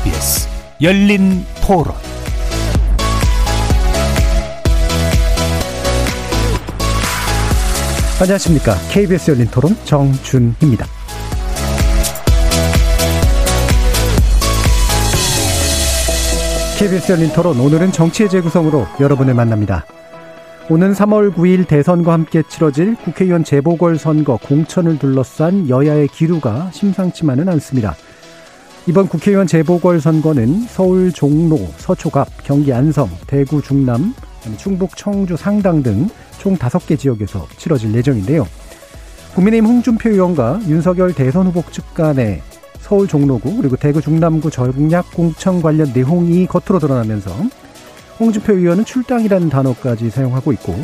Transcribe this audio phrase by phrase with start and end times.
[0.00, 0.48] KBS
[0.80, 1.94] 열린 토론
[8.18, 8.76] 안녕하십니까.
[8.90, 10.86] KBS 열린 토론 정준희입니다.
[16.78, 19.84] KBS 열린 토론 오늘은 정치의 재구성으로 여러분을 만납니다.
[20.70, 27.96] 오는 3월 9일 대선과 함께 치러질 국회의원 재보궐선거 공천을 둘러싼 여야의 기류가 심상치만은 않습니다.
[28.86, 34.14] 이번 국회의원 재보궐선거는 서울 종로, 서초갑, 경기 안성, 대구 중남,
[34.56, 38.46] 충북 청주 상당 등총 5개 지역에서 치러질 예정인데요.
[39.34, 42.42] 국민의힘 홍준표 의원과 윤석열 대선 후보 측 간의
[42.80, 47.30] 서울 종로구 그리고 대구 중남구 전략 공천 관련 내용이 겉으로 드러나면서
[48.18, 50.74] 홍준표 의원은 출당이라는 단어까지 사용하고 있고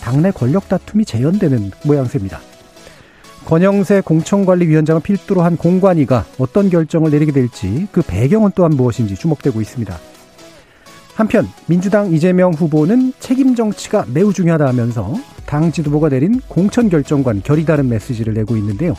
[0.00, 2.40] 당내 권력 다툼이 재현되는 모양새입니다.
[3.46, 9.98] 권영세 공천관리위원장을 필두로 한 공관위가 어떤 결정을 내리게 될지 그 배경은 또한 무엇인지 주목되고 있습니다.
[11.14, 17.66] 한편 민주당 이재명 후보는 책임 정치가 매우 중요하다 하면서 당 지도부가 내린 공천 결정과는 결이
[17.66, 18.94] 다른 메시지를 내고 있는데요.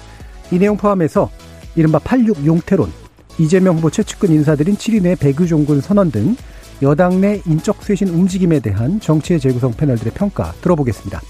[0.51, 1.31] 이 내용 포함해서
[1.75, 2.91] 이른바 86 용태론,
[3.39, 6.35] 이재명 후보 최측근 인사들인 7인의 배규종군 선언 등
[6.83, 11.21] 여당 내 인적 쇄신 움직임에 대한 정치의 재구성 패널들의 평가 들어보겠습니다.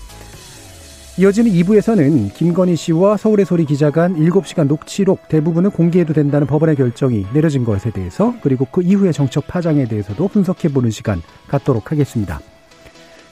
[1.16, 7.28] 이어지는 2부에서는 김건희 씨와 서울의 소리 기자 간 7시간 녹취록 대부분은 공개해도 된다는 법원의 결정이
[7.33, 12.41] 내려진 것에 대해서 그리고 그 이후의 정책 파장에 대해서도 분석해보는 시간 갖도록 하겠습니다.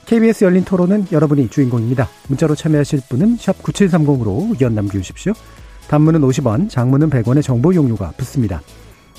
[0.05, 2.07] KBS 열린 토론은 여러분이 주인공입니다.
[2.27, 5.33] 문자로 참여하실 분은 9730으로 의견 남겨주십시오.
[5.87, 8.61] 단문은 50원, 장문은 100원의 정보 용료가 붙습니다.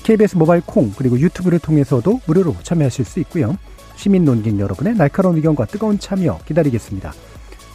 [0.03, 3.57] KBS 모바일 콩 그리고 유튜브를 통해서도 무료로 참여하실 수 있고요.
[3.97, 7.13] 시민 논객 여러분의 날카로운 의견과 뜨거운 참여 기다리겠습니다.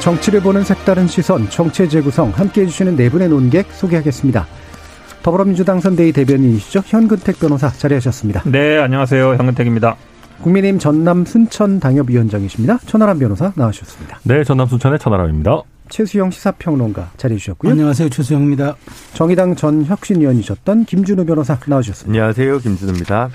[0.00, 4.46] 정치를 보는 색다른 시선, 정치의 재구성 함께해 주시는 네 분의 논객 소개하겠습니다.
[5.22, 6.82] 더불어민주당 선대위 대변인이시죠.
[6.86, 8.42] 현근택 변호사 자리하셨습니다.
[8.46, 9.34] 네, 안녕하세요.
[9.34, 9.96] 현근택입니다.
[10.40, 12.78] 국민의힘 전남 순천 당협위원장이십니다.
[12.86, 14.20] 천하람 변호사 나와주셨습니다.
[14.22, 15.60] 네, 전남 순천의 천하람입니다.
[15.90, 17.72] 최수영 시사평론가 자리해주셨고요.
[17.72, 18.08] 안녕하세요.
[18.08, 18.76] 최수영입니다.
[19.12, 22.10] 정의당 전 혁신위원이셨던 김준우 변호사 나와주셨습니다.
[22.10, 22.58] 안녕하세요.
[22.60, 23.28] 김준우입니다.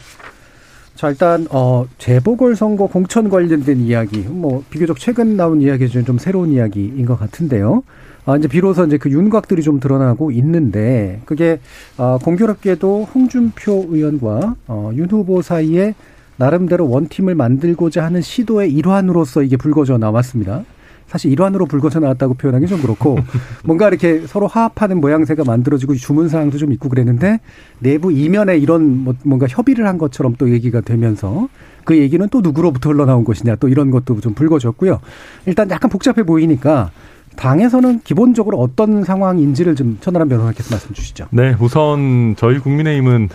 [0.95, 6.17] 자, 일단, 어, 재보궐 선거 공천 관련된 이야기, 뭐, 비교적 최근 나온 이야기 중에 좀
[6.17, 7.83] 새로운 이야기인 것 같은데요.
[8.25, 11.59] 아, 이제 비로소 이제 그 윤곽들이 좀 드러나고 있는데, 그게,
[11.97, 15.95] 어, 공교롭게도 홍준표 의원과, 어, 윤 후보 사이에
[16.37, 20.63] 나름대로 원팀을 만들고자 하는 시도의 일환으로서 이게 불거져 나왔습니다.
[21.07, 23.17] 사실 일환으로 불거져 나왔다고 표현하기 좀 그렇고
[23.63, 27.39] 뭔가 이렇게 서로 화합하는 모양새가 만들어지고 주문 사항도 좀 있고 그랬는데
[27.79, 31.47] 내부 이면에 이런 뭐 뭔가 협의를 한 것처럼 또 얘기가 되면서
[31.83, 34.99] 그 얘기는 또 누구로부터 흘러나온 것이냐 또 이런 것도 좀 불거졌고요.
[35.45, 36.91] 일단 약간 복잡해 보이니까
[37.35, 41.27] 당에서는 기본적으로 어떤 상황인지를 좀 천하람 변호사께서 말씀 주시죠.
[41.31, 43.29] 네, 우선 저희 국민의힘은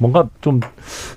[0.00, 0.60] 뭔가 좀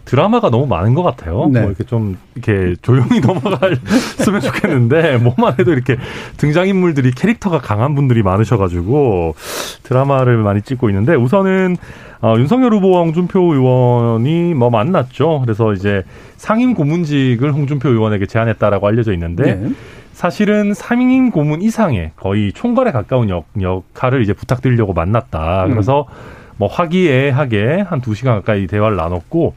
[0.05, 1.49] 드라마가 너무 많은 것 같아요.
[1.51, 1.61] 네.
[1.61, 5.97] 뭐 이렇게 좀 이렇게 조용히 넘어갔으면 좋겠는데 뭐만 해도 이렇게
[6.38, 9.35] 등장 인물들이 캐릭터가 강한 분들이 많으셔가지고
[9.83, 11.77] 드라마를 많이 찍고 있는데 우선은
[12.22, 15.41] 어, 윤석열 후보와 홍준표 의원이 뭐 만났죠.
[15.41, 16.03] 그래서 이제
[16.38, 19.55] 상임 고문직을 홍준표 의원에게 제안했다라고 알려져 있는데.
[19.55, 19.69] 네.
[20.13, 25.66] 사실은 상임 고문 이상의 거의 총괄에 가까운 역, 역할을 이제 부탁드리려고 만났다.
[25.69, 26.42] 그래서 음.
[26.63, 29.56] 뭐 화기애애하게 한 두 시간 가까이 대화를 나눴고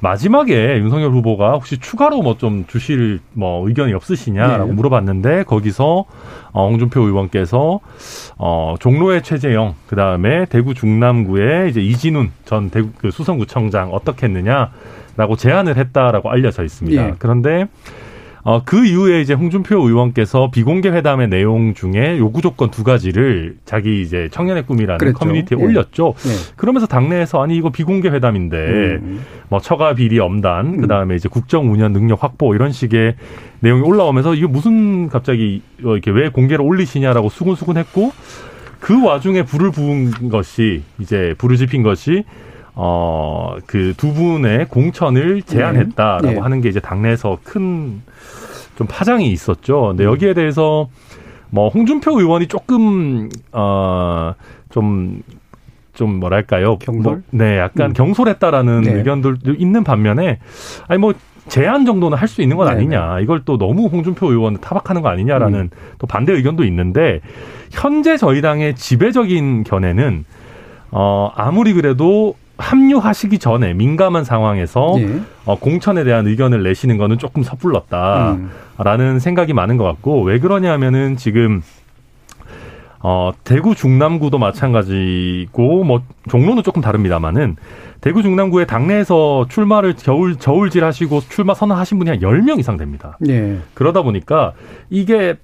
[0.00, 4.72] 마지막에 윤석열 후보가 혹시 추가로 뭐 좀 주실 뭐 의견이 없으시냐라고 네.
[4.72, 6.04] 물어봤는데 거기서
[6.52, 7.80] 어, 홍준표 의원께서
[8.36, 15.36] 어 종로의 최재영 그 다음에 대구 중남구의 이제 이진훈 전 대구 그 수성구청장 어떻게 했느냐라고
[15.36, 17.02] 제안을 했다라고 알려져 있습니다.
[17.02, 17.14] 네.
[17.18, 17.66] 그런데
[18.48, 24.00] 어, 그 이후에 이제 홍준표 의원께서 비공개 회담의 내용 중에 요구 조건 두 가지를 자기
[24.00, 25.18] 이제 청년의 꿈이라는 그랬죠.
[25.18, 25.62] 커뮤니티에 네.
[25.62, 26.14] 올렸죠.
[26.16, 26.54] 네.
[26.56, 29.20] 그러면서 당내에서 아니 이거 비공개 회담인데 음.
[29.50, 30.80] 뭐 처가 비리 엄단 음.
[30.80, 33.16] 그다음에 이제 국정 운영 능력 확보 이런 식의
[33.60, 38.12] 내용이 올라오면서 이게 무슨 갑자기 이렇게 왜 공개를 올리시냐라고 수근수근했고
[38.80, 42.24] 그 와중에 불을 부은 것이 이제 불을 지핀 것이
[42.80, 46.34] 어, 그 두 분의 공천을 제안했다라고 네.
[46.34, 46.40] 네.
[46.40, 48.02] 하는 게 이제 당내에서 큰
[48.76, 49.88] 좀 파장이 있었죠.
[49.88, 50.10] 근데 음.
[50.12, 50.88] 여기에 대해서
[51.50, 54.34] 뭐 홍준표 의원이 조금, 어,
[54.70, 56.78] 좀좀 뭐랄까요?
[56.78, 57.02] 경솔?
[57.02, 57.92] 뭐, 네, 약간 음.
[57.94, 58.92] 경솔했다라는 네.
[58.92, 60.38] 의견들도 있는 반면에
[60.86, 61.12] 아니 뭐
[61.48, 62.76] 제한 정도는 할 수 있는 건 네네.
[62.78, 63.18] 아니냐.
[63.18, 65.70] 이걸 또 너무 홍준표 의원을 타박하는 거 아니냐라는 음.
[65.98, 67.20] 또 반대 의견도 있는데
[67.72, 70.24] 현재 저희 당의 지배적인 견해는
[70.92, 75.20] 어 아무리 그래도 합류하시기 전에 민감한 상황에서 네.
[75.44, 78.46] 어, 공천에 대한 의견을 내시는 거는 조금 섣불렀다라는
[79.06, 79.18] 음.
[79.18, 81.62] 생각이 많은 것 같고 왜 그러냐면은 지금
[83.00, 87.56] 어, 대구 중남구도 마찬가지고 뭐 종로는 조금 다릅니다만은
[88.00, 93.16] 대구 중남구의 당내에서 출마를 겨울 저울질 하시고 출마 선언하신 분이 한열명 이상 됩니다.
[93.20, 93.58] 네.
[93.74, 94.52] 그러다 보니까
[94.90, 95.36] 이게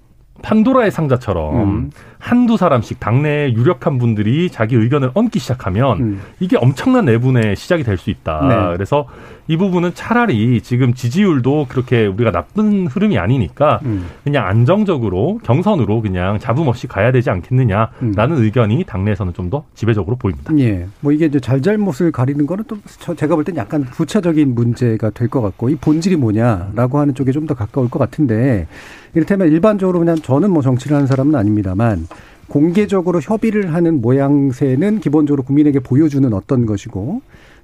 [0.43, 1.90] 판도라의 상자처럼 음.
[2.25, 6.21] 한두 사람씩 당내에 유력한 분들이 자기 의견을 얹기 시작하면 음.
[6.41, 8.41] 이게 엄청난 내분의 시작이 될 수 있다.
[8.49, 8.73] 네.
[8.75, 9.06] 그래서
[9.47, 14.06] 이 부분은 차라리 지금 지지율도 그렇게 우리가 나쁜 흐름이 아니니까 음.
[14.25, 18.43] 그냥 안정적으로 경선으로 그냥 잡음 없이 가야 되지 않겠느냐라는 음.
[18.43, 20.50] 의견이 당내에서는 좀 더 지배적으로 보입니다.
[20.59, 20.87] 예.
[21.00, 22.79] 뭐 이게 이제 잘잘못을 가리는 거는 또
[23.15, 27.47] 제가 볼 땐 약간 부차적인 문제가 될 것 같고 이 본질이 뭐냐라고 하는 쪽에 좀
[27.47, 28.67] 더 가까울 것 같은데
[29.15, 32.06] 이를테면 일반적으로 그냥 저는 뭐 정치를 하는 사람은 아닙니다만
[32.49, 37.23] 공개적으로 협의를 하는 모양새는 기본적으로 국민에게 보여주는 어떤 것이고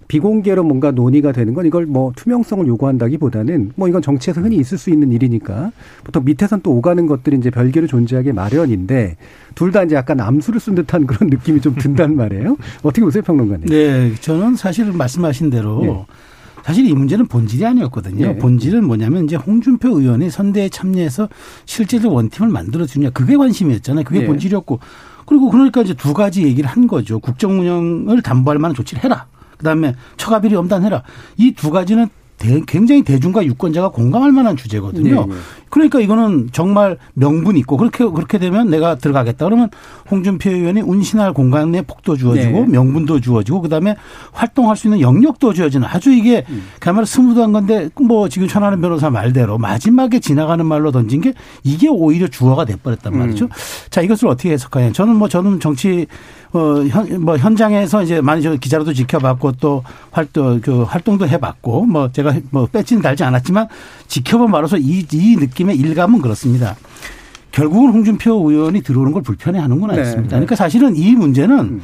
[0.08, 4.90] 비공개로 뭔가 논의가 되는 건 이걸 뭐 투명성을 요구한다기보다는 뭐 이건 정치에서 흔히 있을 수
[4.90, 5.70] 있는 일이니까
[6.02, 9.16] 보통 밑에선 또 오가는 것들이 이제 별개로 존재하기 마련인데
[9.54, 12.56] 둘 다 이제 약간 암수를 쓴 듯한 그런 느낌이 좀 든단 말이에요.
[12.82, 13.66] 어떻게 보세요, 평론가님?
[13.68, 16.06] 네, 저는 사실 말씀하신 대로 네.
[16.64, 18.26] 사실 이 문제는 본질이 아니었거든요.
[18.26, 18.36] 네.
[18.38, 21.28] 본질은 뭐냐면 이제 홍준표 의원이 선대에 참여해서
[21.64, 24.04] 실제로 원팀을 만들어 주냐 그게 관심이었잖아요.
[24.04, 24.26] 그게 네.
[24.26, 24.78] 본질이었고
[25.26, 27.18] 그리고 그러니까 이제 두 가지 얘기를 한 거죠.
[27.20, 29.26] 국정 운영을 담보할 만한 조치를 해라.
[29.58, 31.02] 그다음에 처가비리 엄단해라.
[31.36, 32.08] 이 두 가지는
[32.40, 35.26] 대, 굉장히 대중과 유권자가 공감할 만한 주제거든요.
[35.26, 35.40] 네, 네.
[35.68, 39.68] 그러니까 이거는 정말 명분 있고 그렇게 그렇게 되면 내가 들어가겠다 그러면
[40.10, 42.66] 홍준표 의원이 운신할 공간 내 폭도 주어지고 네.
[42.66, 43.94] 명분도 주어지고 그다음에
[44.32, 46.64] 활동할 수 있는 영역도 주어지는 아주 이게 음.
[46.80, 52.26] 그야말로 스무드한 건데 뭐 지금 천하는 변호사 말대로 마지막에 지나가는 말로 던진 게 이게 오히려
[52.26, 53.44] 주어가 돼버렸단 말이죠.
[53.44, 53.50] 음.
[53.90, 54.92] 자 이것을 어떻게 해석하냐.
[54.92, 56.06] 저는 뭐 저는 정치
[56.52, 62.10] 어, 현, 뭐 현장에서 이제 많이 저 기자로도 지켜봤고 또 활동, 그 활동도 해봤고 뭐
[62.10, 63.68] 제가 뭐 배지는 달지 않았지만
[64.08, 66.76] 지켜본 바로서 이, 이 느낌의 일감은 그렇습니다.
[67.52, 70.28] 결국은 홍준표 의원이 들어오는 걸 불편해 하는구나 네, 했습니다.
[70.28, 70.40] 네.
[70.40, 71.82] 그러니까 사실은 이 문제는 음.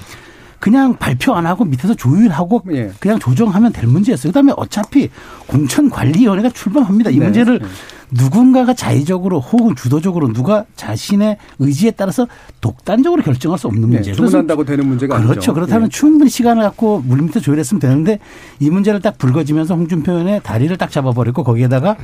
[0.59, 2.91] 그냥 발표 안 하고 밑에서 조율하고 예.
[2.99, 4.31] 그냥 조정하면 될 문제였어요.
[4.31, 5.11] 그다음에 어차피
[5.47, 7.11] 공천관리위원회가 출범합니다.
[7.11, 7.25] 이 네.
[7.25, 7.67] 문제를 네.
[8.11, 12.27] 누군가가 자의적으로 혹은 주도적으로 누가 자신의 의지에 따라서
[12.61, 14.11] 독단적으로 결정할 수 없는 문제.
[14.11, 15.33] 네, 주문한다고 되는 문제가 그렇죠.
[15.33, 15.55] 아니죠.
[15.55, 15.97] 그렇다면 네.
[15.97, 18.19] 충분히 시간을 갖고 물밑에 조율했으면 되는데
[18.61, 21.97] 이 문제를 딱 불거지면서 홍준표 의원의 다리를 딱 잡아버렸고 거기에다가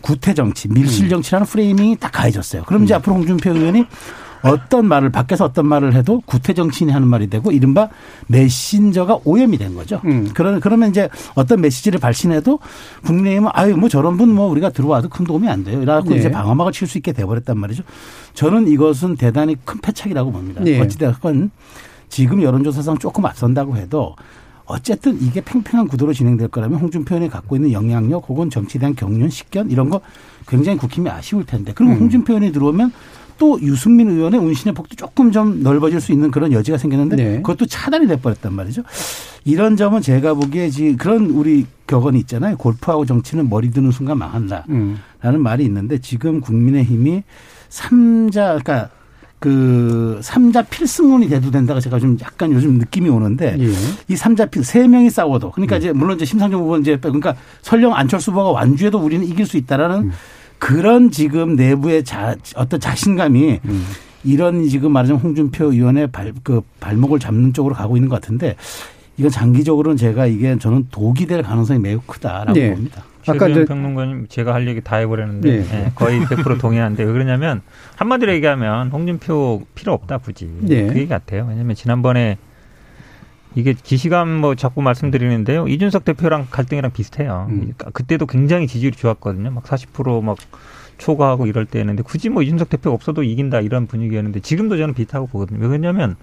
[0.00, 1.10] 구태 정치, 밀실 음.
[1.10, 2.62] 정치라는 프레이밍이 딱 가해졌어요.
[2.64, 2.96] 그럼 이제 음.
[2.96, 3.84] 앞으로 홍준표 의원이
[4.42, 7.88] 어떤 말을 밖에서 어떤 말을 해도 구태 정치인이 하는 말이 되고 이른바
[8.28, 10.00] 메신저가 오염이 된 거죠.
[10.04, 10.30] 음.
[10.34, 12.58] 그러, 그러면 이제 어떤 메시지를 발신해도
[13.04, 15.82] 국내에은 아유 뭐 저런 분 뭐 우리가 들어와도 큰 도움이 안 돼요.
[15.82, 16.16] 이래갖고 네.
[16.16, 17.82] 이제 방어막을 칠 수 있게 돼버렸단 말이죠.
[18.34, 20.62] 저는 이것은 대단히 큰 패착이라고 봅니다.
[20.62, 20.80] 네.
[20.80, 21.50] 어찌됐건
[22.08, 24.16] 지금 여론조사상 조금 앞선다고 해도
[24.66, 29.28] 어쨌든 이게 팽팽한 구도로 진행될 거라면 홍준표 의원이 갖고 있는 영향력 혹은 정치에 대한 경륜,
[29.28, 30.00] 식견 이런 거
[30.46, 31.72] 굉장히 국힘이 아쉬울 텐데.
[31.72, 31.98] 그럼 음.
[32.02, 32.92] 홍준표 의원이 들어오면
[33.40, 37.36] 또 유승민 의원의 운신의 폭도 조금 좀 넓어질 수 있는 그런 여지가 생겼는데 네.
[37.36, 38.82] 그것도 차단이 돼버렸단 말이죠.
[39.46, 42.58] 이런 점은 제가 보기에 지금 그런 우리 격언이 있잖아요.
[42.58, 44.66] 골프하고 정치는 머리 드는 순간 망한다
[45.22, 45.42] 라는 음.
[45.42, 47.24] 말이 있는데 지금 국민의힘이
[47.70, 48.90] 삼자 그러니까
[49.38, 53.72] 그 삼자 필승론이 돼도 된다고 제가 좀 약간 요즘 느낌이 오는데 예.
[54.08, 55.78] 이 삼자 필세 명이 싸워도 그러니까 음.
[55.78, 59.96] 이제 물론 이제 심상정 후보는 이제 그러니까 설령 안철수 후보가 완주해도 우리는 이길 수 있다라는
[59.96, 60.12] 음.
[60.60, 63.84] 그런 지금 내부의 자, 어떤 자신감이 음.
[64.22, 68.54] 이런 지금 말하자면 홍준표 의원의 발, 그 발목을 잡는 쪽으로 가고 있는 것 같은데
[69.16, 72.70] 이건 장기적으로는 제가 이게 저는 독이 될 가능성이 매우 크다라고 네.
[72.70, 73.02] 봅니다.
[73.26, 75.62] 아까 평론가님 제가 할 얘기 다 해버렸는데 네.
[75.62, 77.62] 네, 거의 100% 동의하는데 왜 그러냐면
[77.96, 80.86] 한마디로 얘기하면 홍준표 필요 없다 굳이 네.
[80.86, 81.46] 그 얘기 같아요.
[81.48, 82.38] 왜냐하면 지난번에
[83.54, 85.66] 이게 기시감 뭐 자꾸 말씀드리는데요.
[85.66, 87.46] 이준석 대표랑 갈등이랑 비슷해요.
[87.50, 87.72] 음.
[87.92, 89.50] 그때도 굉장히 지지율이 좋았거든요.
[89.50, 90.38] 막 40%막
[90.98, 95.66] 초과하고 이럴 때였는데 굳이 뭐 이준석 대표가 없어도 이긴다 이런 분위기였는데 지금도 저는 비슷하고 보거든요.
[95.66, 96.16] 왜냐하면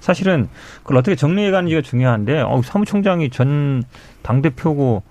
[0.00, 0.48] 사실은
[0.82, 3.84] 그걸 어떻게 정리해 가는지가 중요한데 어, 사무총장이 전
[4.22, 5.02] 당대표고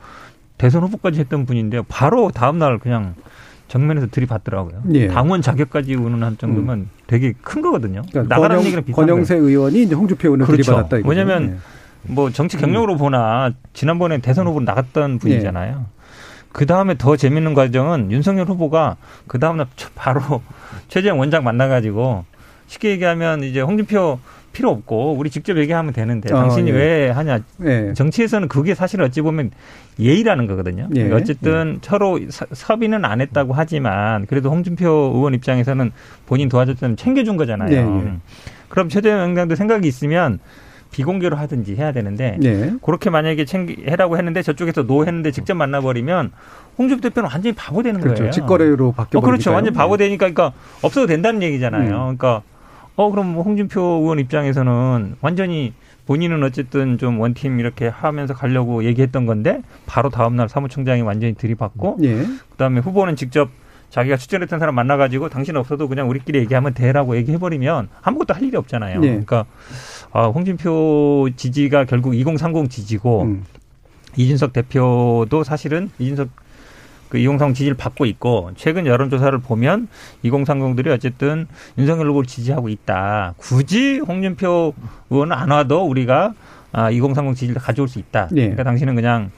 [0.57, 3.15] 대선 후보까지 했던 분인데 바로 다음날 그냥
[3.75, 4.84] 정면에서 들이받더라고요.
[4.94, 5.08] 예.
[5.10, 6.89] 당원 자격까지 운운한 정도면 음.
[7.08, 8.03] 되게 큰 거거든요.
[8.10, 9.50] 그러니까 나가는 권영, 얘기랑 비슷한 권영세 거예요.
[9.50, 10.63] 의원이 이제 홍준표 의원을 그렇죠.
[10.63, 10.98] 들이받았다.
[11.00, 11.10] 이거죠.
[11.10, 11.50] 왜냐하면
[12.08, 12.13] 예.
[12.13, 12.98] 뭐 정치 경력으로 음.
[12.98, 15.86] 보나 지난번에 대선 후보로 나갔던 분이잖아요.
[15.89, 15.96] 예.
[16.53, 18.96] 그 다음에 더 재밌는 과정은 윤석열 후보가
[19.27, 20.41] 그 다음날 바로
[20.88, 22.24] 최재형 원장 만나가지고
[22.67, 24.20] 쉽게 얘기하면 이제 홍준표
[24.55, 26.74] 필요 없고 우리 직접 얘기하면 되는데 어, 당신이 예.
[26.74, 27.39] 왜 하냐.
[27.65, 27.93] 예.
[27.93, 29.51] 정치에서는 그게 사실 어찌 보면
[30.00, 30.88] 예의라는 거거든요.
[30.95, 31.03] 예.
[31.03, 31.79] 그러니까 어쨌든 예.
[31.81, 35.91] 서로 섭의는 안 했다고 하지만 그래도 홍준표 의원 입장에서는
[36.25, 37.69] 본인 도와줬다면 챙겨준 거잖아요.
[37.69, 38.13] 예, 예.
[38.69, 40.39] 그럼 최재형 위원장도 생각이 있으면
[40.91, 42.74] 비공개로 하든지 해야 되는데 네.
[42.81, 46.31] 그렇게 만약에 챙기 해라고 했는데 저쪽에서 노 했는데 직접 만나버리면
[46.77, 48.19] 홍준표 대표는 완전히 바보 되는 그렇죠.
[48.19, 48.31] 거예요.
[48.31, 49.51] 직거래로 바뀌어 어, 그렇죠.
[49.51, 51.83] 완전 히 바보 되니까 그러니까 없어도 된다는 얘기잖아요.
[51.83, 52.17] 음.
[52.17, 52.41] 그러니까
[52.95, 55.73] 어 그럼 뭐 홍준표 의원 입장에서는 완전히
[56.05, 61.97] 본인은 어쨌든 좀 원팀 이렇게 하면서 가려고 얘기했던 건데 바로 다음 날 사무총장이 완전히 들이받고
[62.03, 62.25] 예.
[62.51, 63.49] 그다음에 후보는 직접
[63.89, 68.97] 자기가 추천했던 사람 만나가지고 당신 없어도 그냥 우리끼리 얘기하면 돼라고 얘기해버리면 아무것도 할 일이 없잖아요.
[69.03, 69.07] 예.
[69.07, 69.45] 그러니까
[70.11, 73.43] 아, 홍준표 지지가 결국 2030 지지고 음.
[74.17, 76.29] 이준석 대표도 사실은 이준석
[77.09, 79.88] 그2030 지지를 받고 있고 최근 여론조사를 보면
[80.24, 81.47] 2030들이 어쨌든
[81.77, 83.33] 윤석열 후보를 지지하고 있다.
[83.38, 84.74] 굳이 홍준표
[85.09, 86.33] 의원은 안 와도 우리가
[86.71, 88.27] 아, 2030 지지를 가져올 수 있다.
[88.31, 88.41] 네.
[88.41, 89.31] 그러니까 당신은 그냥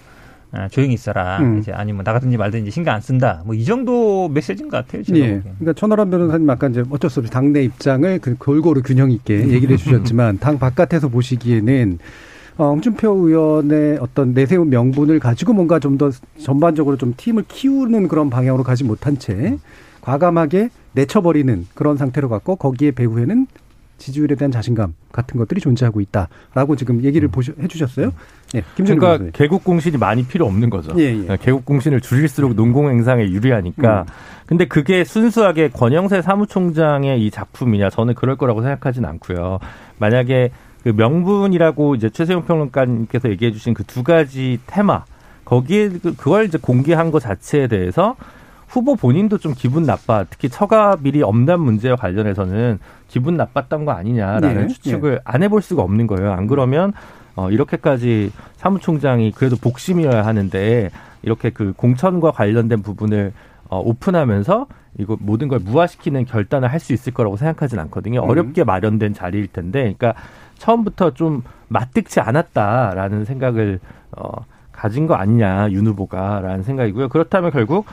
[0.51, 1.39] 아, 조용히 있어라.
[1.39, 1.59] 음.
[1.59, 3.41] 이제 아니면 나가든지 말든지 신경 안 쓴다.
[3.45, 5.03] 뭐 이 정도 메시지인 것 같아요.
[5.03, 5.41] 제가 예.
[5.41, 9.73] 그러니까 천하람 변호사님 아까 이제 어쩔 수 없이 당내 입장을 그 골고루 균형 있게 얘기를
[9.73, 12.03] 해주셨지만 당 바깥에서 보시기에는 어,
[12.65, 18.63] 홍준표 의원의 어떤 내세운 명분을 가지고 뭔가 좀 더 전반적으로 좀 팀을 키우는 그런 방향으로
[18.63, 19.57] 가지 못한 채
[20.01, 23.47] 과감하게 내쳐버리는 그런 상태로 갔고 거기에 배후에는
[23.97, 27.31] 지지율에 대한 자신감 같은 것들이 존재하고 있다라고 지금 얘기를 음.
[27.31, 28.11] 보셔, 해주셨어요.
[28.53, 29.31] 예, 그러니까 교수님.
[29.33, 30.91] 개국 공신이 많이 필요 없는 거죠.
[30.99, 31.11] 예, 예.
[31.13, 34.01] 그러니까 개국 공신을 줄일수록 농공 행상에 유리하니까.
[34.01, 34.05] 음.
[34.45, 39.57] 근데 그게 순수하게 권영세 사무총장의 이 작품이냐 저는 그럴 거라고 생각하진 않고요.
[39.97, 40.51] 만약에
[40.87, 45.03] 그 명분이라고 이제 최세용 평론가님께서 얘기해 주신 그 두 가지 테마
[45.43, 48.15] 거기에 그, 그걸 이제 공개한 것 자체에 대해서
[48.67, 50.23] 후보 본인도 좀 기분 나빠.
[50.29, 52.79] 특히 처가 비리 엄단 문제와 관련해서는
[53.09, 55.19] 기분 나빴던 거 아니냐라는 네, 추측을 네.
[55.25, 56.31] 안 해볼 수가 없는 거예요.
[56.31, 56.93] 안 그러면
[57.35, 60.89] 어, 이렇게까지 사무총장이 그래도 복심이어야 하는데
[61.21, 63.33] 이렇게 그 공천과 관련된 부분을
[63.69, 64.67] 어, 오픈하면서
[64.99, 68.23] 이거 모든 걸 무화시키는 결단을 할 수 있을 거라고 생각하진 않거든요.
[68.23, 68.29] 음.
[68.29, 70.13] 어렵게 마련된 자리일 텐데, 그러니까
[70.59, 73.79] 처음부터 좀 맞득치 않았다라는 생각을
[74.11, 74.31] 어,
[74.71, 77.09] 가진 거 아니냐 윤 후보가라는 생각이고요.
[77.09, 77.85] 그렇다면 결국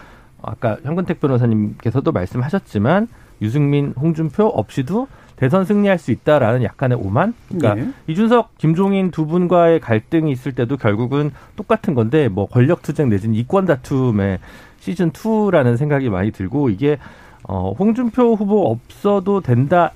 [0.43, 3.09] 아까 현근택 변호사님께서도 말씀하셨지만
[3.41, 7.35] 유승민, 홍준표 없이도 대선 승리할 수 있다라는 약간의 오만.
[7.49, 7.91] 그러니까 네.
[8.07, 13.67] 이준석, 김종인 두 분과의 갈등이 있을 때도 결국은 똑같은 건데 뭐 권력 투쟁 내지는 이권
[13.67, 14.39] 다툼의
[14.79, 16.99] 시즌 2라는 생각이 많이 들고 이게
[17.43, 19.93] 어 홍준표 후보 없어도 된다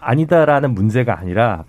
[0.00, 1.64] 아니다라는 문제가 아니라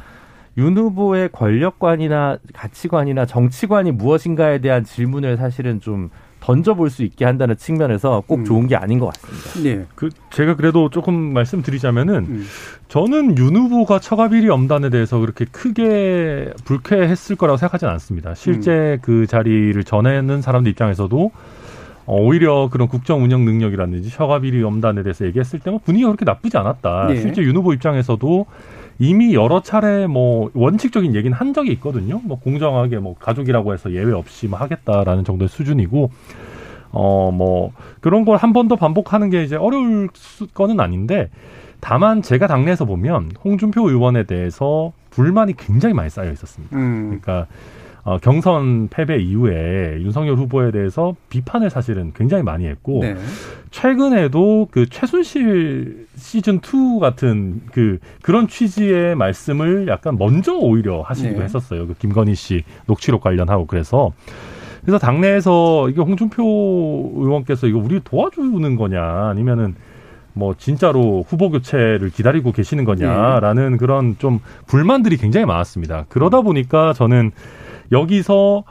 [0.57, 6.09] 윤 후보의 권력관이나 가치관이나 정치관이 무엇인가에 대한 질문을 사실은 좀
[6.39, 8.45] 던져볼 수 있게 한다는 측면에서 꼭 음.
[8.45, 9.63] 좋은 게 아닌 것 같습니다.
[9.63, 9.85] 네.
[9.95, 12.45] 그 제가 그래도 조금 말씀드리자면은 음.
[12.88, 18.35] 저는 윤 후보가 처가비리 엄단에 대해서 그렇게 크게 불쾌했을 거라고 생각하지는 않습니다.
[18.35, 19.00] 실제 음.
[19.01, 21.31] 그 자리를 전하는 사람들 입장에서도
[22.05, 27.07] 어, 오히려 그런 국정 운영 능력이라든지 처가비리 엄단에 대해서 얘기했을 때는 분위기가 그렇게 나쁘지 않았다.
[27.07, 27.21] 네.
[27.21, 28.45] 실제 윤 후보 입장에서도
[28.99, 32.21] 이미 여러 차례 뭐 원칙적인 얘기는 한 적이 있거든요.
[32.23, 36.11] 뭐 공정하게 뭐 가족이라고 해서 예외 없이 뭐 하겠다라는 정도의 수준이고
[36.91, 40.09] 어 뭐 그런 걸 한 번 더 반복하는 게 이제 어려울
[40.53, 41.29] 거는 아닌데
[41.81, 46.75] 다만 제가 당내에서 보면 홍준표 의원에 대해서 불만이 굉장히 많이 쌓여 있었습니다.
[46.77, 47.19] 음.
[47.21, 47.47] 그러니까
[48.05, 53.15] 어, 경선 패배 이후에 윤석열 후보에 대해서 비판을 사실은 굉장히 많이 했고 네.
[53.71, 61.43] 최근에도 그 최순실 시즌 2 같은 그 그런 취지의 말씀을 약간 먼저 오히려 하시기도 네.
[61.45, 61.88] 했었어요.
[61.88, 64.12] 그 김건희 씨 녹취록 관련하고 그래서
[64.81, 69.74] 그래서 당내에서 이게 홍준표 의원께서 이거 우리 도와주는 거냐 아니면은
[70.33, 73.77] 뭐 진짜로 후보 교체를 기다리고 계시는 거냐라는 네.
[73.77, 76.05] 그런 좀 불만들이 굉장히 많았습니다.
[76.09, 77.31] 그러다 보니까 저는
[77.92, 78.63] 여기서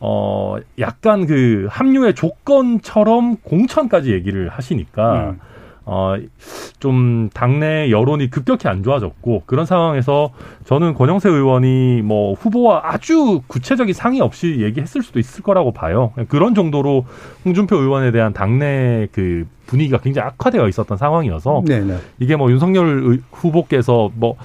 [0.00, 5.40] 어 약간 그 합류의 조건처럼 공천까지 얘기를 하시니까 음.
[5.84, 10.32] 어좀 당내 여론이 급격히 안 좋아졌고 그런 상황에서
[10.64, 16.12] 저는 권영세 의원이 뭐 후보와 아주 구체적인 상의 없이 얘기했을 수도 있을 거라고 봐요.
[16.28, 17.06] 그런 정도로
[17.44, 21.84] 홍준표 의원에 대한 당내 그 분위기가 굉장히 악화되어 있었던 상황이어서 네네.
[21.84, 21.98] 네.
[22.18, 24.36] 이게 뭐 윤석열 후보께서 뭐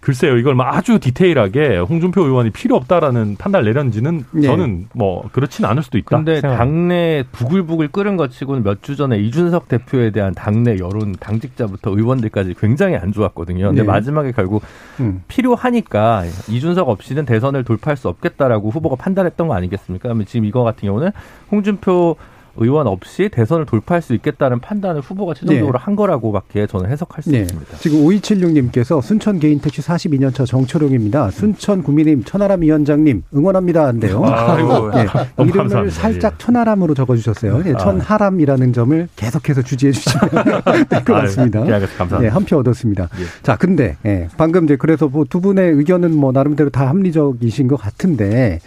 [0.00, 4.42] 글쎄요, 이걸 막 아주 디테일하게 홍준표 의원이 필요 없다라는 판단을 내렸는지는 네.
[4.42, 6.06] 저는 뭐 그렇지는 않을 수도 있다.
[6.08, 11.90] 그런데 당내 부글부글 끓은 것 치고는 몇 주 전에 이준석 대표에 대한 당내 여론 당직자부터
[11.90, 13.66] 의원들까지 굉장히 안 좋았거든요.
[13.66, 13.86] 근데 네.
[13.86, 14.62] 마지막에 결국
[15.00, 15.22] 음.
[15.28, 20.04] 필요하니까 이준석 없이는 대선을 돌파할 수 없겠다라고 후보가 판단했던 거 아니겠습니까?
[20.04, 21.10] 그러면 지금 이거 같은 경우는
[21.50, 22.16] 홍준표
[22.58, 25.82] 의원 없이 대선을 돌파할 수 있겠다는 판단을 후보가 최종적으로 네.
[25.82, 27.40] 한 거라고밖에 저는 해석할 수 네.
[27.40, 27.76] 있습니다.
[27.78, 31.30] 지금 5276님께서 순천 개인 택시 42년차 정초룡입니다.
[31.30, 33.86] 순천 국민의힘 천하람 위원장님 응원합니다.
[33.86, 34.24] 한데요.
[34.24, 35.06] 아이고, 네.
[35.38, 35.94] 이름을 감사합니다.
[36.00, 36.38] 살짝 예.
[36.38, 37.62] 천하람으로 적어주셨어요.
[37.62, 40.30] 네, 천하람이라는 점을 계속해서 주지해 주시면
[40.90, 41.60] 될 것 같습니다.
[41.64, 42.18] 네, 감사합니다.
[42.20, 43.04] 네, 한표 얻었습니다.
[43.20, 43.24] 예.
[43.42, 47.76] 자, 근데 예, 방금 이제 그래서 뭐 두 분의 의견은 뭐 나름대로 다 합리적이신 것
[47.76, 48.60] 같은데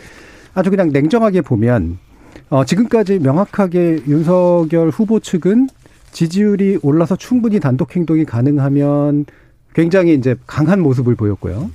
[0.54, 1.98] 아주 그냥 냉정하게 보면
[2.52, 5.70] 어, 지금까지 명확하게 윤석열 후보 측은
[6.12, 9.26] 지지율이 올라서 충분히 단독 행동이 가능하면
[9.74, 11.72] 굉장히 이제 강한 모습을 보였고요.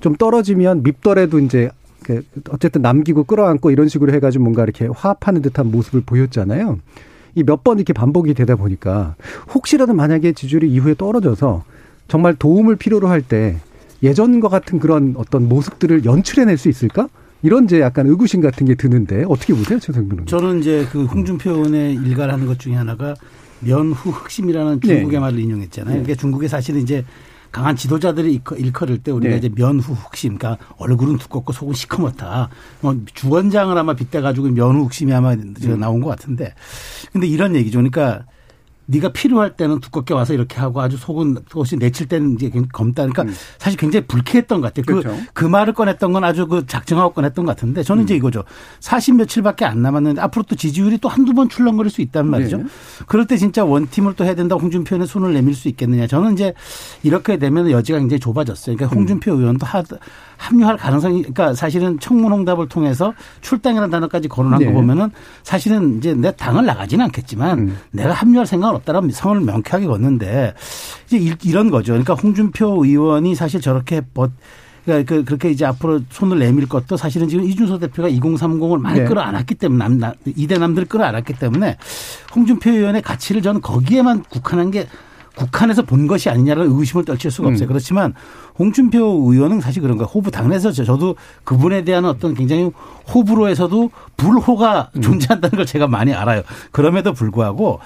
[0.00, 1.70] 좀 떨어지면 밉더라도 이제
[2.02, 6.80] 그 어쨌든 남기고 끌어안고 이런 식으로 해가지고 뭔가 이렇게 화합하는 듯한 모습을 보였잖아요.
[7.36, 9.14] 이 몇 번 이렇게 반복이 되다 보니까
[9.54, 11.62] 혹시라도 만약에 지지율이 이후에 떨어져서
[12.08, 13.58] 정말 도움을 필요로 할 때
[14.02, 17.08] 예전과 같은 그런 어떤 모습들을 연출해낼 수 있을까?
[17.42, 20.26] 이런 이제 약간 의구심 같은 게 드는데 어떻게 보세요, 최성 변호사?
[20.26, 23.14] 저는 이제 그 홍준표 의원의 일가라는 것 중에 하나가
[23.60, 25.18] 면후 흑심이라는 중국의 네.
[25.18, 25.94] 말을 인용했잖아요.
[25.94, 26.00] 네.
[26.02, 27.04] 그게 중국에 사실은 이제
[27.52, 29.38] 강한 지도자들이 일컬, 일컬을 때 우리가 네.
[29.38, 32.50] 이제 면후 흑심, 그러니까 얼굴은 두껍고 속은 시커멓다.
[32.80, 35.54] 뭐 주원장을 아마 빗대 가지고 면후 흑심이 아마 음.
[35.78, 36.52] 나온 것 같은데.
[37.12, 37.78] 근데 이런 얘기죠.
[37.78, 38.26] 그러니까
[38.86, 43.02] 네가 필요할 때는 두껍게 와서 이렇게 하고 아주 속은 속이 내칠 때는 이제 검다.
[43.02, 43.34] 그러니까 음.
[43.58, 44.84] 사실 굉장히 불쾌했던 것 같아요.
[44.86, 45.20] 그, 그렇죠.
[45.32, 48.04] 그, 그 말을 꺼냈던 건 아주 그 작정하고 꺼냈던 것 같은데 저는 음.
[48.04, 48.44] 이제 이거죠.
[48.80, 52.58] 40 며칠밖에 안 남았는데 앞으로 또 지지율이 또 한두 번 출렁거릴 수 있단 말이죠.
[52.58, 52.64] 네.
[53.06, 56.06] 그럴 때 진짜 원팀을 또 해야 된다고 홍준표 의원의 손을 내밀 수 있겠느냐.
[56.06, 56.54] 저는 이제
[57.02, 58.76] 이렇게 되면 여지가 굉장히 좁아졌어요.
[58.76, 59.00] 그러니까 음.
[59.00, 59.40] 홍준표 음.
[59.40, 59.82] 의원도 하,
[60.36, 64.66] 합류할 가능성이 그러니까 사실은 청문 홍답을 통해서 출당이라는 단어까지 거론한 네.
[64.66, 65.10] 거 보면은
[65.42, 67.78] 사실은 이제 내 당을 나가지는 않겠지만 음.
[67.90, 70.54] 내가 합류할 생각은 없다라는 성을 명쾌하게 걷는데
[71.06, 71.92] 이제 이런 거죠.
[71.92, 74.28] 그러니까 홍준표 의원이 사실 저렇게 버
[74.84, 79.04] 그러니까 그 그렇게 이제 앞으로 손을 내밀 것도 사실은 지금 이준석 대표가 2030을 많이 네.
[79.04, 81.76] 끌어안았기 때문에 남, 남 이대 남들을 끌어안았기 때문에
[82.34, 84.86] 홍준표 의원의 가치를 저는 거기에만 국한한 게
[85.36, 87.66] 국한에서 본 것이 아니냐는 의구심을 떨칠 수가 없어요.
[87.66, 87.68] 음.
[87.68, 88.14] 그렇지만
[88.58, 88.98] 홍준표
[89.30, 90.08] 의원은 사실 그런 거예요.
[90.08, 92.70] 호부 당내에서 저도 그분에 대한 어떤 굉장히
[93.14, 95.02] 호불호에서도 불호가 음.
[95.02, 96.42] 존재한다는 걸 제가 많이 알아요.
[96.72, 97.80] 그럼에도 불구하고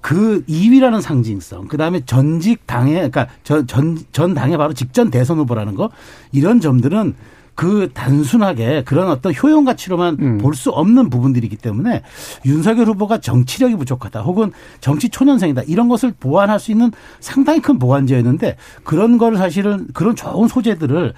[0.00, 5.38] 그 2위라는 상징성, 그 다음에 전직 당에, 그러니까 전, 전, 전 당의 바로 직전 대선
[5.38, 5.88] 후보라는 거,
[6.30, 7.14] 이런 점들은
[7.54, 10.38] 그 단순하게 그런 어떤 효용 가치로만 음.
[10.38, 12.02] 볼수 없는 부분들이기 때문에
[12.44, 16.90] 윤석열 후보가 정치력이 부족하다 혹은 정치 초년생이다 이런 것을 보완할 수 있는
[17.20, 21.14] 상당히 큰 보완제였는데 그런 걸 사실은 그런 좋은 소재들을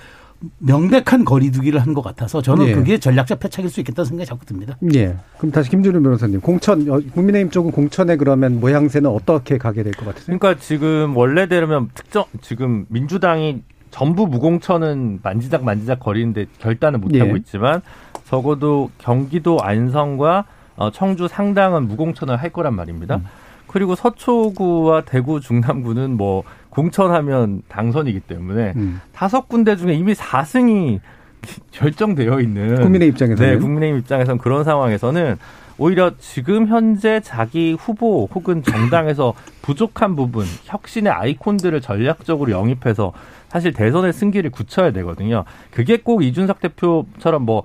[0.59, 2.75] 명백한 거리두기를 한 것 같아서 저는 예.
[2.75, 4.77] 그게 전략적 패착일 수 있겠다는 생각이 자꾸 듭니다.
[4.95, 5.17] 예.
[5.39, 10.05] 그럼 다시 김준우 변호사님, 공천 어, 국민의힘 쪽은 공천에 그러면 모양새는 어떻게 가게 될 것
[10.05, 10.37] 같으세요?
[10.39, 13.63] 그러니까 지금 원래대로면 특정 지금 민주당이
[13.97, 17.37] 전부 무공천은 만지작 만지작 거리는데 결단을 못 하고 예.
[17.39, 17.81] 있지만
[18.25, 20.45] 적어도 경기도 안성과
[20.77, 23.17] 어, 청주 상당은 무공천을 할 거란 말입니다.
[23.17, 23.25] 음.
[23.67, 29.01] 그리고 서초구와 대구 중남구는 뭐 공천하면 당선이기 때문에 음.
[29.15, 31.01] 다섯 군데 중에 이미 4승이
[31.73, 35.39] 결정되어 있는 국민의 입장에서는 네, 국민의 입장에서는 그런 상황에서는
[35.79, 43.13] 오히려 지금 현재 자기 후보 혹은 정당에서 부족한 부분, 혁신의 아이콘들을 전략적으로 영입해서
[43.49, 45.45] 사실 대선의 승기를 굳혀야 되거든요.
[45.71, 47.63] 그게 꼭 이준석 대표처럼 뭐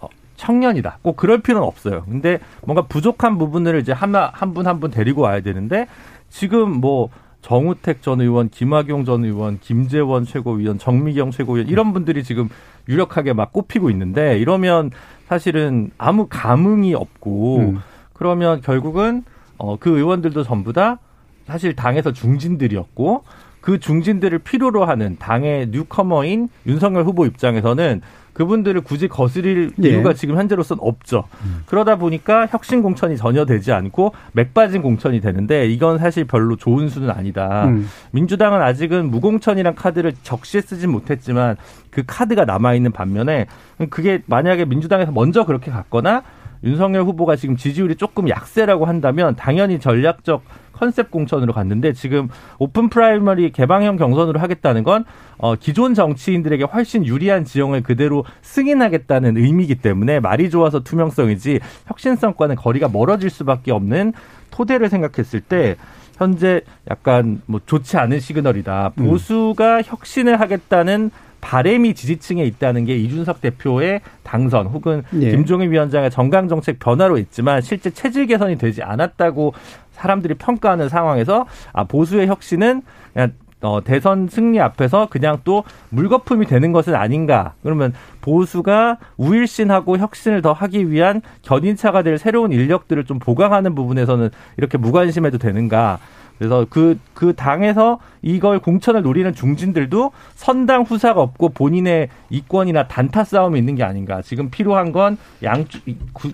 [0.00, 0.98] 어, 청년이다.
[1.02, 2.04] 꼭 그럴 필요는 없어요.
[2.04, 5.86] 근데 뭔가 부족한 부분을 이제 하나 한 분 한 분 데리고 와야 되는데
[6.30, 7.08] 지금 뭐
[7.40, 12.48] 정우택 전 의원, 김학용 전 의원, 김재원 최고위원, 정미경 최고위원 이런 분들이 지금
[12.88, 14.90] 유력하게 막 꼽히고 있는데 이러면
[15.28, 17.78] 사실은 아무 감흥이 없고 음.
[18.12, 19.24] 그러면 결국은
[19.58, 20.98] 어, 그 의원들도 전부 다
[21.46, 23.24] 사실 당에서 중진들이었고
[23.62, 29.90] 그 중진들을 필요로 하는 당의 뉴커머인 윤석열 후보 입장에서는 그분들을 굳이 거스릴 예.
[29.90, 31.24] 이유가 지금 현재로서는 없죠.
[31.44, 31.62] 음.
[31.66, 37.10] 그러다 보니까 혁신 공천이 전혀 되지 않고 맥빠진 공천이 되는데 이건 사실 별로 좋은 수는
[37.10, 37.66] 아니다.
[37.66, 37.88] 음.
[38.10, 41.56] 민주당은 아직은 무공천이란 카드를 적시에 쓰진 못했지만
[41.90, 43.46] 그 카드가 남아 있는 반면에
[43.90, 46.22] 그게 만약에 민주당에서 먼저 그렇게 갔거나
[46.64, 53.52] 윤석열 후보가 지금 지지율이 조금 약세라고 한다면 당연히 전략적 컨셉 공천으로 갔는데 지금 오픈 프라이머리
[53.52, 55.04] 개방형 경선으로 하겠다는 건
[55.38, 62.88] 어, 기존 정치인들에게 훨씬 유리한 지형을 그대로 승인하겠다는 의미이기 때문에 말이 좋아서 투명성이지 혁신성과는 거리가
[62.88, 64.12] 멀어질 수밖에 없는
[64.50, 65.76] 토대를 생각했을 때
[66.16, 68.92] 현재 약간 뭐 좋지 않은 시그널이다.
[68.98, 69.04] 음.
[69.06, 69.82] 보수가 음.
[69.84, 71.10] 혁신을 하겠다는
[71.42, 75.32] 바램이 지지층에 있다는 게 이준석 대표의 당선 혹은 예.
[75.32, 79.52] 김종인 위원장의 정강 정책 변화로 있지만 실제 체질 개선이 되지 않았다고
[79.90, 86.72] 사람들이 평가하는 상황에서 아 보수의 혁신은 그냥 어, 대선 승리 앞에서 그냥 또 물거품이 되는
[86.72, 87.54] 것은 아닌가.
[87.62, 94.78] 그러면 보수가 우일신하고 혁신을 더 하기 위한 견인차가 될 새로운 인력들을 좀 보강하는 부분에서는 이렇게
[94.78, 95.98] 무관심해도 되는가.
[96.42, 103.56] 그래서 그, 그 당에서 이걸 공천을 노리는 중진들도 선당 후사가 없고 본인의 이권이나 단타 싸움이
[103.60, 104.22] 있는 게 아닌가.
[104.22, 105.64] 지금 필요한 건 양,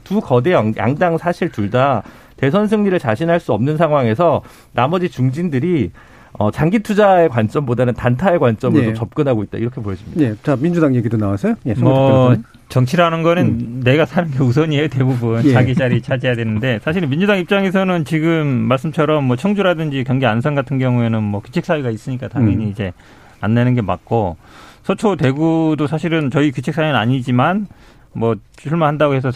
[0.04, 2.02] 두 거대 양당 사실 둘 다
[2.38, 4.40] 대선 승리를 자신할 수 없는 상황에서
[4.72, 5.90] 나머지 중진들이
[6.38, 8.94] 어, 장기 투자의 관점보다는 단타의 관점으로 네.
[8.94, 10.20] 접근하고 있다 이렇게 보여집니다.
[10.20, 11.56] 네, 자 민주당 얘기도 나왔어요.
[11.66, 12.36] 예, 뭐
[12.68, 13.80] 정치라는 거는 음.
[13.82, 15.52] 내가 사는 게 우선이에요 대부분 예.
[15.52, 21.22] 자기 자리 차지해야 되는데 사실은 민주당 입장에서는 지금 말씀처럼 뭐 청주라든지 경기 안산 같은 경우에는
[21.22, 22.70] 뭐 규칙 사유가 있으니까 당연히 음.
[22.70, 22.92] 이제
[23.40, 24.36] 안 내는 게 맞고
[24.84, 27.66] 서초 대구도 사실은 저희 규칙 사유는 아니지만
[28.12, 29.30] 뭐 출마한다고 해서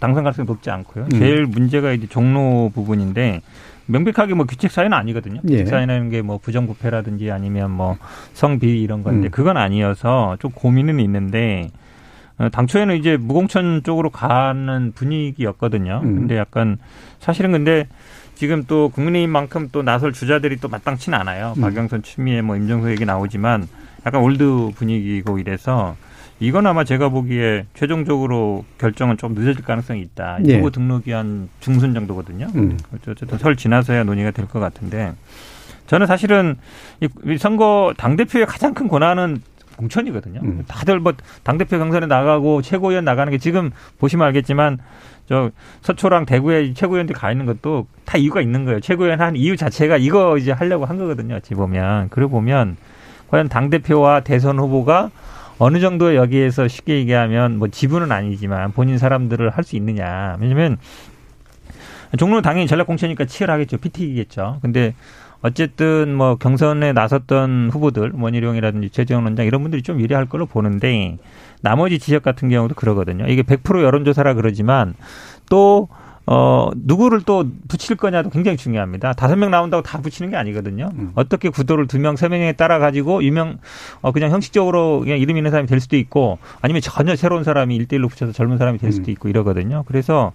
[0.00, 1.04] 당선 가능성이 높지 않고요.
[1.04, 1.18] 음.
[1.18, 3.42] 제일 문제가 이제 종로 부분인데
[3.88, 5.40] 명백하게 뭐 규칙 사유는 아니거든요.
[5.40, 5.64] 규칙 예.
[5.64, 7.96] 사유는 게 뭐 부정부패라든지 아니면 뭐
[8.34, 9.30] 성비위 이런 건데 음.
[9.30, 11.70] 그건 아니어서 좀 고민은 있는데
[12.38, 16.00] 어, 당초에는 이제 무공천 쪽으로 가는 분위기였거든요.
[16.04, 16.14] 음.
[16.16, 16.76] 근데 약간
[17.18, 17.88] 사실은 근데
[18.34, 21.54] 지금 또 국민의힘만큼 또 나설 주자들이 또 마땅치는 않아요.
[21.56, 21.62] 음.
[21.62, 23.66] 박영선 추미애 뭐 임정수 얘기 나오지만
[24.06, 25.96] 약간 old 분위기고 이래서
[26.40, 30.38] 이건 아마 제가 보기에 최종적으로 결정은 좀 늦어질 가능성이 있다.
[30.46, 30.56] 예.
[30.56, 32.46] 후보 등록이 한 중순 정도거든요.
[32.54, 32.78] 음.
[32.94, 35.14] 어쨌든 설 지나서야 논의가 될 것 같은데
[35.88, 36.56] 저는 사실은
[37.00, 39.42] 이 선거 당 대표의 가장 큰 권한은
[39.76, 40.40] 공천이거든요.
[40.42, 40.64] 음.
[40.66, 41.12] 다들 뭐
[41.44, 44.78] 당대표 경선에 나가고 최고위원 나가는 게 지금 보시면 알겠지만
[45.28, 45.50] 저
[45.82, 48.80] 서초랑 대구에 최고위원들 가 있는 것도 다 이유가 있는 거예요.
[48.80, 51.36] 최고위원 한 이유 자체가 이거 이제 하려고 한 거거든요.
[51.36, 52.08] 어찌 보면.
[52.10, 52.76] 그래 보면
[53.28, 55.10] 과연 당대표와 대선 후보가
[55.58, 60.36] 어느 정도 여기에서 쉽게 얘기하면 뭐 지분은 아니지만 본인 사람들을 할 수 있느냐.
[60.40, 60.78] 왜냐면
[62.16, 63.78] 종로는 당연히 전략 공천이니까 치열하겠죠.
[63.78, 64.58] PT이겠죠.
[64.62, 64.94] 근데
[65.42, 71.18] 어쨌든 뭐 경선에 나섰던 후보들 원희룡이라든지 최재형 원장 이런 분들이 좀 유리할 걸로 보는데
[71.60, 73.26] 나머지 지역 같은 경우도 그러거든요.
[73.26, 74.94] 이게 100% 여론조사라 그러지만
[75.50, 75.88] 또
[76.30, 79.14] 어, 누구를 또 붙일 거냐도 굉장히 중요합니다.
[79.14, 80.90] 다섯 명 나온다고 다 붙이는 게 아니거든요.
[80.92, 81.12] 음.
[81.14, 83.56] 어떻게 구도를 두 명, 세 명에 따라 가지고 유명,
[84.02, 88.08] 어, 그냥 형식적으로 그냥 이름 있는 사람이 될 수도 있고 아니면 전혀 새로운 사람이 일대일로
[88.08, 89.12] 붙여서 젊은 사람이 될 수도 음.
[89.12, 89.84] 있고 이러거든요.
[89.86, 90.32] 그래서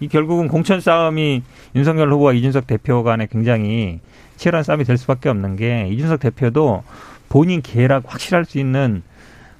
[0.00, 1.42] 이 결국은 공천 싸움이
[1.74, 4.00] 윤석열 후보와 이준석 대표 간에 굉장히
[4.36, 6.82] 치열한 싸움이 될 수밖에 없는 게 이준석 대표도
[7.30, 9.02] 본인 계략 확실할 수 있는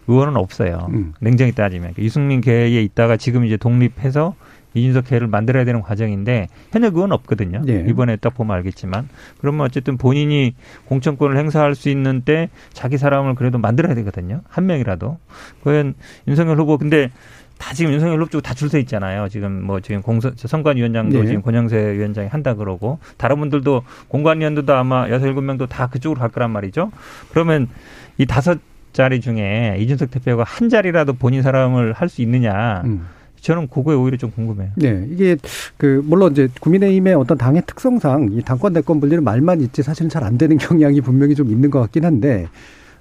[0.08, 0.88] 의원은 없어요.
[0.90, 1.14] 음.
[1.20, 4.34] 냉정히 따지면 유승민 계에 있다가 지금 이제 독립해서
[4.74, 7.62] 이준석 계를 만들어야 되는 과정인데 현역 의원 없거든요.
[7.64, 7.84] 네.
[7.88, 9.08] 이번에 딱 보면 알겠지만
[9.40, 10.54] 그러면 어쨌든 본인이
[10.86, 14.42] 공천권을 행사할 수 있는 때 자기 사람을 그래도 만들어야 되거든요.
[14.48, 15.18] 한 명이라도.
[15.58, 15.94] 그건
[16.28, 17.10] 윤석열 후보 근데
[17.58, 19.28] 다 지금 윤석열 후보 쪽 다 줄 서 있잖아요.
[19.28, 21.26] 지금 뭐 지금 공선 선관위원장도 네.
[21.26, 26.30] 지금 권영세 위원장이 한다 그러고 다른 분들도 공관위원들도 아마 여섯 일곱 명도 다 그쪽으로 갈
[26.30, 26.90] 거란 말이죠.
[27.32, 27.68] 그러면
[28.16, 28.58] 이 다섯
[28.92, 32.82] 자리 중에 이준석 대표가 한 자리라도 본인 사람을 할 수 있느냐.
[32.86, 33.06] 음.
[33.40, 34.70] 저는 그거에 오히려 좀 궁금해요.
[34.76, 35.36] 네, 이게
[35.76, 40.20] 그 물론 이제 국민의힘의 어떤 당의 특성상 이 당권 대권 분리는 말만 있지 사실은 잘
[40.24, 42.46] 안 되는 경향이 분명히 좀 있는 것 같긴 한데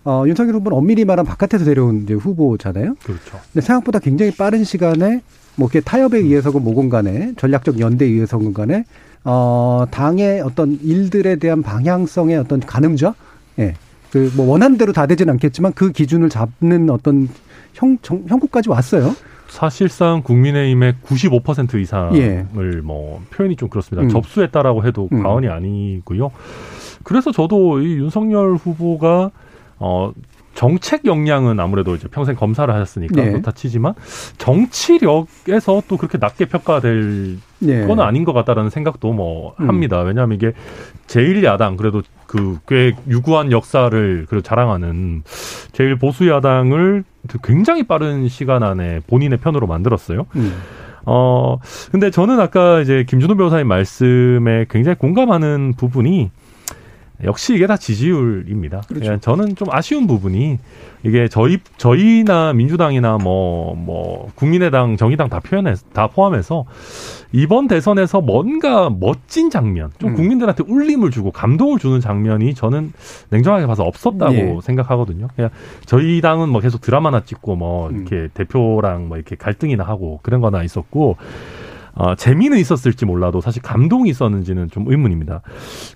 [0.06, 2.96] 어, 윤석열 후보는 엄밀히 말하면 바깥에서 데려온 이제 후보잖아요.
[3.04, 3.40] 그렇죠.
[3.52, 5.22] 근데 생각보다 굉장히 빠른 시간에
[5.56, 8.86] 뭐 이렇게 타협에 의해서건 뭐건 간에 전략적 연대에 의해서건 간에
[9.26, 13.14] 어, 당의 어떤 일들에 대한 방향성의 어떤 가늠자,
[13.60, 13.74] 예.
[14.12, 17.28] 그 뭐 원하는 대로 다 되진 않겠지만 그 기준을 잡는 어떤
[17.74, 19.14] 형, 정, 형국까지 왔어요.
[19.50, 22.46] 사실상 국민의힘의 95% 이상을 예.
[22.82, 24.04] 뭐 표현이 좀 그렇습니다.
[24.04, 24.10] 음.
[24.10, 25.24] 접수했다라고 해도 음.
[25.24, 26.32] 과언이 아니고요.
[27.04, 29.32] 그래서 저도 이 윤석열 후보가
[29.80, 30.12] 어
[30.60, 33.32] 정책 역량은 아무래도 이제 평생 검사를 하셨으니까 네.
[33.32, 33.94] 그렇다 치지만
[34.38, 37.88] 정치력에서 또 그렇게 낮게 평가될 네.
[37.88, 39.70] 건 아닌 것 같다라는 생각도 뭐 음.
[39.70, 40.02] 합니다.
[40.02, 40.52] 왜냐하면 이게
[41.08, 45.24] 제1야당 그래도 그 꽤 유구한 역사를 그래도 자랑하는
[45.72, 47.06] 제일 보수 야당을
[47.42, 50.26] 굉장히 빠른 시간 안에 본인의 편으로 만들었어요.
[50.36, 50.54] 음.
[51.06, 51.58] 어
[51.90, 56.32] 근데 저는 아까 이제 김준호 변호사님 말씀에 굉장히 공감하는 부분이
[57.24, 58.82] 역시 이게 다 지지율입니다.
[58.88, 59.18] 그렇죠.
[59.20, 60.60] 저는 좀 아쉬운 부분이
[61.04, 66.66] 이게 저희 저희나 민주당이나 뭐뭐 뭐 국민의당, 정의당 다 표현해 다 포함해서
[67.32, 70.16] 이번 대선에서 뭔가 멋진 장면, 좀 음.
[70.16, 72.92] 국민들한테 울림을 주고 감동을 주는 장면이 저는
[73.30, 74.58] 냉정하게 봐서 없었다고 예.
[74.64, 75.28] 생각하거든요.
[75.36, 75.52] 그냥
[75.86, 78.30] 저희 당은 뭐 계속 드라마나 찍고 뭐 이렇게 음.
[78.34, 81.18] 대표랑 뭐 이렇게 갈등이나 하고 그런 거나 있었고
[82.00, 85.42] 어, 재미는 있었을지 몰라도 사실 감동이 있었는지는 좀 의문입니다.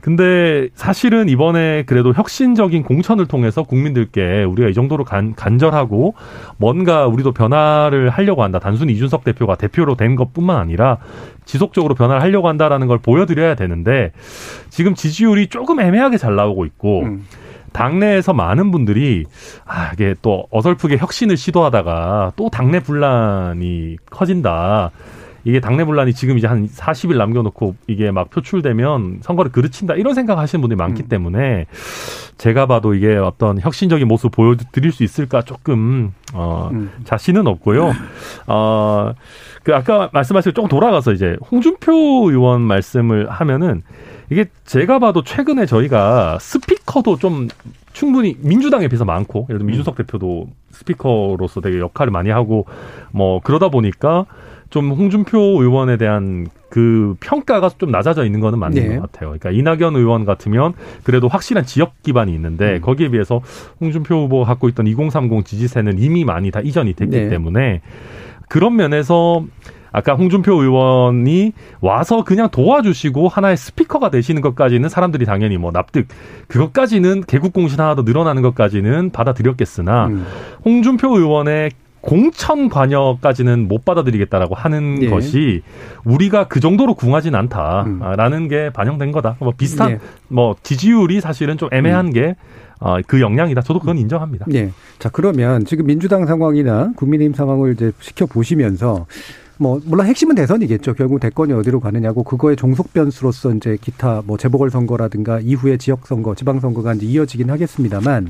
[0.01, 6.15] 근데 사실은 이번에 그래도 혁신적인 공천을 통해서 국민들께 우리가 이 정도로 간, 간절하고
[6.57, 8.59] 뭔가 우리도 변화를 하려고 한다.
[8.59, 10.97] 단순히 이준석 대표가 대표로 된 것뿐만 아니라
[11.45, 14.11] 지속적으로 변화를 하려고 한다라는 걸 보여드려야 되는데
[14.69, 17.25] 지금 지지율이 조금 애매하게 잘 나오고 있고 음.
[17.71, 19.23] 당내에서 많은 분들이
[19.65, 24.91] 아 이게 또 어설프게 혁신을 시도하다가 또 당내 분란이 커진다.
[25.45, 30.37] 이게 당내 분란이 지금 이제 한 40일 남겨놓고 이게 막 표출되면 선거를 그르친다 이런 생각
[30.37, 31.07] 하시는 분들이 많기 음.
[31.09, 31.65] 때문에
[32.37, 36.91] 제가 봐도 이게 어떤 혁신적인 모습 보여드릴 수 있을까 조금 어 음.
[37.03, 37.93] 자신은 없고요.
[38.47, 43.83] 어그 아까 말씀하신 조금 돌아가서 이제 홍준표 의원 말씀을 하면은
[44.29, 47.49] 이게 제가 봐도 최근에 저희가 스피커도 좀
[47.91, 49.73] 충분히 민주당에 비해서 많고 예를 들면 음.
[49.73, 52.65] 이준석 대표도 스피커로서 되게 역할을 많이 하고
[53.11, 54.25] 뭐 그러다 보니까
[54.73, 58.95] 좀 홍준표 의원에 대한 그 평가가 좀 낮아져 있는 거는 맞는 네.
[58.95, 59.37] 것 같아요.
[59.37, 62.81] 그러니까 이낙연 의원 같으면 그래도 확실한 지역 기반이 있는데 음.
[62.81, 63.39] 거기에 비해서
[63.79, 67.29] 홍준표 후보가 갖고 있던 2030 지지세는 이미 많이 다 이전이 됐기 네.
[67.29, 67.81] 때문에
[68.49, 69.45] 그런 면에서
[69.91, 76.07] 아까 홍준표 의원이 와서 그냥 도와주시고 하나의 스피커가 되시는 것까지는 사람들이 당연히 뭐 납득
[76.47, 80.25] 그것까지는 개국 공신 하나 더 늘어나는 것까지는 받아들였겠으나 음.
[80.65, 81.69] 홍준표 의원의
[82.03, 85.09] 공천 관여까지는 못 받아들이겠다라고 하는 예.
[85.09, 85.63] 것이
[86.03, 88.47] 우리가 그 정도로 궁하진 않다라는 음.
[88.49, 89.37] 게 반영된 거다.
[89.39, 89.99] 뭐 비슷한 예.
[90.27, 92.13] 뭐 지지율이 사실은 좀 애매한 음.
[92.13, 92.35] 게
[92.81, 93.61] 어, 그 역량이다.
[93.61, 94.45] 저도 그건 인정합니다.
[94.49, 94.71] 네.
[94.99, 99.05] 자, 그러면 지금 민주당 상황이나 국민의힘 상황을 이제 지켜보시면서
[99.57, 100.95] 뭐 물론 핵심은 대선이겠죠.
[100.95, 106.35] 결국 대권이 어디로 가느냐고 그거의 종속 변수로서 이제 기타 뭐 재보궐 선거라든가 이후에 지역 선거,
[106.35, 108.27] 지방 선거가 이제 이어지긴 하겠습니다만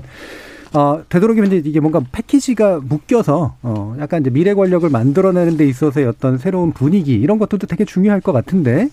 [0.74, 6.08] 어, 되도록이면 이제 이게 뭔가 패키지가 묶여서 어, 약간 이제 미래 권력을 만들어내는 데 있어서의
[6.08, 8.90] 어떤 새로운 분위기 이런 것들도 되게 중요할 것 같은데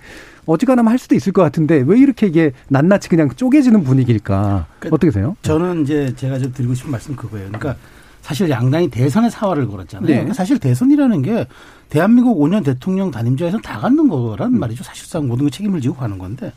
[0.47, 4.67] 어지간하면 할 수도 있을 것 같은데 왜 이렇게 이게 낱낱이 그냥 쪼개지는 분위기일까?
[4.79, 5.37] 그러니까 어떻게 세요?
[5.43, 7.49] 저는 이제 제가 좀 드리고 싶은 말씀 그거예요.
[7.49, 7.77] 그러니까
[8.21, 10.07] 사실 양당이 대선의 사활을 걸었잖아요.
[10.07, 10.13] 네.
[10.15, 11.47] 그러니까 사실 대선이라는 게
[11.89, 14.85] 대한민국 5년 대통령 단임자에서 다 갖는 거란 말이죠.
[14.85, 16.53] 사실상 모든 걸 책임을 지고 가는 건데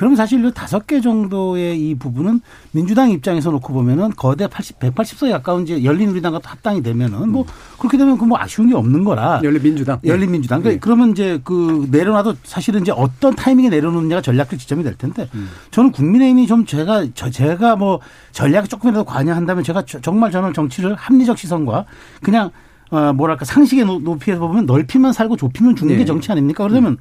[0.00, 2.40] 그럼 사실 이 다섯 개 정도의 이 부분은
[2.72, 7.44] 민주당 입장에서 놓고 보면은 거대 80, 180석 가까운 이제 열린우리당과 합당이 되면은 뭐
[7.78, 9.42] 그렇게 되면 그 뭐 아쉬운 게 없는 거라.
[9.44, 9.98] 열린민주당.
[10.04, 10.08] 예.
[10.08, 10.62] 열린민주당.
[10.62, 10.78] 네.
[10.78, 15.50] 그러면 이제 그 내려놔도 사실은 이제 어떤 타이밍에 내려놓느냐가 전략적 지점이 될 텐데 음.
[15.70, 18.00] 저는 국민의힘이 좀 제가 저 제가 뭐
[18.32, 21.84] 전략에 조금이라도 관여한다면 제가 정말 저는 정치를 합리적 시선과
[22.22, 22.50] 그냥
[22.90, 25.98] 어 뭐랄까 상식의 높이에서 보면 넓히면 살고 좁히면 죽는 네.
[25.98, 26.66] 게 정치 아닙니까?
[26.66, 26.96] 그러면 음.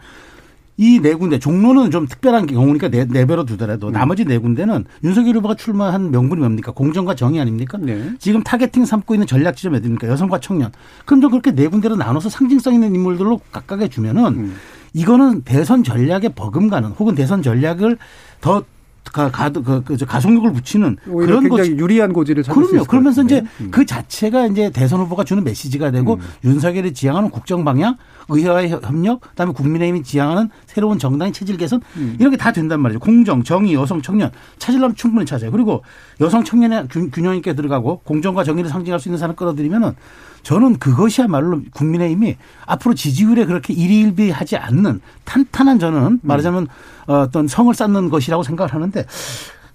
[0.80, 3.92] 이 네 군데 종로는 좀 특별한 경우니까 네, 네 배로 두더라도 음.
[3.92, 6.72] 나머지 네 군데는 윤석열 후보가 출마한 명분이 뭡니까?
[6.72, 7.78] 공정과 정의 아닙니까?
[7.82, 8.14] 네.
[8.18, 10.08] 지금 targeting 삼고 있는 전략 지점 어디입니까?
[10.08, 10.72] 여성과 청년.
[11.06, 14.56] 그럼 좀 그렇게 네 군데로 나눠서 상징성 있는 인물들로 각각에 주면은 음.
[14.94, 17.98] 이거는 대선 전략에 버금가는 혹은 대선 전략을
[18.40, 18.64] 더
[19.14, 22.86] 가, 가, 그, 그, 가속력을 붙이는 그런 것 유리한 고지를 찾을 그럼요.
[22.86, 23.70] 그러면서 이제 음.
[23.72, 26.20] 그 자체가 이제 대선 후보가 주는 메시지가 되고 음.
[26.44, 27.96] 윤석열이 지향하는 국정 방향,
[28.30, 32.16] 의회와의 협력, 그다음에 국민의힘이 지향하는 새로운 정당의 체질 개선 음.
[32.20, 33.00] 이런 게 다 된단 말이죠.
[33.00, 35.52] 공정, 정의, 여성, 청년 찾으려면 충분히 찾아요.
[35.52, 35.84] 그리고
[36.22, 39.94] 여성 청년의 균형 있게 들어가고 공정과 정의를 상징할 수 있는 사람 끌어들이면은
[40.44, 46.68] 저는 그것이야말로 국민의힘이 앞으로 지지율에 그렇게 일희일비하지 않는 탄탄한 저는 말하자면
[47.08, 49.06] 어떤 성을 쌓는 것이라고 생각을 하는데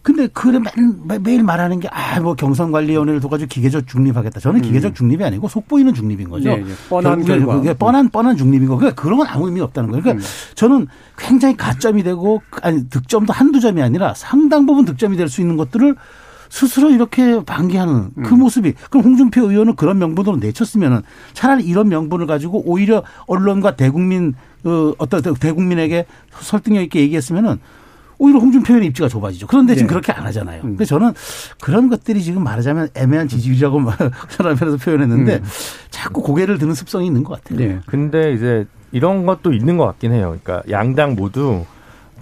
[0.02, 4.38] 근데 그래 매일, 매일 말하는 게, 아, 뭐 경선관리위원회를 둬가지고 기계적 중립하겠다.
[4.38, 4.62] 저는 음.
[4.62, 6.50] 기계적 중립이 아니고 속보이는 중립인 거죠.
[6.50, 6.72] 네, 네.
[6.90, 7.54] 뻔한 결과.
[7.54, 8.76] 그게 뻔한, 뻔한 중립인 거.
[8.76, 10.02] 그러니까 그런 건 아무 의미 없다는 거예요.
[10.02, 10.28] 그러니까 음.
[10.56, 15.56] 저는 굉장히 가점이 되고, 아니, 득점도 한두 점이 아니라 상당 부분 득점이 될 수 있는
[15.56, 15.96] 것들을
[16.54, 18.38] 스스로 이렇게 방기하는 그 음.
[18.38, 21.00] 모습이 그럼 홍준표 의원은 그런 명분으로 내쳤으면은
[21.32, 27.58] 차라리 이런 명분을 가지고 오히려 언론과 대국민 어, 어떤 대국민에게 설득력 있게 얘기했으면은
[28.18, 29.48] 오히려 홍준표 의원의 입지가 좁아지죠.
[29.48, 29.94] 그런데 지금 네.
[29.94, 30.62] 그렇게 안 하잖아요.
[30.62, 30.76] 음.
[30.76, 31.14] 그래서 저는
[31.60, 33.82] 그런 것들이 지금 말하자면 애매한 지지율이라고
[34.30, 35.44] 사람에서 표현했는데 음.
[35.90, 37.58] 자꾸 고개를 드는 습성이 있는 것 같아요.
[37.58, 37.80] 네.
[37.86, 40.38] 근데 이제 이런 것도 있는 것 같긴 해요.
[40.40, 41.64] 그러니까 양당 모두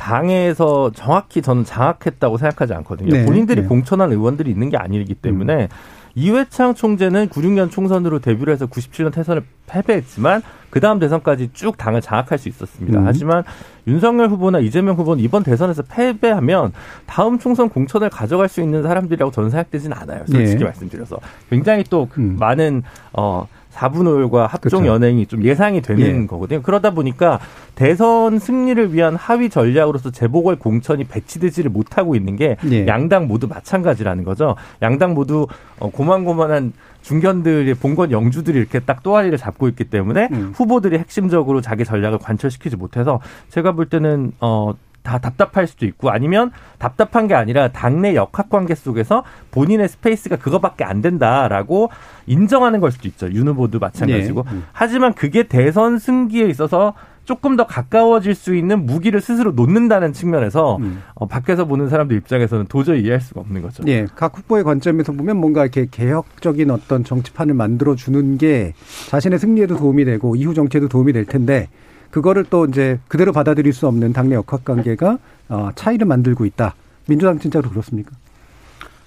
[0.03, 3.13] 당에서 정확히 저는 장악했다고 생각하지 않거든요.
[3.13, 3.25] 네.
[3.25, 3.69] 본인들이 네.
[3.69, 5.69] 공천한 의원들이 있는 게 아니기 때문에 음.
[6.17, 12.39] 이회창 총재는 96년 총선으로 데뷔를 해서 97년 대선을 패배했지만 그 다음 대선까지 쭉 당을 장악할
[12.39, 12.99] 수 있었습니다.
[12.99, 13.07] 음.
[13.07, 13.45] 하지만
[13.87, 16.73] 윤석열 후보나 이재명 후보는 이번 대선에서 패배하면
[17.07, 20.25] 다음 총선 공천을 가져갈 수 있는 사람들이라고 저는 생각되지는 않아요.
[20.27, 20.65] 솔직히 네.
[20.65, 22.37] 말씀드려서 굉장히 또 음.
[22.39, 24.87] 많은 어 4분 5일과 합종 그렇죠.
[24.87, 26.27] 연행이 좀 예상이 되는 예.
[26.27, 26.63] 거거든요.
[26.63, 27.41] 그러다 보니까
[27.75, 32.87] 대선 승리를 위한 하위 전략으로서 재보궐 공천이 배치되지를 못하고 있는 게 예.
[32.87, 34.57] 양당 모두 마찬가지라는 거죠.
[34.83, 35.47] 양당 모두
[35.79, 40.53] 어, 고만고만한 중견들의 봉건 영주들이 이렇게 딱 또아리를 잡고 있기 때문에 음.
[40.55, 46.51] 후보들이 핵심적으로 자기 전략을 관철시키지 못해서 제가 볼 때는 어 다 답답할 수도 있고 아니면
[46.79, 51.91] 답답한 게 아니라 당내 역학 관계 속에서 본인의 스페이스가 그거밖에 안 된다라고
[52.27, 53.31] 인정하는 걸 수도 있죠.
[53.33, 54.45] 윤 후보도 마찬가지고.
[54.45, 54.51] 네.
[54.53, 54.65] 음.
[54.73, 61.03] 하지만 그게 대선 승기에 있어서 조금 더 가까워질 수 있는 무기를 스스로 놓는다는 측면에서 음.
[61.15, 63.85] 어, 밖에서 보는 사람들 입장에서는 도저히 이해할 수가 없는 거죠.
[63.87, 68.75] 예, 각 후보의 관점에서 보면 뭔가 이렇게 개혁적인 어떤 정치판을 만들어 주는 게
[69.09, 71.69] 자신의 승리에도 도움이 되고 이후 정치에도 도움이 될 텐데
[72.13, 76.75] 그거를 또 이제 그대로 받아들일 수 없는 당내 역학 관계가 어, 차이를 만들고 있다.
[77.07, 78.13] 민주당 진짜로 그렇습니까?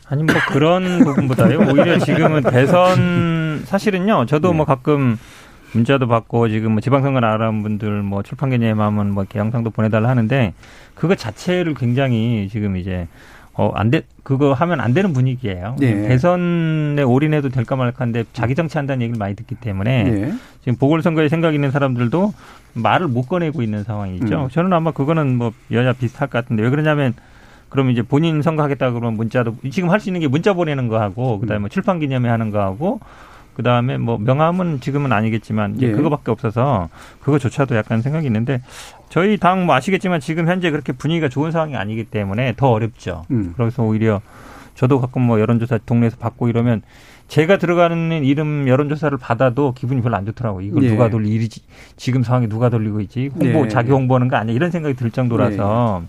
[0.09, 1.59] 아니 뭐 그런 부분보다요.
[1.59, 4.25] 오히려 지금은 대선 사실은요.
[4.25, 4.57] 저도 네.
[4.57, 5.17] 뭐 가끔
[5.73, 10.53] 문자도 받고 지금 뭐 지방선거 나가는 분들 뭐 출판 개념하면 뭐 이렇게 영상도 보내달라 하는데
[10.95, 13.07] 그거 자체를 굉장히 지금 이제
[13.57, 15.77] 어, 안 돼, 그거 하면 안 되는 분위기예요.
[15.79, 16.07] 네.
[16.09, 20.33] 대선에 올인해도 될까 말까한데 자기 정치한다는 얘기를 많이 듣기 때문에 네.
[20.61, 22.33] 지금 보궐선거에 생각 있는 사람들도
[22.73, 24.43] 말을 못 꺼내고 있는 상황이죠.
[24.45, 24.49] 음.
[24.49, 27.13] 저는 아마 그거는 뭐 여야 비슷할 것 같은데 왜 그러냐면
[27.69, 31.39] 그러면 이제 본인 선거하겠다 그러면 문자도 지금 할 수 있는 게 문자 보내는 거 하고
[31.39, 32.99] 그다음에 뭐 출판 기념회 하는 거 하고
[33.55, 35.91] 그다음에 뭐 명함은 지금은 아니겠지만 이제 예.
[35.91, 36.89] 그거밖에 없어서
[37.21, 38.61] 그거조차도 약간 생각이 있는데
[39.09, 43.23] 저희 당 뭐 아시겠지만 지금 현재 그렇게 분위기가 좋은 상황이 아니기 때문에 더 어렵죠.
[43.31, 43.53] 음.
[43.55, 44.21] 그래서 오히려
[44.75, 46.81] 저도 가끔 뭐 여론조사 동네에서 받고 이러면
[47.27, 50.65] 제가 들어가는 이름 여론조사를 받아도 기분이 별로 안 좋더라고요.
[50.65, 50.89] 이걸 예.
[50.89, 51.61] 누가 돌리 일이지
[51.95, 53.67] 지금 상황이 누가 돌리고 있지 홍보 예.
[53.69, 56.07] 자기 홍보하는 거 아니야 이런 생각이 들 정도라서 예.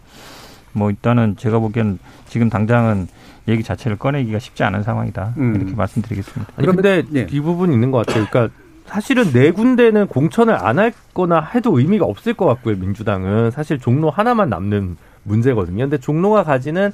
[0.72, 3.06] 뭐 일단은 제가 보기엔 지금 당장은
[3.48, 5.54] 얘기 자체를 꺼내기가 쉽지 않은 상황이다 음.
[5.56, 6.52] 이렇게 말씀드리겠습니다.
[6.56, 7.26] 아니 근데 네.
[7.30, 8.26] 이 부분 있는 것 같아요.
[8.28, 8.54] 그러니까
[8.86, 12.76] 사실은 네 군데는 공천을 안 할 거나 해도 의미가 없을 것 같고요.
[12.76, 15.84] 민주당은 사실 종로 하나만 남는 문제거든요.
[15.84, 16.92] 근데 종로가 가지는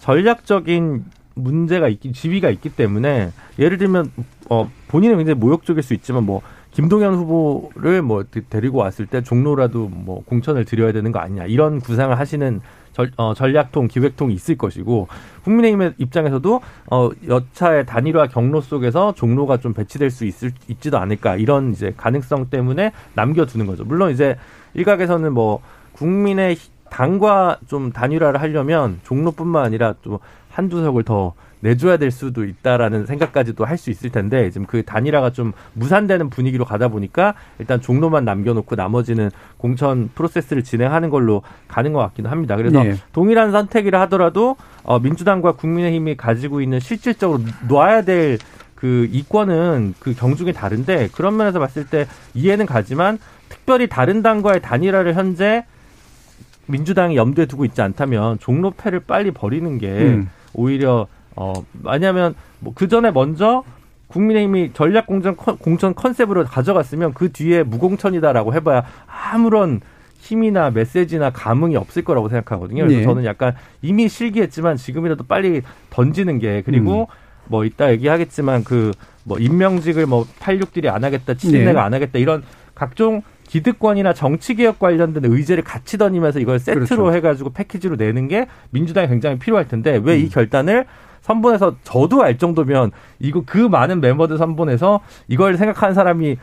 [0.00, 4.10] 전략적인 문제가 있기 지위가 있기 때문에 예를 들면
[4.50, 6.40] 어 본인은 굉장히 모욕적일 수 있지만 뭐
[6.72, 12.18] 김동연 후보를 뭐 데리고 왔을 때 종로라도 뭐 공천을 드려야 되는 거 아니냐 이런 구상을
[12.18, 12.60] 하시는
[12.98, 15.06] 절, 어, 전략통, 기획통이 있을 것이고
[15.44, 21.70] 국민의힘의 입장에서도 어, 여차의 단일화 경로 속에서 종로가 좀 배치될 수 있을 있지도 않을까 이런
[21.70, 23.84] 이제 가능성 때문에 남겨두는 거죠.
[23.84, 24.36] 물론 이제
[24.74, 25.60] 일각에서는 뭐
[25.92, 26.56] 국민의
[26.90, 30.18] 당과 좀 단일화를 하려면 종로뿐만 아니라 또
[30.50, 35.30] 한두 석을 더 내줘야 될 수도 있다라는 생각까지도 할 수 있을 텐데 지금 그 단일화가
[35.30, 42.00] 좀 무산되는 분위기로 가다 보니까 일단 종로만 남겨놓고 나머지는 공천 프로세스를 진행하는 걸로 가는 것
[42.00, 42.56] 같기도 합니다.
[42.56, 42.96] 그래서 네.
[43.12, 51.10] 동일한 선택이라 하더라도 어, 민주당과 국민의힘이 가지고 있는 실질적으로 놔야 될그 이권은 그 경중이 다른데
[51.12, 53.18] 그런 면에서 봤을 때 이해는 가지만
[53.48, 55.64] 특별히 다른 당과의 단일화를 현재
[56.66, 60.30] 민주당이 염두에 두고 있지 않다면 종로패를 빨리 버리는 게 음.
[60.52, 61.06] 오히려
[61.40, 61.52] 어,
[61.84, 63.62] 왜냐하면 뭐 그 전에 먼저
[64.08, 69.80] 국민의힘이 전략 공천 공천 컨셉으로 가져갔으면 그 뒤에 무공천이다라고 해봐야 아무런
[70.18, 72.84] 힘이나 메시지나 감흥이 없을 거라고 생각하거든요.
[72.84, 73.04] 그래서 네.
[73.04, 77.06] 저는 약간 이미 실기했지만 지금이라도 빨리 던지는 게 그리고 음.
[77.46, 78.92] 뭐 이따 얘기하겠지만 그
[79.28, 81.78] 뭐 임명직을 뭐 86들이 안 하겠다, 친내가 네.
[81.78, 82.42] 안 하겠다 이런
[82.74, 87.14] 각종 기득권이나 정치 개혁 관련된 의제를 같이 던지면서 이걸 세트로 그렇죠.
[87.14, 90.28] 해가지고 패키지로 내는 게 민주당이 굉장히 필요할 텐데 왜이 음.
[90.30, 90.86] 결단을
[91.28, 96.38] 선본에서 저도 알 정도면 이거 그 많은 멤버들 선본에서 이걸 생각하는 사람이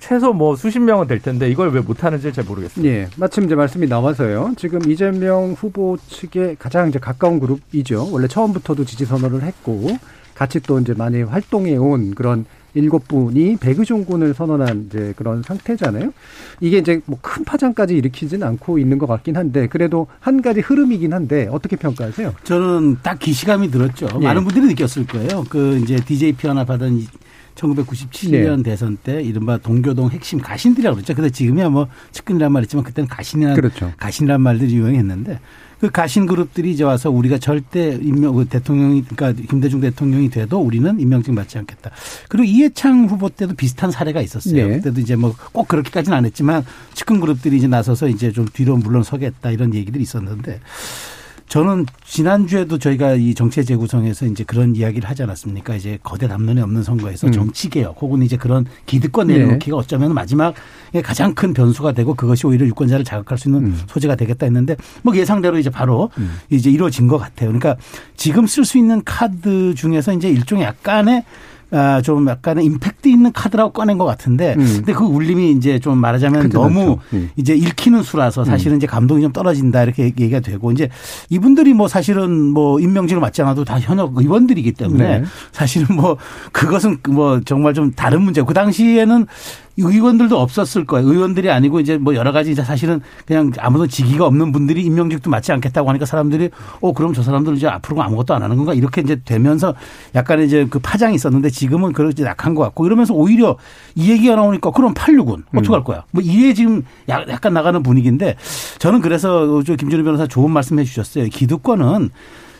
[0.00, 2.84] 최소 뭐 수십 명은 될 텐데 이걸 왜 못하는지 잘 모르겠어요.
[2.84, 4.52] 예, 마침 이제 말씀이 나와서요.
[4.56, 8.10] 지금 이재명 후보 측에 가장 이제 가까운 그룹이죠.
[8.12, 9.96] 원래 처음부터도 지지 선언을 했고
[10.34, 16.12] 같이 또 이제 많이 활동해 온 그런 일곱 분이 백의종군을 선언한 이제 그런 상태잖아요.
[16.60, 21.12] 이게 이제 뭐 큰 파장까지 일으키지는 않고 있는 것 같긴 한데 그래도 한 가지 흐름이긴
[21.12, 22.34] 한데 어떻게 평가하세요?
[22.44, 24.06] 저는 딱 기시감이 들었죠.
[24.20, 24.24] 예.
[24.24, 25.44] 많은 분들이 느꼈을 거예요.
[25.48, 27.06] 그 이제 DJP 하나 받은
[27.54, 28.62] 1997년 네.
[28.70, 31.14] 대선 때 이른바 동교동 핵심 가신들이라고 그랬죠.
[31.14, 33.92] 근데 지금이야 뭐 측근이란 말 있지만 그때는 가신이란 그렇죠.
[33.96, 35.38] 가신이란 말들이 유행했는데
[35.80, 40.98] 그 가신 그룹들이 이제 와서 우리가 절대 임명 그 대통령이 그러니까 김대중 대통령이 돼도 우리는
[40.98, 41.90] 임명직 받지 않겠다.
[42.28, 44.68] 그리고 이해창 후보 때도 비슷한 사례가 있었어요.
[44.68, 44.76] 네.
[44.76, 49.50] 그때도 이제 뭐 꼭 그렇게까지는 안 했지만 측근 그룹들이 이제 나서서 이제 좀 뒤로 물러서겠다
[49.50, 50.60] 이런 얘기들이 있었는데
[51.54, 55.76] 저는 지난주에도 저희가 이 정치 재구성에서 이제 그런 이야기를 하지 않았습니까?
[55.76, 57.32] 이제 거대 담론이 없는 선거에서 음.
[57.32, 59.80] 정치 개혁 혹은 이제 그런 기득권 내려놓기가 네.
[59.80, 60.52] 어쩌면 마지막
[61.04, 63.80] 가장 큰 변수가 되고 그것이 오히려 유권자를 자극할 수 있는 음.
[63.86, 66.38] 소재가 되겠다 했는데 뭐 예상대로 이제 바로 음.
[66.50, 67.50] 이제 이루어진 것 같아요.
[67.50, 67.76] 그러니까
[68.16, 71.22] 지금 쓸 수 있는 카드 중에서 이제 일종의 약간의 아,
[72.02, 74.64] 좀 약간의 임팩트 있는 카드라고 꺼낸 것 같은데, 음.
[74.76, 77.30] 근데 그 울림이 이제 좀 말하자면 너무 음.
[77.36, 78.78] 이제 읽히는 수라서 사실은 음.
[78.78, 80.88] 이제 감동이 좀 떨어진다 이렇게 얘기가 되고, 이제
[81.30, 85.24] 이분들이 뭐 사실은 뭐 임명직을 맡지 않아도 다 현역 의원들이기 때문에 네.
[85.52, 86.16] 사실은 뭐
[86.52, 89.26] 그것은 뭐 정말 좀 다른 문제고, 그 당시에는
[89.76, 91.08] 의원들도 없었을 거예요.
[91.08, 95.52] 의원들이 아니고 이제 뭐 여러 가지 이제 사실은 그냥 아무도 직위가 없는 분들이 임명직도 맞지
[95.52, 96.50] 않겠다고 하니까 사람들이
[96.80, 99.74] 어 그럼 저 사람들 이제 앞으로 아무것도 안 하는 건가 이렇게 이제 되면서
[100.14, 103.56] 약간 이제 그 파장이 있었는데 지금은 그렇지 약한 것 같고 이러면서 오히려
[103.94, 106.04] 이 얘기가 나오니까 그럼 86은 어떻게 할 거야?
[106.10, 108.36] 뭐 이게 지금 약간 나가는 분위기인데
[108.78, 111.26] 저는 그래서 저 김준우 변호사 좋은 말씀 해 주셨어요.
[111.26, 112.10] 기득권은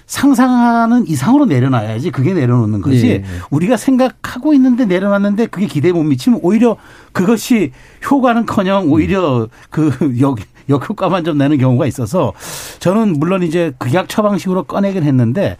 [0.07, 3.24] 상상하는 이상으로 내려놔야지 그게 내려놓는 거지 예.
[3.50, 6.76] 우리가 생각하고 있는데 내려놨는데 그게 기대에 못 미치면 오히려
[7.12, 7.72] 그것이
[8.11, 9.90] 효과는커녕 오히려 그
[10.20, 10.38] 역,
[10.68, 12.32] 역효과만 좀 내는 경우가 있어서
[12.80, 15.57] 저는 물론 이제 극약 처방식으로 꺼내긴 했는데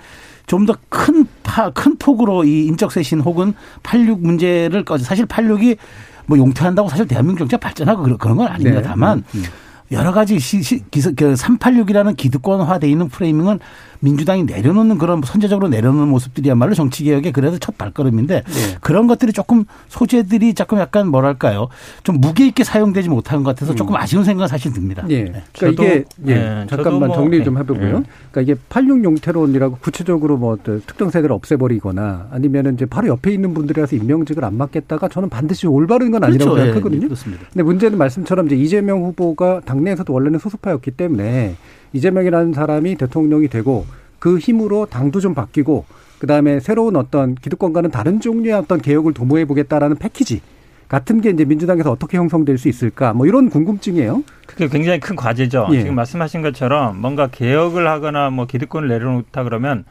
[0.47, 5.79] 좀 더큰 파, 큰 폭으로 이 인적 쇄신 혹은 86 문제를 꺼져 사실 86이
[6.27, 8.81] 뭐 용퇴한다고 사실 대한민국 경제가 발전하고 그런 건 아닙니다.
[8.81, 8.83] 네.
[8.87, 9.45] 다만 음.
[9.93, 13.61] 여러 가지 시, 시, 기서, 그 386이라는 기득권화돼 있는 프레이밍은
[14.05, 18.77] 민주당이 내려놓는 그런 선제적으로 내려놓는 모습들이야말로 정치개혁의 그래도 첫 발걸음인데 네.
[18.83, 21.69] 그런 것들이 조금 소재들이 조금 약간 뭐랄까요
[22.03, 23.77] 좀 무게 있게 사용되지 못한 것 같아서 음.
[23.77, 25.05] 조금 아쉬운 생각은 사실 듭니다.
[25.09, 25.25] 예.
[25.25, 25.43] 네.
[25.57, 26.35] 그러니까 이게 예.
[26.35, 26.67] 네.
[26.69, 28.01] 잠깐만 뭐, 정리 좀 해보고요.
[28.01, 28.05] 네.
[28.31, 33.97] 그러니까 이게 86 용태론이라고 구체적으로 뭐 특정 세대를 없애버리거나 아니면은 이제 바로 옆에 있는 분들이라서
[33.97, 36.67] 임명직을 안 맡겠다가 저는 반드시 올바른 건 아니라고 그렇죠.
[36.67, 37.05] 생각하거든요.
[37.05, 37.07] 예.
[37.07, 37.45] 그렇습니다.
[37.51, 41.57] 근데 문제는 말씀처럼 이제 이재명 후보가 당내에서도 원래는 소수파였기 때문에
[41.95, 43.87] 이재명이라는 사람이 대통령이 되고
[44.19, 45.87] 그 힘으로 당도 좀 바뀌고
[46.19, 50.43] 그다음에 새로운 어떤 기득권과는 다른 종류의 어떤 개혁을 도모해 보겠다라는 패키지
[50.89, 54.23] 같은 게 이제 민주당에서 어떻게 형성될 수 있을까 뭐 이런 궁금증이에요.
[54.47, 55.69] 그게 굉장히 큰 과제죠.
[55.73, 55.81] 예.
[55.81, 59.85] 지금 말씀하신 것처럼 뭔가 개혁을 하거나 뭐 기득권을 내려놓다 그러면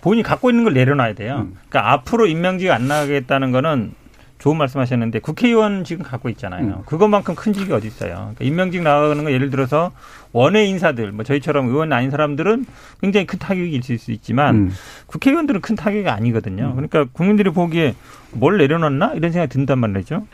[0.00, 1.46] 본인이 갖고 있는 걸 내려놔야 돼요.
[1.48, 1.56] 음.
[1.68, 3.92] 그러니까 앞으로 임명직 안 나가겠다는 거는
[4.38, 6.64] 좋은 말씀하셨는데 국회의원 지금 갖고 있잖아요.
[6.64, 6.82] 음.
[6.86, 8.14] 그것만큼 큰 직이 어디 있어요.
[8.14, 9.92] 그러니까 임명직 나가는 거 예를 들어서
[10.32, 12.66] 원외 인사들, 뭐 저희처럼 의원 아닌 사람들은
[13.00, 14.72] 굉장히 큰 타격이 있을 수 있지만 음.
[15.06, 16.66] 국회의원들은 큰 타격이 아니거든요.
[16.66, 16.72] 음.
[16.88, 17.94] 그러니까 국민들이 보기에
[18.32, 20.26] 뭘 내려놨나 이런 생각이 든단 말이죠.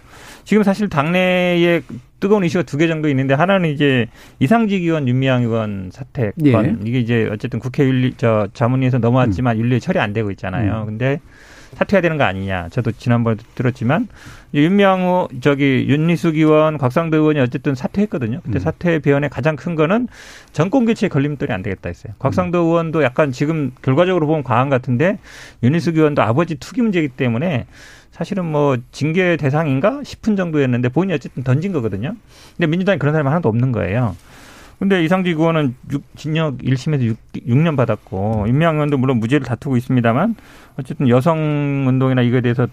[0.44, 1.82] 지금 사실 당내에
[2.20, 4.06] 뜨거운 이슈가 두 개 정도 있는데 하나는 이제
[4.38, 6.76] 이상직 의원 윤미향 의원 사퇴건 예.
[6.88, 9.62] 이게 이제 어쨌든 국회 윤리 저 자문위에서 넘어왔지만 음.
[9.62, 10.82] 윤리에 처리 안 되고 있잖아요.
[10.82, 10.86] 음.
[10.86, 11.20] 근데
[11.74, 12.68] 사퇴해야 되는 거 아니냐.
[12.70, 14.06] 저도 지난번에 들었지만
[14.54, 18.40] 윤명호 저기 윤리숙 의원, 곽상도 의원이 어쨌든 사퇴했거든요.
[18.44, 18.60] 그때 음.
[18.60, 20.06] 사퇴 배원의 가장 큰 거는
[20.52, 22.14] 정권 교체에 걸림돌이 안 되겠다 했어요.
[22.20, 22.68] 곽상도 음.
[22.68, 25.18] 의원도 약간 지금 결과적으로 보면 과한 같은데
[25.64, 27.66] 윤리숙 의원도 아버지 투기 문제이기 때문에
[28.14, 32.14] 사실은 뭐 징계 대상인가 싶은 정도였는데 본인이 어쨌든 던진 거거든요.
[32.56, 34.14] 근데 민주당이 그런 사람이 하나도 없는 거예요.
[34.78, 40.36] 근데 이상직 의원은 육, 징역 1심에서 6, 6년 받았고 임명 의원도 물론 무죄를 다투고 있습니다만
[40.78, 42.68] 어쨌든 여성 운동이나 이거에 대해서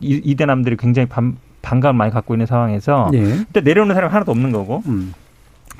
[0.00, 3.20] 이, 이 대남들이 굉장히 반, 반감을 많이 갖고 있는 상황에서 네.
[3.20, 5.14] 근데 내려오는 사람이 하나도 없는 거고 음.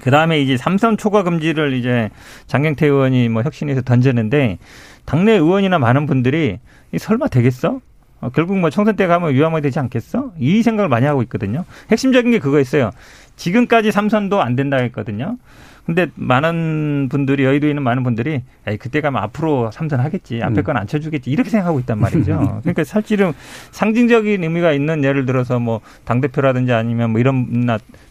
[0.00, 2.09] 그 다음에 이제 삼선 초과 금지를 이제
[2.46, 4.57] 장경태 의원이 뭐 혁신에서 던졌는데
[5.04, 6.59] 당내 의원이나 많은 분들이
[6.92, 7.80] 이 설마 되겠어?
[8.27, 10.33] 어, 결국 뭐 총선 때 가면 위험하게 되지 않겠어?
[10.39, 11.64] 이 생각을 많이 하고 있거든요.
[11.91, 12.91] 핵심적인 게 그거였어요.
[13.37, 15.37] 지금까지 삼선도 안 된다 했거든요.
[15.85, 20.64] 근데 많은 분들이 여의도에 있는 많은 분들이 에이 그때 가면 앞으로 삼선 하겠지 앞에 음.
[20.64, 22.59] 건안 쳐주겠지 이렇게 생각하고 있단 말이죠.
[22.62, 23.33] 그러니까 사실은
[23.70, 27.68] 상징적인 의미가 있는 예를 들어서 뭐 당 대표라든지 아니면 뭐 이런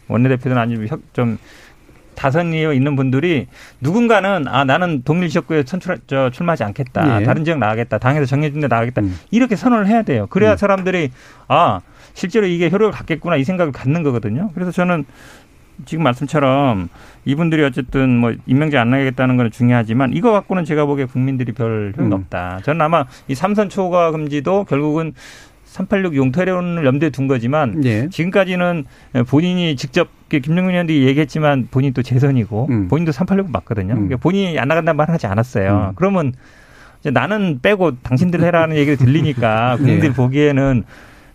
[0.08, 1.38] 원내 대표든 아니면 좀
[2.16, 3.48] 다선이어 있는 분들이
[3.82, 7.26] 누군가는 아 나는 동일 지역구에 선출 저 출마하지 않겠다 예.
[7.26, 9.16] 다른 지역 나가겠다 당에서 정해준 데 나가겠다 음.
[9.32, 10.28] 이렇게 선언을 해야 돼요.
[10.30, 10.58] 그래야 음.
[10.58, 11.12] 사람들이
[11.48, 11.82] 아
[12.14, 14.52] 실제로 이게 효력을 갖겠구나 이 생각을 갖는 거거든요.
[14.54, 15.06] 그래서 저는
[15.84, 16.88] 지금 말씀처럼
[17.26, 22.12] 이분들이 어쨌든 뭐 임명제 안 나가겠다는 건 중요하지만 이거 갖고는 제가 보기에 국민들이 별 효용
[22.12, 22.14] 음.
[22.14, 22.62] 없다.
[22.64, 25.14] 저는 아마 이 삼선 초과 금지도 결국은
[25.76, 28.08] 386 용태론을 염두에 둔 거지만 예.
[28.10, 28.86] 지금까지는
[29.28, 32.88] 본인이 직접 김정민 의원도 얘기했지만 본인 또 재선이고 음.
[32.88, 33.94] 본인도 386 맞거든요.
[33.94, 34.08] 음.
[34.08, 35.90] 그러니까 본인이 안 나간다는 말 하지 않았어요.
[35.92, 35.96] 음.
[35.96, 36.34] 그러면
[37.02, 40.14] 이제 나는 빼고 당신들 해라는 얘기를 들리니까 국민들이 예.
[40.14, 40.84] 보기에는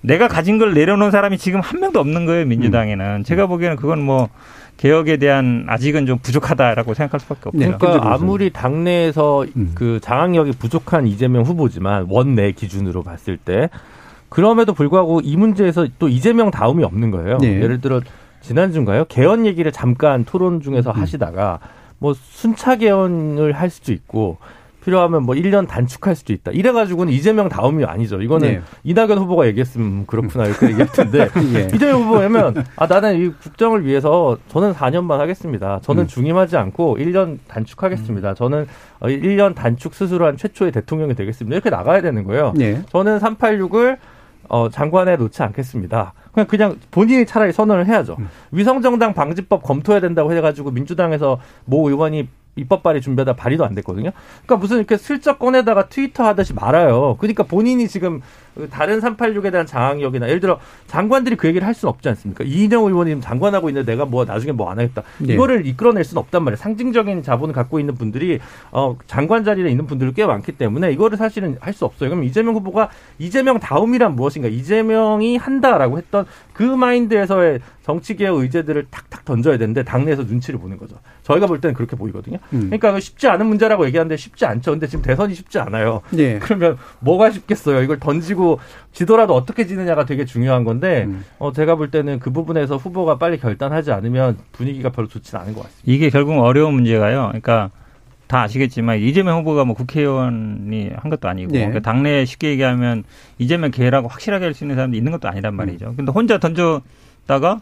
[0.03, 3.17] 내가 가진 걸 내려놓은 사람이 지금 한 명도 없는 거예요 민주당에는.
[3.19, 3.23] 음.
[3.25, 4.31] 제가 보기에는 그건 뭐
[4.79, 7.59] 개혁에 대한 아직은 좀 부족하다라고 생각할 수밖에 없죠.
[7.59, 9.73] 네, 그러니까 아무리 당내에서 음.
[9.75, 13.69] 그 장악력이 부족한 이재명 후보지만 원내 기준으로 봤을 때
[14.31, 17.39] 그럼에도 불구하고 이 문제에서 또 이재명 다음이 없는 거예요.
[17.39, 17.61] 네.
[17.61, 18.01] 예를 들어
[18.41, 19.05] 지난주인가요?
[19.07, 20.97] 개헌 얘기를 잠깐 토론 중에서 음.
[20.97, 21.59] 하시다가
[21.99, 24.39] 뭐 순차 개헌을 할 수도 있고
[24.85, 26.53] 필요하면 뭐 1년 단축할 수도 있다.
[26.53, 28.23] 이래가지고는 이재명 다음이 아니죠.
[28.23, 28.63] 이거는 네.
[28.83, 31.69] 이낙연 후보가 얘기했으면 그렇구나 이렇게 얘기할 텐데 예.
[31.75, 35.81] 이재명 후보면 아 나는 이 국정을 위해서 저는 4년만 하겠습니다.
[35.83, 36.07] 저는 음.
[36.07, 38.31] 중임하지 않고 1년 단축하겠습니다.
[38.31, 38.35] 음.
[38.35, 38.67] 저는
[39.03, 41.55] 1년 단축 스스로 한 최초의 대통령이 되겠습니다.
[41.55, 42.55] 이렇게 나가야 되는 거예요.
[42.57, 42.83] 네.
[42.91, 43.99] 저는 386을
[44.51, 46.13] 어, 장관에 놓지 않겠습니다.
[46.33, 48.17] 그냥 그냥 본인이 차라리 선언을 해야죠.
[48.19, 48.29] 음.
[48.51, 54.11] 위성정당 방지법 검토해야 된다고 해가지고 민주당에서 모 의원이 입법 발의 준비하다 발의도 안 됐거든요.
[54.45, 57.17] 그러니까 무슨 이렇게 슬쩍 꺼내다가 트위터 하듯이 말아요.
[57.19, 58.21] 그러니까 본인이 지금
[58.71, 62.45] 다른 386에 대한 장악력이나 예를 들어 장관들이 그 얘기를 할 수는 없지 않습니까?
[62.45, 65.03] 이인영 의원님 장관하고 있는데 내가 뭐 나중에 뭐 안 하겠다.
[65.19, 65.35] 네.
[65.35, 66.57] 이거를 이끌어낼 수는 없단 말이에요.
[66.57, 68.41] 상징적인 자본을 갖고 있는 분들이
[68.73, 72.11] 어 장관 자리에 있는 분들이 꽤 많기 때문에 이거를 사실은 할 수 없어요.
[72.11, 74.49] 그럼 이재명 후보가 이재명 다음이란 무엇인가?
[74.49, 77.61] 이재명이 한다라고 했던 그 마인드에서의
[77.91, 80.97] 정치개혁 의제들을 탁탁 던져야 되는데 당내에서 눈치를 보는 거죠.
[81.25, 82.39] 저희가 볼 때는 그렇게 보이거든요.
[82.53, 82.71] 음.
[82.71, 84.71] 그러니까 쉽지 않은 문제라고 얘기하는데 쉽지 않죠.
[84.71, 86.03] 근데 지금 대선이 쉽지 않아요.
[86.11, 86.39] 네.
[86.43, 87.83] 그러면 뭐가 쉽겠어요?
[87.83, 88.61] 이걸 던지고
[88.93, 91.25] 지더라도 어떻게 지느냐가 되게 중요한 건데 음.
[91.39, 95.63] 어, 제가 볼 때는 그 부분에서 후보가 빨리 결단하지 않으면 분위기가 별로 좋지는 않은 것
[95.65, 95.83] 같습니다.
[95.85, 97.27] 이게 결국 어려운 문제가요.
[97.29, 97.71] 그러니까
[98.29, 101.59] 다 아시겠지만 이재명 후보가 뭐 국회의원이 한 것도 아니고 네.
[101.67, 103.03] 그러니까 당내에 쉽게 얘기하면
[103.39, 105.89] 이재명 개라고 확실하게 할 수 있는 사람도 있는 것도 아니란 말이죠.
[105.89, 105.97] 음.
[105.97, 107.61] 근데 혼자 던졌다가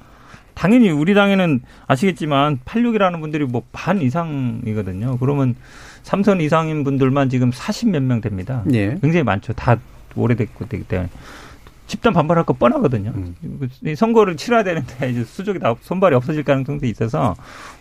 [0.58, 5.18] 당연히 우리 당에는 아시겠지만 86이라는 분들이 뭐 반 이상이거든요.
[5.18, 5.54] 그러면
[6.02, 8.62] 삼선 이상인 분들만 지금 40몇 명 됩니다.
[8.66, 8.96] 네.
[9.00, 9.52] 굉장히 많죠.
[9.52, 9.76] 다
[10.16, 11.08] 오래됐고 되기 때문에
[11.86, 13.12] 집단 반발할 거 뻔하거든요.
[13.14, 13.34] 음.
[13.96, 17.34] 선거를 치러야 되는데 이제 수족이 다 손발이 없어질 가능성도 있어서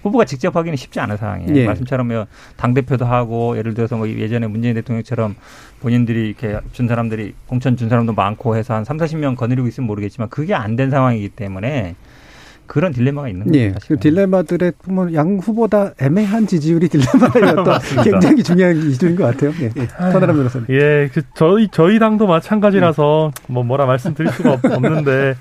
[0.04, 1.56] 후보가 직접 하기는 쉽지 않은 상황이에요.
[1.56, 1.66] 예.
[1.66, 5.36] 말씀처럼 뭐당 대표도 하고 예를 들어서 뭐 예전에 문재인 대통령처럼
[5.82, 10.30] 본인들이 이렇게 준 사람들이 공천 준 사람도 많고 해서 한 3, 40명 거느리고 있으면 모르겠지만
[10.30, 11.96] 그게 안 된 상황이기 때문에
[12.68, 13.58] 그런 딜레마가 있는 거죠.
[13.58, 14.74] 예, 그 딜레마들의
[15.14, 19.54] 양 후보다 애매한 지지율이 딜레마였던 굉장히 중요한 기준인 것 같아요.
[19.62, 19.88] 예, 예.
[19.88, 20.68] 선아람 변호사님.
[20.70, 25.36] 예, 그 저희 저희 당도 마찬가지라서 뭐 뭐라 말씀드릴 수가 없는데.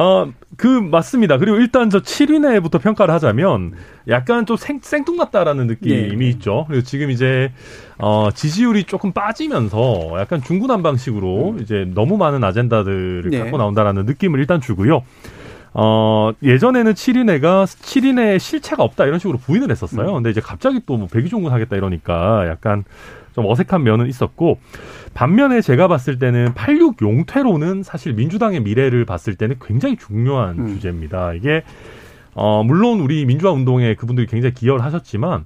[0.00, 1.38] 어, 그, 맞습니다.
[1.38, 3.72] 그리고 일단 저 7위 내부터 평가를 하자면
[4.06, 6.28] 약간 좀 생, 생뚱맞다라는 느낌이 예.
[6.30, 6.66] 있죠.
[6.68, 7.50] 그리고 지금 이제,
[7.98, 11.60] 어, 지지율이 조금 빠지면서 약간 중구난방식으로 음.
[11.60, 13.38] 이제 너무 많은 아젠다들을 예.
[13.40, 15.02] 갖고 나온다라는 느낌을 일단 주고요.
[15.74, 20.08] 어, 예전에는 7인회가 7인회에 실체가 없다 이런 식으로 부인을 했었어요.
[20.10, 20.14] 음.
[20.16, 22.84] 근데 이제 갑자기 또 뭐 백의종군 하겠다 이러니까 약간
[23.34, 24.58] 좀 어색한 면은 있었고
[25.14, 30.66] 반면에 제가 봤을 때는 86 용퇴로는 사실 민주당의 미래를 봤을 때는 굉장히 중요한 음.
[30.68, 31.34] 주제입니다.
[31.34, 31.62] 이게
[32.34, 35.44] 어, 물론 우리 민주화 운동에 그분들이 굉장히 기여를 하셨지만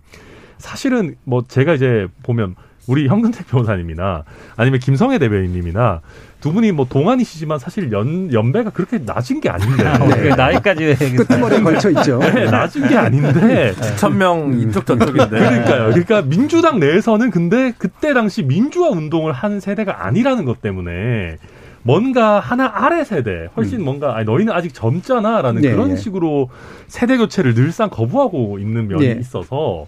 [0.59, 2.55] 사실은 뭐 제가 이제 보면
[2.87, 4.24] 우리 현근택 변호사님이나
[4.57, 6.01] 아니면 김성애 대변인님이나
[6.41, 9.85] 두 분이 뭐 동안이시지만 사실 연 연배가 그렇게 낮은 게 아닌데
[10.22, 10.28] 네.
[10.30, 12.18] 나이까지 끄트머리에 걸쳐 있죠.
[12.18, 15.91] 네, 낮은 게 아닌데 천명 이쪽 저쪽인데 그러니까요.
[15.91, 21.37] 그러니까 민주당 내에서는 근데 그때 당시 민주화 운동을 한 세대가 아니라는 것 때문에
[21.83, 23.85] 뭔가 하나 아래 세대 훨씬 음.
[23.85, 25.97] 뭔가 아니 너희는 아직 젊잖아라는 네, 그런 네.
[25.97, 26.49] 식으로
[26.87, 29.16] 세대 교체를 늘상 거부하고 있는 면이 네.
[29.20, 29.87] 있어서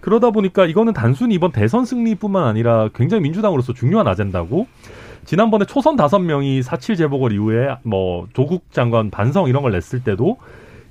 [0.00, 4.66] 그러다 보니까 이거는 단순히 이번 대선 승리뿐만 아니라 굉장히 민주당으로서 중요한 아젠다고
[5.24, 10.38] 지난번에 초선 다섯 명이 사칠 재보궐 이후에 뭐 조국 장관 반성 이런 걸 냈을 때도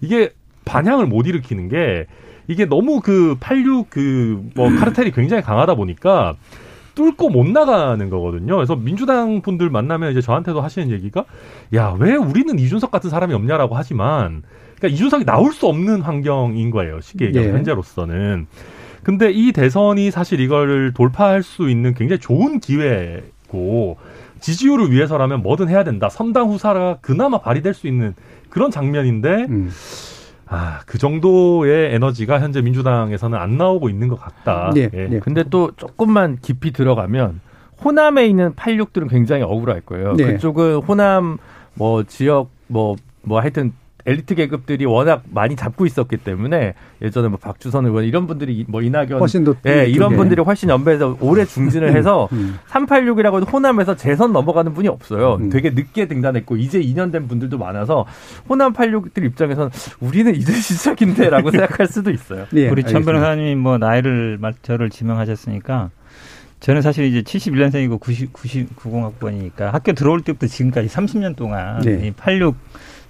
[0.02, 0.32] 이게
[0.66, 2.06] 반향을 못 일으키는 게
[2.48, 6.36] 이게 너무 그 86 그 뭐 카르텔이 굉장히 강하다 보니까
[6.96, 8.56] 뚫고 못 나가는 거거든요.
[8.56, 11.26] 그래서 민주당 분들 만나면 이제 저한테도 하시는 얘기가
[11.76, 14.44] 야, 왜 우리는 이준석 같은 사람이 없냐라고 하지만
[14.78, 17.02] 그러니까 이준석이 나올 수 없는 환경인 거예요.
[17.02, 17.58] 쉽게 얘기하면 예.
[17.58, 18.48] 현재로서는.
[19.04, 23.98] 근데 이 대선이 사실 이걸 돌파할 수 있는 굉장히 좋은 기회고
[24.40, 26.10] 지지율을 위해서라면 뭐든 해야 된다.
[26.10, 28.16] 선당 후사가 그나마 발휘될 수 있는
[28.50, 29.70] 그런 장면인데 음.
[30.48, 34.72] 아, 그 정도의 에너지가 현재 민주당에서는 안 나오고 있는 것 같다.
[34.74, 35.08] 네, 예.
[35.08, 35.20] 네.
[35.20, 37.42] 근데 또 조금만 깊이 들어가면
[37.84, 40.14] 호남에 있는 86들은 굉장히 억울할 거예요.
[40.14, 40.34] 네.
[40.34, 41.38] 그쪽은 호남
[41.74, 43.74] 뭐 지역 뭐뭐 뭐 하여튼
[44.06, 49.20] 엘리트 계급들이 워낙 많이 잡고 있었기 때문에 예전에 뭐 박주선 의원 이런 분들이 뭐 이낙연
[49.20, 52.58] 훨씬 더 예, 이런 분들이 훨씬 연배에서 오래 중진을 음, 해서 음.
[52.70, 55.38] 386이라고 호남에서 재선 넘어가는 분이 없어요.
[55.42, 55.50] 음.
[55.50, 58.06] 되게 늦게 등단했고 이제 2년 된 분들도 많아서
[58.48, 62.46] 호남 86들 입장에서는 우리는 이제 시작인데라고 생각할 수도 있어요.
[62.52, 65.90] 네, 우리 천 변호사님이 뭐 나이를 저를 지명하셨으니까
[66.60, 72.12] 저는 사실 이제 71년생이고 90, 90, 90학번이니까 학교 들어올 때부터 지금까지 30년 동안 네.
[72.12, 72.56] 이86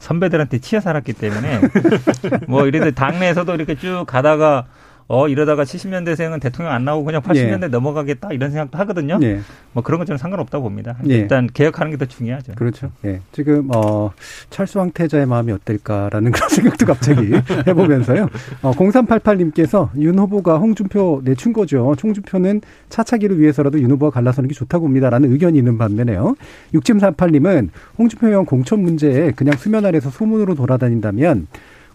[0.05, 1.61] 선배들한테 치여 살았기 때문에
[2.47, 4.65] 뭐 이래도 당내에서도 이렇게 쭉 가다가
[5.07, 7.67] 어 이러다가 70년대생은 대통령 안 나오고 그냥 80년대 예.
[7.67, 9.19] 넘어가겠다 이런 생각도 하거든요.
[9.21, 9.39] 예.
[9.71, 10.97] 뭐 그런 건 저는 상관없다고 봅니다.
[11.09, 11.15] 예.
[11.15, 12.53] 일단 개혁하는 게 더 중요하죠.
[12.55, 12.91] 그렇죠.
[13.05, 13.21] 예.
[13.31, 14.11] 지금 어
[14.49, 17.33] 철수 황태자의 마음이 어떨까라는 그런 생각도 갑자기
[17.67, 18.29] 해보면서요.
[18.63, 21.95] 어 0388님께서 윤 후보가 홍준표 내춘 거죠.
[22.01, 26.35] 홍준표는 차차기를 위해서라도 윤 후보와 갈라서는 게 좋다고 봅니다라는 의견이 있는 반면에요.
[26.73, 31.47] 6738님은 홍준표 의원 공천 문제에 그냥 수면 아래서 소문으로 돌아다닌다면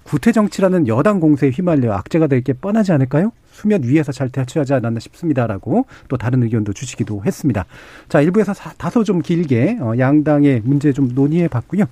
[0.02, 3.32] 구태 정치라는 여당 공세에 휘말려 악재가 될 게 뻔하지 않을까요?
[3.52, 7.66] 수면 위에서 잘 대처하지 않았나 싶습니다라고 또 다른 의견도 주시기도 했습니다.
[8.08, 11.84] 자, 1부에서 다소 좀 길게 어, 양당의 문제 좀 논의해 봤고요.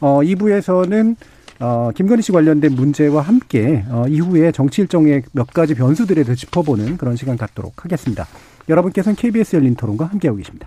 [0.00, 1.16] 어, 2부에서는
[1.60, 6.96] 어, 김건희 씨 관련된 문제와 함께 어, 이후에 정치 일정의 몇 가지 변수들에 대해 짚어보는
[6.96, 8.26] 그런 시간 갖도록 하겠습니다.
[8.68, 10.66] 여러분께서는 KBS 열린 토론과 함께하고 계십니다.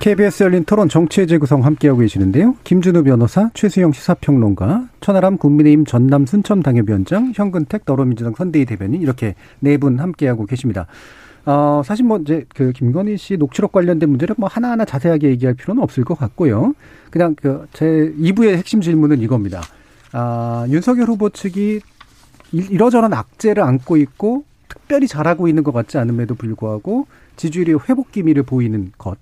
[0.00, 2.56] KBS 열린 토론 정치의 재구성 함께하고 계시는데요.
[2.64, 9.76] 김준우 변호사, 최수영 시사평론가, 천하람 국민의힘 전남 순천 당협위원장, 현근택 더불어민주당 선대위 대변인 이렇게 네
[9.76, 10.86] 분 함께하고 계십니다.
[11.44, 15.82] 어, 사실 뭐 이제 그 김건희 씨 녹취록 관련된 문제를 뭐 하나하나 자세하게 얘기할 필요는
[15.82, 16.74] 없을 것 같고요.
[17.10, 17.84] 그냥 그 제
[18.18, 19.60] 2부의 핵심 질문은 이겁니다.
[20.12, 21.80] 아, 윤석열 후보 측이
[22.52, 28.92] 이러저런 악재를 안고 있고 특별히 잘하고 있는 것 같지 않음에도 불구하고 지지율이 회복 기미를 보이는
[28.96, 29.18] 것.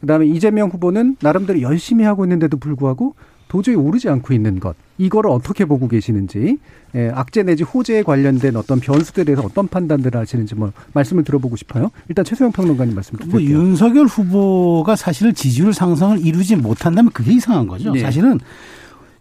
[0.00, 3.14] 그다음에 이재명 후보는 나름대로 열심히 하고 있는데도 불구하고
[3.48, 4.76] 도저히 오르지 않고 있는 것.
[4.98, 6.58] 이거를 어떻게 보고 계시는지,
[6.94, 11.90] 예, 악재 내지 호재에 관련된 어떤 변수들에 대해서 어떤 판단들을 하시는지 뭐 말씀을 들어보고 싶어요.
[12.08, 13.58] 일단 최소영 평론가님 말씀 뭐 드릴게요.
[13.58, 17.92] 뭐 윤석열 후보가 사실은 지지율 상승을 이루지 못한다면 그게 이상한 거죠.
[17.92, 18.00] 네.
[18.00, 18.38] 사실은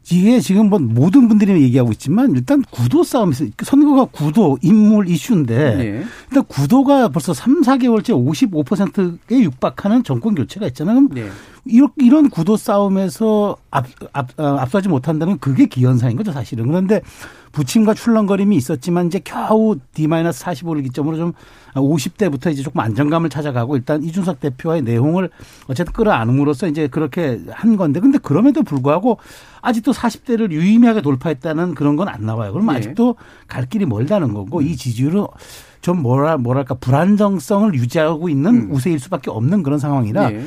[0.09, 6.03] 이게 지금 뭐 모든 분들이 얘기하고 있지만 일단 구도 싸움에서 선거가 구도 인물 이슈인데 네.
[6.29, 11.07] 일단 구도가 벌써 3, 4개월째 55%에 육박하는 정권 교체가 있잖아요.
[11.11, 11.29] 네.
[11.65, 16.67] 이런 구도 싸움에서 앞, 앞, 어, 앞서지 못한다면 그게 기현상인 거죠, 사실은.
[16.67, 17.01] 그런데
[17.57, 21.33] 부침과 출렁거림이 있었지만 이제 겨우 D-45를 기점으로 좀
[21.73, 25.31] 50대부터 이제 조금 안정감을 찾아가고 일단 이준석 대표와의 내용을
[25.65, 29.17] 어쨌든 끌어안음으로써 이제 그렇게 한 건데 근데 그럼에도 불구하고
[29.61, 32.53] 아직도 40대를 유의미하게 돌파했다는 그런 건 안 나와요.
[32.53, 32.75] 그럼 네.
[32.75, 33.15] 아직도
[33.47, 35.25] 갈 길이 멀다는 거고 이 지지율은
[35.81, 38.71] 좀 뭐라 뭐랄까 불안정성을 유지하고 있는 음.
[38.71, 40.45] 우세일 수밖에 없는 그런 상황이라 네.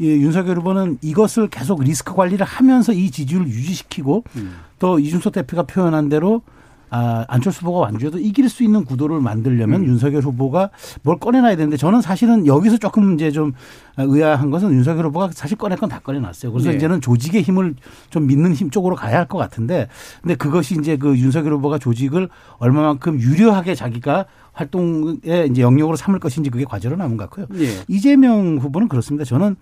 [0.00, 4.54] 예, 윤석열 후보는 이것을 계속 리스크 관리를 하면서 이 지지율을 유지시키고 음.
[4.82, 6.42] 또 이준석 대표가 표현한 대로
[6.90, 9.86] 아, 안철수 후보가 완주해도 이길 수 있는 구도를 만들려면 음.
[9.86, 10.70] 윤석열 후보가
[11.02, 13.52] 뭘 꺼내놔야 되는데 저는 사실은 여기서 조금 이제 좀
[13.96, 16.50] 의아한 것은 윤석열 후보가 사실 꺼낼 건 다 꺼내놨어요.
[16.52, 16.76] 그래서 네.
[16.76, 17.76] 이제는 조직의 힘을
[18.10, 19.86] 좀 믿는 힘 쪽으로 가야 할 것 같은데
[20.20, 22.28] 근데 그것이 이제 그 윤석열 후보가 조직을
[22.58, 27.46] 얼마만큼 유려하게 자기가 활동의 이제 영역으로 삼을 것인지 그게 과제로 남은 것 같고요.
[27.56, 27.68] 네.
[27.86, 29.24] 이재명 후보는 그렇습니다.
[29.24, 29.54] 저는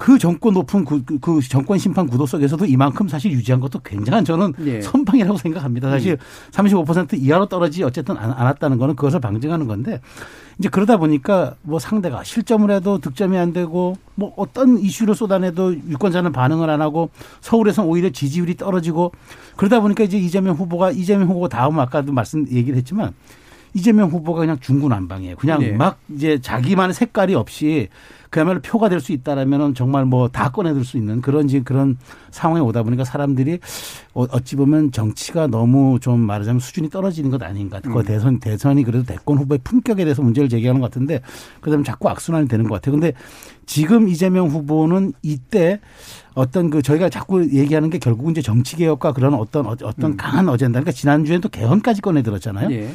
[0.00, 4.24] 그 정권 높은 그, 그, 그 정권 심판 구도 속에서도 이만큼 사실 유지한 것도 굉장한
[4.24, 4.80] 저는 네.
[4.80, 5.90] 선방이라고 생각합니다.
[5.90, 6.50] 사실 음.
[6.52, 10.00] 35% 이하로 떨어지지 어쨌든 않았다는 거는 그것을 방증하는 건데
[10.58, 16.32] 이제 그러다 보니까 뭐 상대가 실점을 해도 득점이 안 되고 뭐 어떤 이슈를 쏟아내도 유권자는
[16.32, 17.10] 반응을 안 하고
[17.42, 19.12] 서울에서 오히려 지지율이 떨어지고
[19.56, 23.12] 그러다 보니까 이제 이재명 후보가 이재명 후보 다음 아까도 말씀 얘기를 했지만
[23.74, 25.36] 이재명 후보가 그냥 중구난방이에요.
[25.36, 25.72] 그냥 네.
[25.72, 27.88] 막 이제 자기만의 색깔이 없이
[28.30, 31.98] 그야말로 표가 될 수 있다라면은 정말 뭐 다 꺼내들 수 있는 그런 지금 그런
[32.30, 33.58] 상황에 오다 보니까 사람들이
[34.14, 37.80] 어, 어찌 보면 정치가 너무 좀 말하자면 수준이 떨어지는 것 아닌가.
[37.80, 38.02] 그 음.
[38.04, 41.20] 대선 대선이 그래도 대권 후보의 품격에 대해서 문제를 제기하는 것 같은데
[41.60, 42.92] 그다음에 자꾸 악순환이 되는 것 같아요.
[42.92, 43.12] 근데
[43.66, 45.80] 지금 이재명 후보는 이때
[46.34, 50.16] 어떤 그 저희가 자꾸 얘기하는 게 결국은 이제 정치 개혁과 그런 어떤 어떤 음.
[50.16, 50.78] 강한 어젠다.
[50.78, 52.70] 그러니까 지난주에도 개헌까지 꺼내 들었잖아요.
[52.70, 52.90] 예.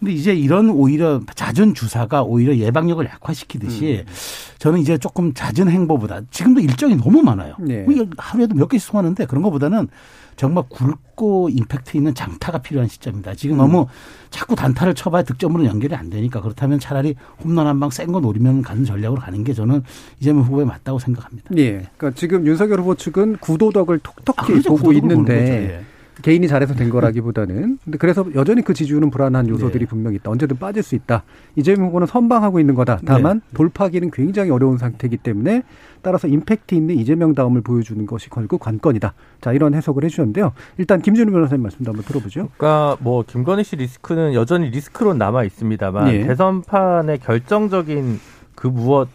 [0.00, 4.12] 근데 이제 이런 오히려 잦은 주사가 오히려 예방력을 약화시키듯이 음.
[4.58, 7.54] 저는 이제 조금 잦은 행보보다 지금도 일정이 너무 많아요.
[7.60, 7.82] 네.
[7.82, 9.88] 뭐 하루에도 몇 개씩 소화하는데 그런 것보다는
[10.36, 13.34] 정말 굵고 임팩트 있는 장타가 필요한 시점입니다.
[13.34, 13.58] 지금 음.
[13.58, 13.86] 너무
[14.30, 18.62] 자꾸 단타를 쳐봐야 득점으로 연결이 안 되니까 그렇다면 차라리 홈런 한 방 센 거 노리면
[18.62, 19.82] 가는 전략으로 가는 게 저는
[20.18, 21.50] 이재명 후보에 맞다고 생각합니다.
[21.58, 21.86] 예.
[21.98, 24.70] 그러니까 지금 윤석열 후보 측은 구도덕을 톡톡히 아, 그렇죠.
[24.70, 25.84] 보고 있는데
[26.22, 29.88] 개인이 잘해서 된 거라기보다는 근데 그래서 여전히 그 지지율은 불안한 요소들이 네.
[29.88, 30.30] 분명히 있다.
[30.30, 31.24] 언제든 빠질 수 있다.
[31.56, 33.00] 이재명 후보는 선방하고 있는 거다.
[33.04, 33.54] 다만 네.
[33.54, 35.62] 돌파하기는 굉장히 어려운 상태이기 때문에
[36.02, 39.14] 따라서 임팩트 있는 이재명 다음을 보여주는 것이 결국 관건이다.
[39.40, 40.52] 자 이런 해석을 해주셨는데요.
[40.78, 42.48] 일단 김준우 변호사님 말씀도 한번 들어보죠.
[42.56, 46.26] 그러니까 뭐 김건희 씨 리스크는 여전히 리스크로 남아 있습니다만 네.
[46.26, 48.20] 대선판의 결정적인
[48.54, 49.08] 그 무엇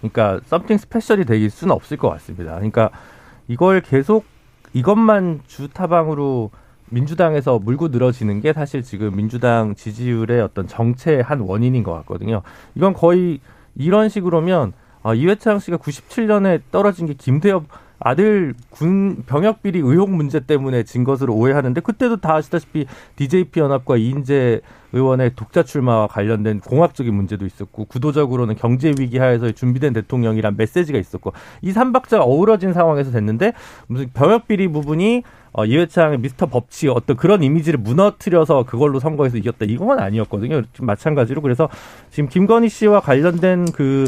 [0.00, 2.54] 그러니까 썸띵 스페셜이 되길 수는 없을 것 같습니다.
[2.54, 2.90] 그러니까
[3.48, 4.24] 이걸 계속
[4.72, 6.50] 이것만 주 타방으로
[6.88, 12.42] 민주당에서 물고 늘어지는 게 사실 지금 민주당 지지율의 어떤 정체의 한 원인인 것 같거든요.
[12.74, 13.40] 이건 거의
[13.74, 17.64] 이런 식으로면 아, 이회창 씨가 97년에 떨어진 게 김대엽
[17.98, 22.86] 아들 군 병역 비리 의혹 문제 때문에 진 것으로 오해하는데 그때도 다 아시다시피
[23.16, 24.60] DJP 연합과 이인재
[24.92, 31.32] 의원의 독자 출마와 관련된 공학적인 문제도 있었고 구도적으로는 경제 위기 하에서 준비된 대통령이란 메시지가 있었고
[31.62, 33.52] 이 삼박자가 어우러진 상황에서 됐는데
[33.88, 35.22] 무슨 병역 비리 부분이
[35.52, 40.62] 어, 이회창의 미스터 법치 어떤 그런 이미지를 무너뜨려서 그걸로 선거에서 이겼다 이건 아니었거든요.
[40.80, 41.70] 마찬가지로 그래서
[42.10, 44.06] 지금 김건희 씨와 관련된 그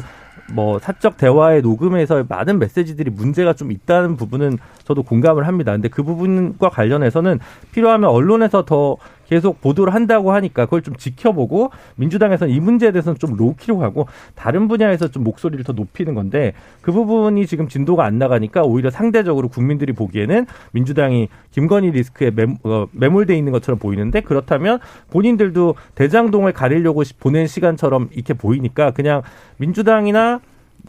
[0.52, 5.72] 뭐 사적 대화의 녹음에서 많은 메시지들이 문제가 좀 있다는 부분은 저도 공감을 합니다.
[5.72, 7.40] 근데 그 부분과 관련해서는
[7.72, 8.96] 필요하면 언론에서 더
[9.28, 14.68] 계속 보도를 한다고 하니까 그걸 좀 지켜보고 민주당에서는 이 문제에 대해서는 좀 놓기로 하고 다른
[14.68, 19.92] 분야에서 좀 목소리를 더 높이는 건데 그 부분이 지금 진도가 안 나가니까 오히려 상대적으로 국민들이
[19.92, 24.78] 보기에는 민주당이 김건희 리스크에 매, 어, 매몰돼 있는 것처럼 보이는데 그렇다면
[25.10, 29.22] 본인들도 대장동을 가리려고 보낸 시간처럼 이렇게 보이니까 그냥
[29.58, 30.40] 민주당이나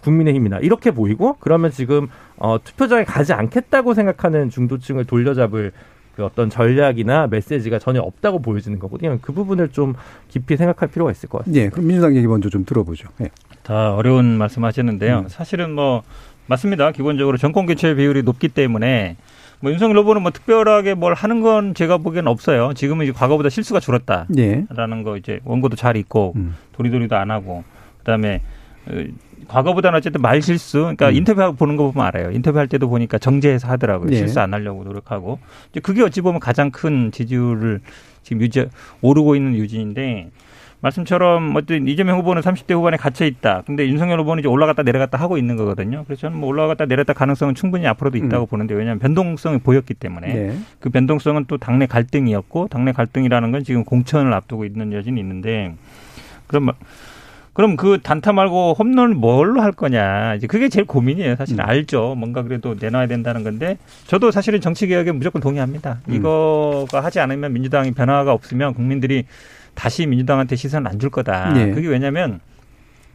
[0.02, 5.74] 국민의힘이나 이렇게 보이고 그러면 지금 어, 투표장에 가지 않겠다고 생각하는 중도층을 돌려잡을
[6.20, 9.18] 그 어떤 전략이나 메시지가 전혀 없다고 보여지는 거거든요.
[9.22, 9.94] 그 부분을 좀
[10.28, 11.64] 깊이 생각할 필요가 있을 것 같습니다.
[11.64, 13.08] 네, 그럼 민주당 얘기 먼저 좀 들어보죠.
[13.20, 13.30] 네.
[13.64, 15.20] 다 어려운 말씀하셨는데요.
[15.20, 15.30] 음.
[15.30, 16.04] 사실은 뭐
[16.48, 16.92] 맞습니다.
[16.92, 19.16] 기본적으로 정권 교체 비율이 높기 때문에
[19.62, 22.74] 뭐 윤석열 후보는 뭐 특별하게 뭘 하는 건 제가 보기엔 없어요.
[22.74, 25.04] 지금은 이제 과거보다 실수가 줄었다라는 네.
[25.06, 26.54] 거 이제 원고도 잘 있고 음.
[26.74, 27.64] 도리도리도 안 하고
[28.00, 28.42] 그다음에
[28.88, 29.06] 어,
[29.50, 31.16] 과거보다는 어쨌든 말 실수, 그러니까 음.
[31.16, 32.32] 인터뷰하고 보는 거 보면 알아요.
[32.32, 34.10] 인터뷰할 때도 보니까 정제해서 하더라고요.
[34.10, 34.18] 네.
[34.18, 35.40] 실수 안 하려고 노력하고.
[35.72, 37.82] 이제 그게 어찌 보면 가장 큰 지지율을
[38.24, 38.68] 지금 유지,
[39.02, 40.30] 오르고 있는 유진인데,
[40.82, 43.64] 말씀처럼 어떤 이재명 후보는 30대 후반에 갇혀 있다.
[43.66, 46.04] 근데 윤석열 후보는 이제 올라갔다 내려갔다 하고 있는 거거든요.
[46.06, 48.48] 그래서 저는 뭐 올라갔다 내렸다 가능성은 충분히 앞으로도 있다고 음.
[48.48, 50.58] 보는데 왜냐하면 변동성이 보였기 때문에 네.
[50.80, 55.76] 그 변동성은 또 당내 갈등이었고 당내 갈등이라는 건 지금 공천을 앞두고 있는 여진이 있는데
[56.48, 56.72] 그럼
[57.60, 60.36] 그럼 그 단타 말고 홈런을 뭘로 할 거냐.
[60.36, 61.36] 이제 그게 제일 고민이에요.
[61.36, 61.60] 사실 음.
[61.60, 62.16] 알죠.
[62.18, 66.00] 뭔가 그래도 내놔야 된다는 건데 저도 사실은 정치 개혁에 무조건 동의합니다.
[66.08, 66.14] 음.
[66.14, 69.26] 이거가 하지 않으면 민주당이 변화가 없으면 국민들이
[69.76, 71.52] 다시 민주당한테 시선을 안줄 거다.
[71.52, 71.72] 네.
[71.72, 72.40] 그게 왜냐면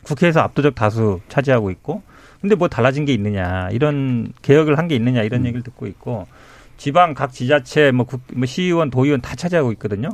[0.03, 2.03] 국회에서 압도적 다수 차지하고 있고
[2.43, 3.71] 근데 뭐 달라진 게 있느냐.
[3.73, 5.23] 이런 개혁을 한 게 있느냐.
[5.23, 5.47] 이런 음.
[5.47, 6.27] 얘기를 듣고 있고
[6.77, 10.11] 지방 각 지자체 뭐, 국, 뭐 시의원 도의원 다 차지하고 있거든요.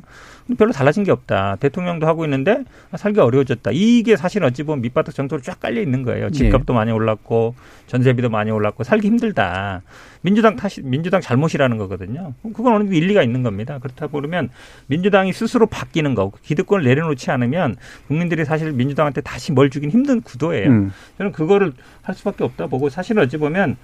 [0.57, 1.57] 별로 달라진 게 없다.
[1.61, 2.65] 대통령도 하고 있는데
[2.97, 3.71] 살기 어려워졌다.
[3.73, 6.31] 이게 사실 어찌 보면 밑바닥 정도로 쫙 깔려 있는 거예요.
[6.31, 6.79] 집값도 네.
[6.79, 7.55] 많이 올랐고
[7.87, 9.83] 전세비도 많이 올랐고 살기 힘들다.
[10.23, 12.35] 민주당 탓이 민주당 잘못이라는 거거든요.
[12.55, 13.79] 그건 어느 정도 일리가 있는 겁니다.
[13.79, 14.51] 그렇다 보면
[14.87, 20.69] 민주당이 스스로 바뀌는 거, 기득권을 내려놓지 않으면 국민들이 사실 민주당한테 다시 뭘 주긴 힘든 구도예요.
[20.69, 20.93] 음.
[21.19, 23.77] 저는 그거를 할 수밖에 없다 보고 사실 어찌 보면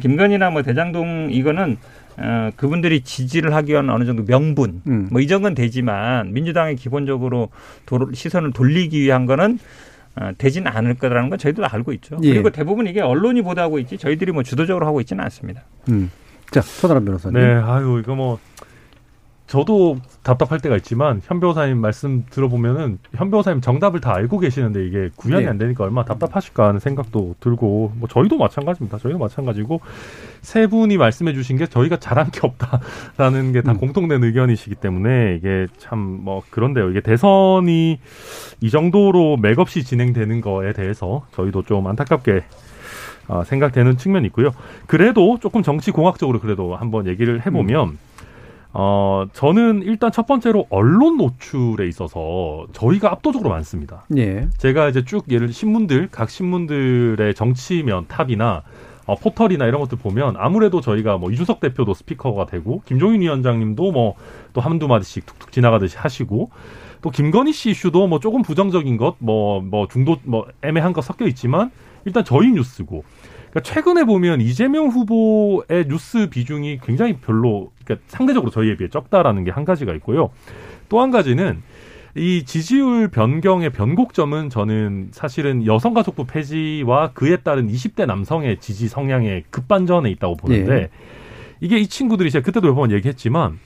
[0.00, 1.76] 김건희나 뭐 대장동 이거는
[2.18, 5.08] 어, 그분들이 지지를 하기 위한 어느 정도 명분 음.
[5.10, 7.48] 뭐이 정도는 되지만 민주당이 기본적으로
[7.86, 9.58] 도, 시선을 돌리기 위한 거는 어,
[10.38, 12.18] 되진 않을 거라는 건 저희도 알고 있죠.
[12.22, 12.32] 예.
[12.32, 15.62] 그리고 대부분 이게 언론이 보도하고 있지 저희들이 뭐 주도적으로 하고 있지는 않습니다.
[15.88, 16.10] 음.
[16.50, 17.40] 자, 서다람 변호사님.
[17.40, 18.38] 네, 아유 이거 뭐
[19.52, 25.10] 저도 답답할 때가 있지만 현 변호사님 말씀 들어보면은 현 변호사님 정답을 다 알고 계시는데 이게
[25.16, 25.50] 구현이 네.
[25.50, 28.96] 안 되니까 얼마나 답답하실까 하는 생각도 들고 뭐 저희도 마찬가지입니다.
[28.96, 29.82] 저희도 마찬가지고
[30.40, 33.76] 세 분이 말씀해 주신 게 저희가 잘한 게 없다라는 게다 음.
[33.76, 36.88] 공통된 의견이시기 때문에 이게 참 뭐 그런데요.
[36.90, 37.98] 이게 대선이
[38.62, 42.42] 이 정도로 맥없이 진행되는 거에 대해서 저희도 좀 안타깝게
[43.28, 44.50] 어, 생각되는 측면이 있고요.
[44.86, 47.98] 그래도 조금 정치 공학적으로 그래도 한번 얘기를 해보면 음.
[48.74, 54.04] 어, 저는 일단 첫 번째로 언론 노출에 있어서 저희가 압도적으로 많습니다.
[54.16, 54.48] 예.
[54.58, 58.62] 제가 이제 쭉 예를 신문들, 각 신문들의 정치면 탑이나
[59.04, 64.14] 어, 포털이나 이런 것들 보면 아무래도 저희가 뭐 이준석 대표도 스피커가 되고 김종인 위원장님도 뭐
[64.52, 66.50] 또 한두 마디씩 툭툭 지나가듯이 하시고
[67.00, 71.26] 또 김건희 씨 이슈도 뭐 조금 부정적인 것, 뭐, 뭐 중도, 뭐 애매한 것 섞여
[71.26, 71.70] 있지만
[72.04, 73.04] 일단 저희 뉴스고
[73.52, 79.50] 그러니까 최근에 보면 이재명 후보의 뉴스 비중이 굉장히 별로 그러니까 상대적으로 저희에 비해 적다라는 게
[79.52, 80.30] 한 가지가 있고요.
[80.88, 81.62] 또 한 가지는
[82.14, 90.10] 이 지지율 변경의 변곡점은 저는 사실은 여성가족부 폐지와 그에 따른 20대 남성의 지지 성향의 급반전에
[90.10, 90.88] 있다고 보는데 네.
[91.60, 93.58] 이게 이 친구들이 제가 그때도 몇 번 얘기했지만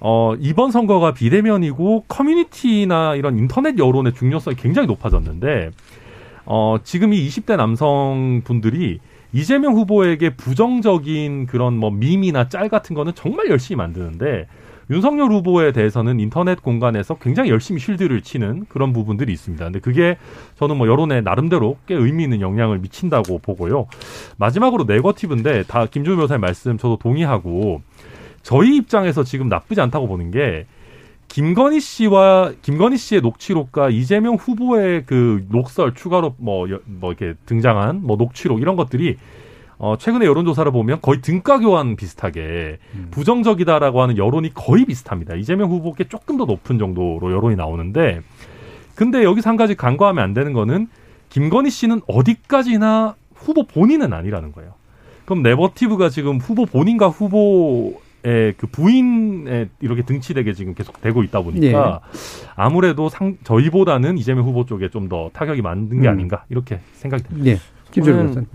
[0.00, 5.70] 어, 이번 선거가 비대면이고 커뮤니티나 이런 인터넷 여론의 중요성이 굉장히 높아졌는데
[6.44, 9.00] 어, 지금 이 20대 남성 분들이
[9.36, 14.46] 이재명 후보에게 부정적인 그런 뭐 밈이나 짤 같은 거는 정말 열심히 만드는데
[14.88, 19.62] 윤석열 후보에 대해서는 인터넷 공간에서 굉장히 열심히 쉴드를 치는 그런 부분들이 있습니다.
[19.62, 20.16] 근데 그게
[20.54, 23.88] 저는 뭐 여론에 나름대로 꽤 의미 있는 영향을 미친다고 보고요.
[24.38, 27.82] 마지막으로 네거티브인데 다 김종우 변호사의 말씀 저도 동의하고
[28.42, 30.64] 저희 입장에서 지금 나쁘지 않다고 보는 게
[31.28, 38.16] 김건희 씨와 김건희 씨의 녹취록과 이재명 후보의 그 녹설 추가로 뭐뭐 뭐 이렇게 등장한 뭐
[38.16, 39.16] 녹취록 이런 것들이
[39.78, 43.08] 어, 최근에 여론조사를 보면 거의 등가 교환 비슷하게 음.
[43.10, 45.34] 부정적이다라고 하는 여론이 거의 비슷합니다.
[45.34, 48.22] 이재명 후보께 조금 더 높은 정도로 여론이 나오는데
[48.94, 50.88] 근데 여기서 한 가지 간과하면 안 되는 거는
[51.28, 54.72] 김건희 씨는 어디까지나 후보 본인은 아니라는 거예요.
[55.26, 58.05] 그럼 네거티브가 지금 후보 본인과 후보의
[58.56, 62.18] 그 부인에 이렇게 등치되게 지금 계속 되고 있다 보니까 예.
[62.56, 66.12] 아무래도 상, 저희보다는 이재명 후보 쪽에 좀 더 타격이 많은 게 음.
[66.12, 67.50] 아닌가 이렇게 생각이 듭니다.
[67.50, 67.58] 예.
[67.92, 68.46] 김정은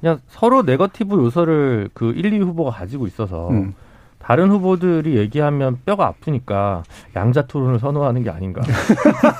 [0.00, 3.74] 그냥 서로 네거티브 요소를 그 1, 2 후보가 가지고 있어서 음.
[4.18, 6.82] 다른 후보들이 얘기하면 뼈가 아프니까
[7.16, 8.60] 양자 토론을 선호하는 게 아닌가.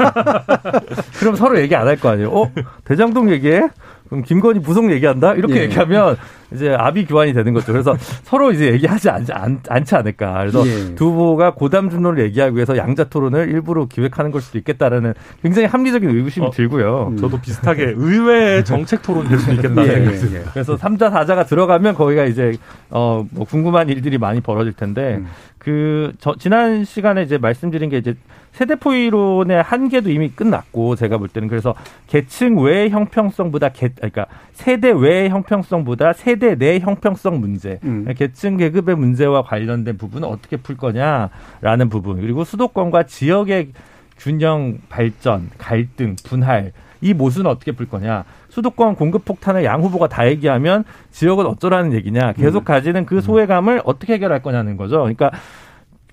[1.18, 2.30] 그럼 서로 얘기 안 할 거 아니에요.
[2.30, 2.50] 어?
[2.84, 3.68] 대장동 얘기해?
[4.10, 5.34] 그럼 김건희 부속 얘기한다?
[5.34, 5.62] 이렇게 예.
[5.62, 6.16] 얘기하면
[6.52, 7.72] 이제 아비 교환이 되는 거죠.
[7.72, 10.38] 그래서 서로 이제 얘기하지 않, 않, 않지 않을까.
[10.40, 10.96] 그래서 예.
[10.96, 16.10] 두 후보가 고담 준론을 얘기하기 위해서 양자 토론을 일부러 기획하는 걸 수도 있겠다라는 굉장히 합리적인
[16.10, 17.10] 의구심이 어, 들고요.
[17.12, 17.16] 음.
[17.18, 19.92] 저도 비슷하게 의외의 정책 토론 될수 있겠다 예.
[19.92, 20.40] 생각이 듭니다.
[20.40, 20.50] 예.
[20.52, 22.56] 그래서 3자, 4자가 들어가면 거기가 이제
[22.90, 25.28] 어, 뭐 궁금한 일들이 많이 벌어질 텐데 음.
[25.58, 28.14] 그, 저, 지난 시간에 이제 말씀드린 게 이제
[28.52, 31.74] 세대포위론의 한계도 이미 끝났고 제가 볼 때는 그래서
[32.06, 38.06] 계층 외의 형평성보다 계, 그러니까 세대 외의 형평성보다 세대 내 형평성 문제, 음.
[38.16, 43.72] 계층 계급의 문제와 관련된 부분은 어떻게 풀 거냐라는 부분 그리고 수도권과 지역의
[44.18, 48.24] 균형 발전, 갈등, 분할 이 모순은 어떻게 풀 거냐.
[48.50, 52.34] 수도권 공급 폭탄을 양 후보가 다 얘기하면 지역은 어쩌라는 얘기냐.
[52.34, 52.64] 계속 음.
[52.64, 53.20] 가지는 그 음.
[53.20, 54.98] 소외감을 어떻게 해결할 거냐는 거죠.
[54.98, 55.30] 그러니까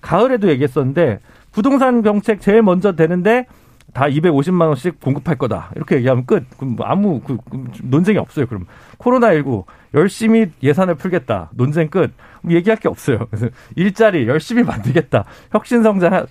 [0.00, 1.18] 가을에도 얘기했었는데
[1.52, 3.46] 부동산 정책 제일 먼저 되는데
[3.94, 5.70] 다 250만 원씩 공급할 거다.
[5.76, 6.44] 이렇게 얘기하면 끝.
[6.56, 8.46] 그럼 뭐 아무 그, 그 논쟁이 없어요.
[8.46, 8.66] 그럼
[8.98, 11.50] 코로나19 열심히 예산을 풀겠다.
[11.54, 12.12] 논쟁 끝.
[12.48, 13.26] 얘기할 게 없어요.
[13.30, 15.24] 그래서 일자리 열심히 만들겠다.
[15.52, 16.26] 혁신 성장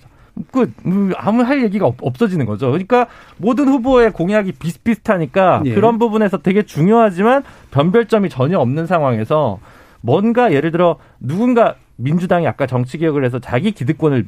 [0.52, 0.70] 끝.
[0.84, 2.68] 뭐 아무 할 얘기가 없, 어지는 거죠.
[2.68, 5.74] 그러니까 모든 후보의 공약이 비슷비슷하니까 예.
[5.74, 7.42] 그런 부분에서 되게 중요하지만
[7.72, 9.58] 변별점이 전혀 없는 상황에서
[10.00, 14.26] 뭔가 예를 들어 누군가 민주당이 아까 정치 개혁을 해서 자기 기득권을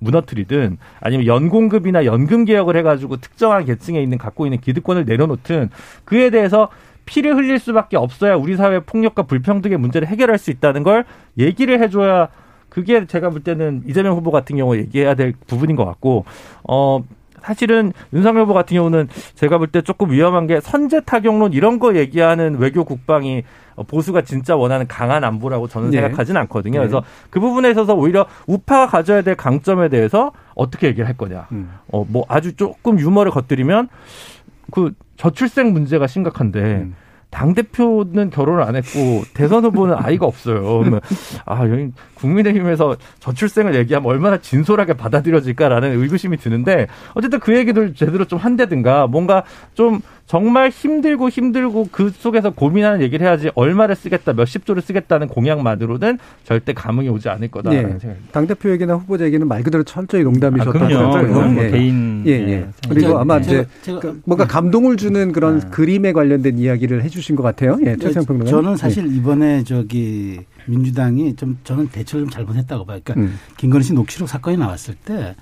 [0.00, 5.70] 무너뜨리든 아니면 연공급이나 연금 개혁을 해가지고 특정한 계층에 있는 갖고 있는 기득권을 내려놓든
[6.04, 6.68] 그에 대해서
[7.04, 11.04] 피를 흘릴 수밖에 없어야 우리 사회 폭력과 불평등의 문제를 해결할 수 있다는 걸
[11.38, 12.28] 얘기를 해줘야
[12.70, 16.24] 그게 제가 볼 때는 이재명 후보 같은 경우 얘기해야 될 부분인 것 같고
[16.66, 17.04] 어
[17.42, 21.94] 사실은 윤석열 후보 같은 경우는 제가 볼 때 조금 위험한 게 선제 타격론 이런 거
[21.96, 23.44] 얘기하는 외교 국방이
[23.86, 26.00] 보수가 진짜 원하는 강한 안보라고 저는 네.
[26.00, 26.80] 생각하진 않거든요.
[26.80, 26.86] 네.
[26.86, 31.46] 그래서 그 부분에 있어서 오히려 우파가 가져야 될 강점에 대해서 어떻게 얘기를 할 거냐.
[31.52, 31.70] 음.
[31.92, 33.88] 어, 뭐 아주 조금 유머를 겉들이면
[34.72, 36.94] 그 저출생 문제가 심각한데 음.
[37.30, 40.78] 당 대표는 결혼을 안 했고 대선 후보는 아이가 없어요.
[40.78, 41.00] 그러면
[41.46, 48.38] 아 여기 국민의힘에서 저출생을 얘기하면 얼마나 진솔하게 받아들여질까라는 의구심이 드는데 어쨌든 그 얘기들 제대로 좀
[48.38, 50.00] 한다든가 뭔가 좀
[50.30, 56.72] 정말 힘들고 힘들고 그 속에서 고민하는 얘기를 해야지 얼마를 쓰겠다 몇십 조를 쓰겠다는 공약만으로는 절대
[56.72, 58.16] 감흥이 오지 않을 거다라는 네.
[58.30, 61.32] 당 대표 얘기나 후보자 얘기는 말 그대로 철저히 농담이셨던 아, 거죠.
[61.32, 61.70] 뭐 예.
[61.72, 62.48] 개인 예, 예.
[62.48, 62.68] 예.
[62.88, 65.70] 그리고 아마 제가, 이제 제가, 그 뭔가 감동을 주는 그런 아.
[65.70, 67.76] 그림에 관련된 이야기를 해주신 것 같아요.
[67.84, 69.16] 예, 최상 평론 저는 사실 예.
[69.16, 73.00] 이번에 저기 민주당이 좀 저는 대처를 좀 잘못했다고 봐요.
[73.02, 73.36] 그러니까 음.
[73.56, 75.34] 김건희 씨 녹취록 사건이 나왔을 때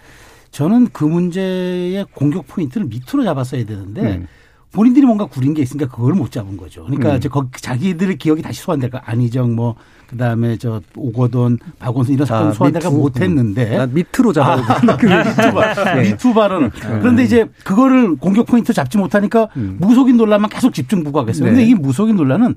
[0.51, 4.17] 저는 그 문제의 공격 포인트를 미투로 잡았어야 되는데.
[4.17, 4.27] 음.
[4.73, 6.85] 본인들이 뭔가 구린 게 있으니까 그걸 못 잡은 거죠.
[6.85, 7.21] 그러니까 음.
[7.31, 9.77] 거기 자기들의 기억이 다시 소환될까 안희정 뭐
[10.09, 13.95] 그다음에 저 오거돈 박원순 이런 사건 아, 소환될까 못 했는데 음.
[13.95, 16.71] 미투로 잡아 아, 그 미투 미투 발언 음.
[17.01, 19.77] 그런데 이제 그거를 공격 포인트 잡지 못하니까 음.
[19.81, 21.45] 무속인 논란만 계속 집중 부각했어요.
[21.47, 21.51] 네.
[21.51, 22.55] 근데 이 무속인 논란은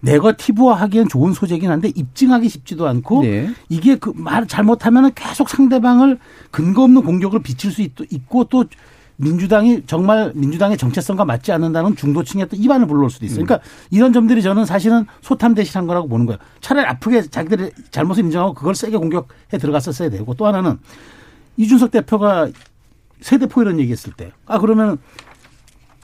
[0.00, 3.50] 네거티브화 하기엔 좋은 소재긴 한데 입증하기 쉽지도 않고 네.
[3.68, 6.18] 이게 그 말 잘못하면 계속 상대방을
[6.50, 8.64] 근거 없는 공격을 비칠 수 있, 있고 또
[9.16, 13.44] 민주당이 정말 민주당의 정체성과 맞지 않는다는 중도층의 또 이반을 불러올 수도 있어요.
[13.44, 16.38] 그러니까 이런 점들이 저는 사실은 소탐대실한 거라고 보는 거예요.
[16.60, 20.78] 차라리 아프게 자기들의 잘못을 인정하고 그걸 세게 공격해 들어갔었어야 되고 또 하나는
[21.56, 22.48] 이준석 대표가
[23.20, 24.98] 세대포 이런 얘기했을 때 아 그러면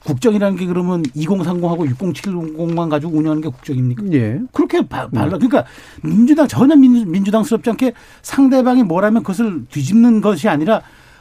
[0.04, 4.04] 국정이라는 게 그러면 2030하고 6070만 가지고 운영하는 게 국정입니까?
[4.12, 4.40] 예.
[4.52, 5.32] 그렇게 바, 발라.
[5.32, 5.66] 그러니까
[6.02, 7.92] 민주당 전혀 민주당스럽지 않게
[8.22, 10.80] 상대방이 뭐라면 그것을 뒤집는 것이 아니라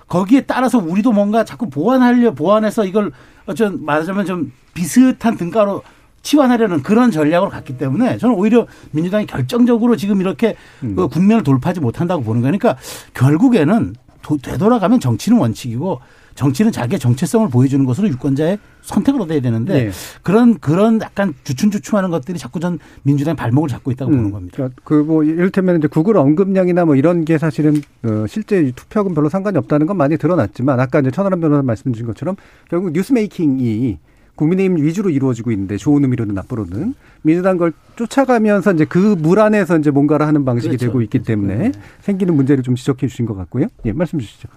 [0.10, 3.12] 거기에 따라서 우리도 뭔가 자꾸 보완하려 보완해서 이걸
[3.46, 5.84] 어쩐 말하자면 좀 비슷한 등가로
[6.22, 10.96] 치환하려는 그런 전략으로 갔기 때문에 저는 오히려 민주당이 결정적으로 지금 이렇게 음.
[10.96, 12.76] 그 국면을 돌파하지 못한다고 보는 거니까
[13.14, 13.96] 결국에는
[14.42, 16.02] 되돌아가면 정치는 원칙이고
[16.40, 19.92] 정치는 자기의 정체성을 보여주는 것으로 유권자의 선택을 얻어야 되는데 네.
[20.24, 24.16] 그런 그런 약간 주춤주춤하는 것들이 자꾸 전 민주당의 발목을 잡고 있다고 음.
[24.18, 24.56] 보는 겁니다.
[24.56, 29.58] 그러니까 그뭐 이를테면 이제 구글 언급량이나 뭐 이런 게 사실은 어 실제 투표하고는 별로 상관이
[29.58, 32.38] 없다는 건 많이 드러났지만 아까 이제 천하람 변호사 말씀 주신 것처럼
[32.70, 33.98] 결국 뉴스 메이킹이
[34.36, 39.92] 국민의힘 위주로 이루어지고 있는데 좋은 의미로는 나쁘로는 민주당 걸 쫓아가면서 이제 그 물 안에서 이제
[39.92, 40.86] 뭔가를 하는 방식이 그렇죠.
[40.86, 41.72] 되고 있기 때문에 네.
[42.00, 43.68] 생기는 문제를 좀 지적해 주신 것 같고요.
[43.84, 44.48] 예, 말씀 주시죠.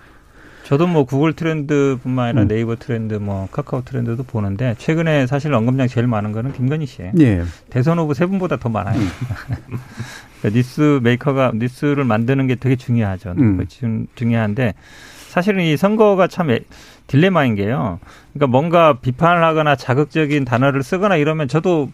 [0.65, 2.49] 저도 뭐 구글 트렌드뿐만 아니라 음.
[2.49, 7.13] 네이버 트렌드, 뭐 카카오 트렌드도 보는데 최근에 사실 언급량 제일 많은 거는 김건희 씨예요.
[7.21, 7.43] 예.
[7.71, 8.99] 대선 후보 세 분보다 더 많아요.
[8.99, 9.09] 음.
[10.41, 13.35] 그러니까 뉴스 메이커가 뉴스를 만드는 게 되게 중요하죠.
[13.39, 13.67] 음.
[14.15, 14.75] 중요한데
[15.29, 16.57] 사실은 이 선거가 참
[17.07, 17.99] 딜레마인 게요.
[18.33, 21.91] 그러니까 뭔가 비판을 하거나 자극적인 단어를 쓰거나 이러면 저도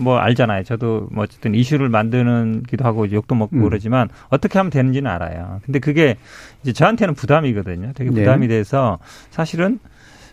[0.00, 0.64] 뭐 알잖아요.
[0.64, 3.62] 저도 뭐 어쨌든 이슈를 만드는 기도 하고 욕도 먹고 음.
[3.62, 5.60] 그러지만 어떻게 하면 되는지는 알아요.
[5.64, 6.16] 근데 그게
[6.62, 7.92] 이제 저한테는 부담이거든요.
[7.94, 8.20] 되게 네.
[8.20, 8.56] 부담이 네.
[8.56, 8.98] 돼서
[9.30, 9.78] 사실은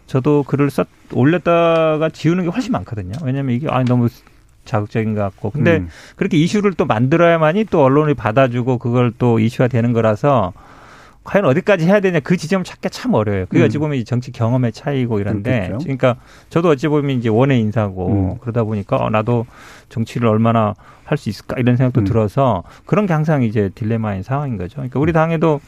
[0.07, 3.13] 저도 글을 썼 올렸다가 지우는 게 훨씬 많거든요.
[3.24, 4.07] 왜냐면 이게 아 너무
[4.65, 5.51] 자극적인 것 같고.
[5.51, 5.89] 근데 음.
[6.15, 10.53] 그렇게 이슈를 또 만들어야만이 또 언론이 받아주고 그걸 또 이슈화 되는 거라서
[11.28, 13.48] 과연 어디까지 해야 되냐 그 지점을 찾기 참 어려워요.
[13.48, 13.66] 그게 음.
[13.66, 15.78] 어찌 보면 정치 경험의 차이고 이런데 그렇겠죠.
[15.80, 16.16] 그러니까
[16.50, 18.38] 저도 어찌 보면 이제 원의 인사고 음.
[18.40, 19.46] 그러다 보니까 어, 나도
[19.90, 20.74] 정치를 얼마나
[21.04, 22.06] 할 수 있을까 이런 생각도 음.
[22.06, 24.76] 들어서 그런 게 항상 이제 딜레마인 상황인 거죠.
[24.78, 25.60] 그러니까 우리 당에도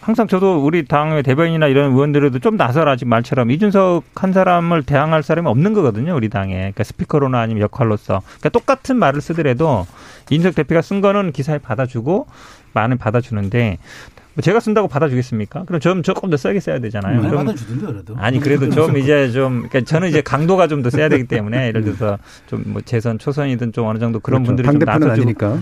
[0.00, 5.22] 항상 저도 우리 당의 대변인이나 이런 의원들에도 좀 나서라 지금 말처럼 이준석 한 사람을 대항할
[5.22, 9.86] 사람이 없는 거거든요 우리 당에 그러니까 스피커로나 아니면 역할로서 그러니까 똑같은 말을 쓰더라도
[10.30, 12.26] 이준석 대표가 쓴 거는 기사에 받아주고
[12.72, 13.78] 많은 받아주는데
[14.14, 15.64] 뭐 제가 쓴다고 받아주겠습니까?
[15.64, 17.20] 그럼 좀 조금 더 세게 써야 되잖아요.
[17.20, 18.14] 음, 받아주던데 그래도.
[18.18, 21.82] 아니 그래도 좀 이제 좀 그러니까 저는 이제 강도가 좀 더 세야 되기 때문에 예를
[21.82, 24.62] 들어서 좀 뭐 재선 초선이든 좀 어느 정도 그런 그렇죠.
[24.62, 25.58] 분들이 좀 나서주고 아니니까.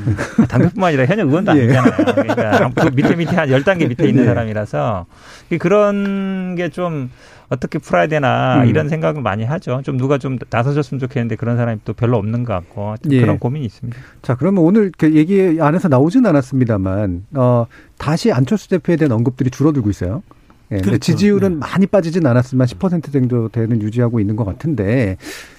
[0.48, 1.62] 당대뿐만 아니라 현역 의원도 예.
[1.76, 1.94] 아니잖아요.
[2.34, 4.26] 그러니까 그 밑에 밑에 한 열단계 밑에 있는 예.
[4.26, 5.06] 사람이라서
[5.58, 7.10] 그런 게좀
[7.48, 8.68] 어떻게 풀어야 되나 음.
[8.68, 9.80] 이런 생각을 많이 하죠.
[9.84, 13.20] 좀 누가 좀 나서줬으면 좋겠는데 그런 사람이 또 별로 없는 것 같고 예.
[13.20, 13.98] 그런 고민이 있습니다.
[14.22, 17.66] 자, 그러면 오늘 그 얘기 안에서 나오진 않았습니다만 어,
[17.98, 20.22] 다시 안철수 대표에 대한 언급들이 줄어들고 있어요.
[20.72, 20.98] 예, 그렇죠.
[20.98, 21.56] 지지율은 네.
[21.58, 25.16] 많이 빠지진 않았지만 10% 정도 되는 유지하고 있는 것 같은데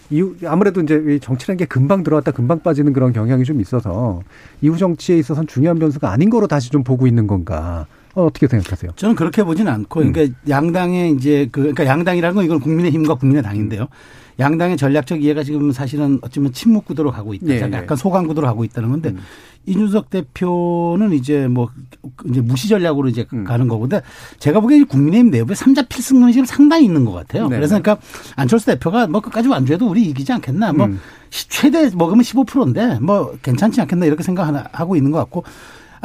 [0.09, 4.21] 이후 아무래도 이제 정치라는 게 금방 들어왔다 금방 빠지는 그런 경향이 좀 있어서
[4.61, 8.93] 이후 정치에 있어서는 중요한 변수가 아닌 거로 다시 좀 보고 있는 건가 어, 어떻게 생각하세요?
[8.95, 10.35] 저는 그렇게 보진 않고, 그러니까 음.
[10.49, 13.87] 양당의 이제 그, 그러니까 양당이라는 건 이건 국민의힘과 국민의당인데요.
[14.39, 17.45] 양당의 전략적 이해가 지금 사실은 어쩌면 침묵 구도로 가고 있다.
[17.45, 17.95] 네, 약간 네.
[17.95, 19.19] 소강 구도로 가고 있다는 건데 음.
[19.65, 21.69] 이준석 대표는 이제 뭐
[22.25, 23.43] 이제 무시 전략으로 이제 음.
[23.43, 24.01] 가는 거고 근데
[24.39, 27.47] 제가 보기에 국민의힘 내부에 삼자 필승 논의가 상당히 있는 것 같아요.
[27.47, 27.55] 네.
[27.55, 28.03] 그래서 그러니까
[28.35, 30.73] 안철수 대표가 뭐 끝까지 완주해도 우리 이기지 않겠나.
[30.73, 30.99] 뭐 음.
[31.29, 35.43] 최대 먹으면 15%인데 뭐 괜찮지 않겠나 이렇게 생각하고 있는 것 같고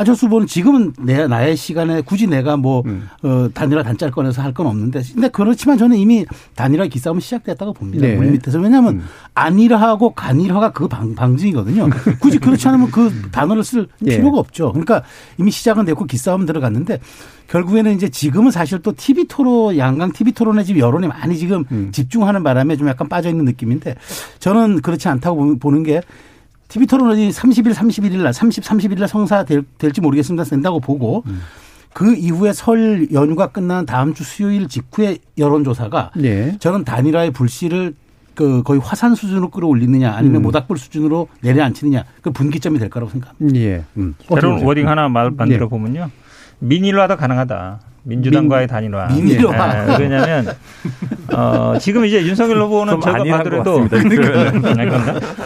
[0.03, 3.09] 안철수 후보는 지금은 내 나의 시간에 굳이 내가 뭐 음.
[3.22, 6.26] 어, 단일화 단짤 꺼내서 할 건 없는데 근데 그렇지만 저는 이미
[6.57, 8.07] 단일화 기싸움은 시작됐다고 봅니다.
[8.07, 8.16] 네.
[8.16, 9.05] 물 밑에서 왜냐하면 음.
[9.34, 11.88] 안일화하고 간일화가 그 방, 방증이거든요.
[12.20, 14.16] 굳이 그렇지 않으면 그 단어를 쓸 네.
[14.16, 14.72] 필요가 없죠.
[14.72, 15.03] 그러니까
[15.38, 17.00] 이미 시작은 됐고 기싸움 들어갔는데
[17.48, 21.88] 결국에는 이제 지금은 사실 또 TV 토론 양강 TV 토론에 지금 여론이 많이 지금 음.
[21.92, 23.94] 집중하는 바람에 좀 약간 빠져 있는 느낌인데
[24.38, 26.03] 저는 그렇지 않다고 보는 게
[26.73, 29.62] TV 토론이 30일, 31일 날, 30, 31일 날 성사 될,
[29.93, 30.45] 지 모르겠습니다.
[30.45, 31.43] 된다고 보고 음.
[31.93, 36.57] 그 이후에 설 연휴가 끝난 다음 주 수요일 직후에 여론조사가 네.
[36.61, 37.95] 저는 단일화의 불씨를
[38.35, 40.43] 그 거의 화산 수준으로 끌어올리느냐 아니면 음.
[40.45, 43.61] 모닥불 수준으로 내려앉히느냐 그 분기점이 될 거라고 생각합니다.
[43.61, 43.85] 예.
[43.99, 44.14] 음.
[44.27, 45.68] 새로운 워딩 하나 만들어 예.
[45.68, 46.11] 보면요.
[46.61, 47.81] 민일화도 가능하다.
[48.05, 49.09] 민주당과의 단일화.
[49.09, 49.86] 민일화.
[49.86, 50.46] 네, 왜냐하면
[51.34, 53.88] 어, 지금 이제 윤석열 후보는 제가 봐더라도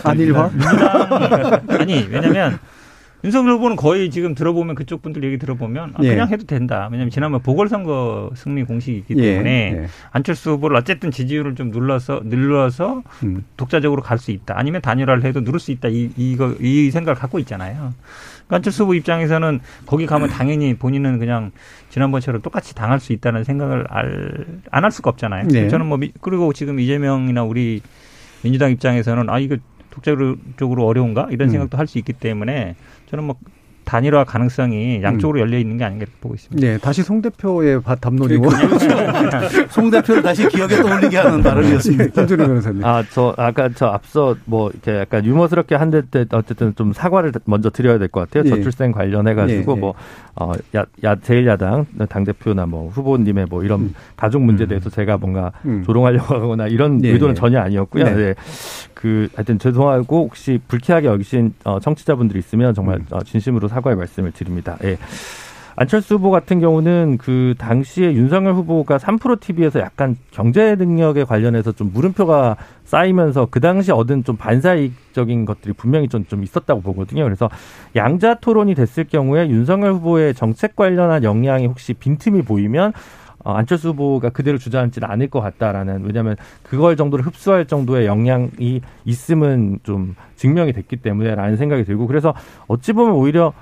[0.04, 0.50] 아닐화?
[0.50, 2.58] 민주당 아니 왜냐하면
[3.24, 6.32] 윤석열 후보는 거의 지금 들어보면 그쪽 분들 얘기 들어보면 아, 그냥 예.
[6.32, 6.88] 해도 된다.
[6.92, 9.32] 왜냐하면 지난번 보궐선거 승리 공식이 있기 예.
[9.32, 9.50] 때문에
[9.82, 9.86] 예.
[10.12, 13.44] 안철수 후보를 어쨌든 지지율을 좀 눌러서 늘려서 음.
[13.56, 14.54] 독자적으로 갈 수 있다.
[14.56, 15.88] 아니면 단일화를 해도 누를 수 있다.
[15.88, 17.92] 이 이거 이 생각을 갖고 있잖아요.
[18.48, 21.50] 안철수 후보 입장에서는 거기 가면 당연히 본인은 그냥
[21.90, 25.48] 지난번처럼 똑같이 당할 수 있다는 생각을 안 할 수가 없잖아요.
[25.48, 25.68] 네.
[25.68, 27.80] 저는 뭐 그리고 지금 이재명이나 우리
[28.42, 29.56] 민주당 입장에서는 아 이거
[29.90, 31.50] 독자적으로 어려운가 이런 음.
[31.50, 31.78] 생각도 음.
[31.80, 32.76] 할수 있기 때문에
[33.10, 33.36] 저는 뭐
[33.86, 35.40] 단일화 가능성이 양쪽으로 음.
[35.42, 36.66] 열려 있는 게 아닌가 이렇게 보고 있습니다.
[36.66, 38.48] 네, 다시 송 대표의 담론이고
[39.70, 42.06] 송 대표를 다시 기억에 떠올리게 하는 발언이었습니다.
[42.08, 42.84] 김준호 변호사님.
[42.84, 47.98] 아, 저 아까 저 앞서 뭐 이렇게 약간 유머스럽게 한데 어쨌든 좀 사과를 먼저 드려야
[47.98, 48.44] 될 것 같아요.
[48.46, 48.50] 예.
[48.56, 49.80] 저출생 관련해 가지고 예, 예.
[49.80, 49.94] 뭐
[50.34, 53.94] 어, 야, 야 제일야당 당 대표나 뭐 후보님의 뭐 이런 음.
[54.16, 55.82] 가족 문제에 대해서 제가 뭔가 음.
[55.84, 57.38] 조롱하려고 하거나 이런 예, 의도는 예.
[57.38, 58.04] 전혀 아니었고요.
[58.04, 58.14] 네.
[58.14, 58.34] 네.
[58.96, 63.06] 그 하여튼 죄송하고 혹시 불쾌하게 여기신 어, 청취자분들이 있으면 정말 음.
[63.10, 64.78] 어, 진심으로 사과의 말씀을 드립니다.
[64.84, 64.96] 예.
[65.78, 71.92] 안철수 후보 같은 경우는 그 당시에 윤석열 후보가 3프로 TV에서 약간 경제 능력에 관련해서 좀
[71.92, 77.24] 물음표가 쌓이면서 그 당시 얻은 좀 반사이익적인 것들이 분명히 좀, 좀 있었다고 보거든요.
[77.24, 77.50] 그래서
[77.94, 84.30] 양자 토론이 됐을 경우에 윤석열 후보의 정책 관련한 역량이 혹시 빈틈이 보이면 어, 안철수 후보가
[84.30, 90.96] 그대로 주저앉지는 않을 것 같다라는 왜냐하면 그걸 정도로 흡수할 정도의 영향이 있음은 좀 증명이 됐기
[90.96, 92.34] 때문에라는 생각이 들고 그래서
[92.66, 93.52] 어찌 보면 오히려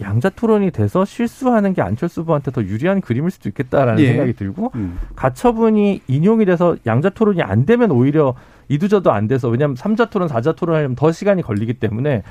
[0.00, 4.08] 양자 토론이 돼서 실수하는 게 안철수 후보한테 더 유리한 그림일 수도 있겠다라는 예.
[4.08, 4.98] 생각이 들고 음.
[5.14, 8.34] 가처분이 인용이 돼서 양자 토론이 안 되면 오히려
[8.68, 12.22] 이두저도 안 돼서 왜냐하면 삼자 토론, 사자 토론 하려면 더 시간이 걸리기 때문에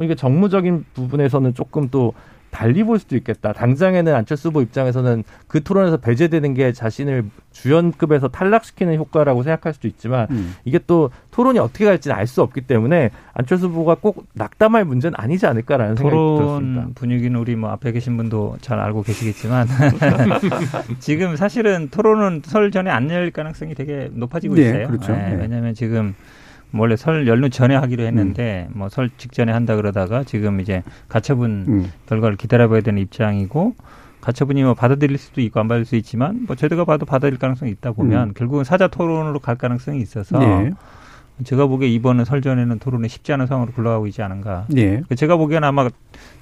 [0.00, 2.14] 이게 정무적인 부분에서는 조금 또
[2.50, 3.52] 달리 볼 수도 있겠다.
[3.52, 10.26] 당장에는 안철수 후보 입장에서는 그 토론에서 배제되는 게 자신을 주연급에서 탈락시키는 효과라고 생각할 수도 있지만
[10.30, 10.54] 음.
[10.64, 15.46] 이게 또 토론이 어떻게 갈지는 알 수 없기 때문에 안철수 후보가 꼭 낙담할 문제는 아니지
[15.46, 16.80] 않을까라는 생각이 들었습니다.
[16.80, 19.66] 토론 분위기는 우리 뭐 앞에 계신 분도 잘 알고 계시겠지만
[21.00, 24.86] 지금 사실은 토론은 설 전에 안 열 가능성이 되게 높아지고 네, 있어요.
[24.88, 25.12] 그렇죠.
[25.12, 25.36] 네, 네.
[25.40, 26.14] 왜냐하면 지금
[26.74, 28.78] 원래 설 연휴 전에 하기로 했는데 음.
[28.78, 31.92] 뭐설 직전에 한다 그러다가 지금 이제 가처분 음.
[32.06, 33.74] 결과를 기다려봐야 되는 입장이고
[34.20, 37.92] 가처분이 뭐 받아들일 수도 있고 안 받을 수 있지만 뭐 제도가 봐도 받아들일 가능성이 있다
[37.92, 38.34] 보면 음.
[38.34, 40.70] 결국은 사자 토론으로 갈 가능성이 있어서 네.
[41.44, 44.66] 제가 보기에 이번은 설전에는 토론이 쉽지 않은 상황으로 굴러가고 있지 않은가.
[44.76, 45.02] 예.
[45.16, 45.88] 제가 보기에는 아마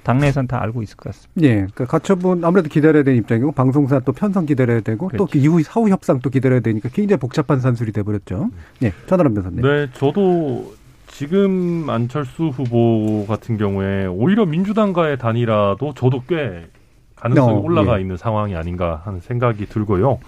[0.03, 1.41] 당내에서는 다 알고 있을 것 같습니다.
[1.41, 1.55] 예.
[1.55, 5.25] 그러니까 가처분 아무래도 기다려야 되는 입장이고 방송사 또 편성 기다려야 되고 그렇죠.
[5.25, 8.49] 또 이후 사후 협상 또 기다려야 되니까 굉장히 복잡한 산술이 돼버렸죠.
[8.83, 8.93] 예.
[9.07, 9.61] 천하람 변호사님.
[9.61, 10.73] 네, 저도
[11.07, 16.67] 지금 안철수 후보 같은 경우에 오히려 민주당과의 단일화도 저도 꽤
[17.15, 18.01] 가능성이 어, 올라가 예.
[18.01, 20.19] 있는 상황이 아닌가 하는 생각이 들고요.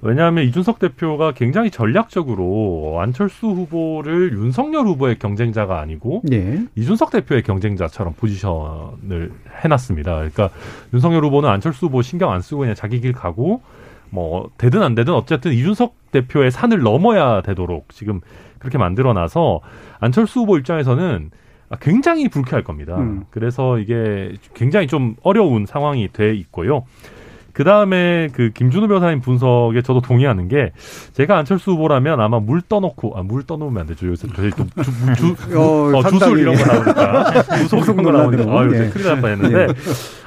[0.00, 6.64] 왜냐하면 이준석 대표가 굉장히 전략적으로 안철수 후보를 윤석열 후보의 경쟁자가 아니고 네.
[6.76, 9.32] 이준석 대표의 경쟁자처럼 포지션을
[9.64, 10.14] 해놨습니다.
[10.14, 10.50] 그러니까
[10.92, 13.62] 윤석열 후보는 안철수 후보 신경 안 쓰고 그냥 자기 길 가고
[14.10, 18.20] 뭐 되든 안 되든 어쨌든 이준석 대표의 산을 넘어야 되도록 지금
[18.58, 19.60] 그렇게 만들어놔서
[20.00, 21.30] 안철수 후보 입장에서는
[21.80, 22.96] 굉장히 불쾌할 겁니다.
[22.96, 23.24] 음.
[23.30, 26.84] 그래서 이게 굉장히 좀 어려운 상황이 돼 있고요.
[27.58, 30.70] 그 다음에 그 김준우 변호사님 분석에 저도 동의하는 게
[31.14, 34.06] 제가 안철수 후보라면 아마 물 떠놓고 아 물 떠놓으면 안 되죠.
[34.06, 34.64] 요새 저희 또
[35.16, 38.88] 주, 주, 어, 어, 주술 이런 거 나오니까 주속 이런 거 나오니까 아 요새 예.
[38.90, 39.66] 큰일 날 뻔했는데 예.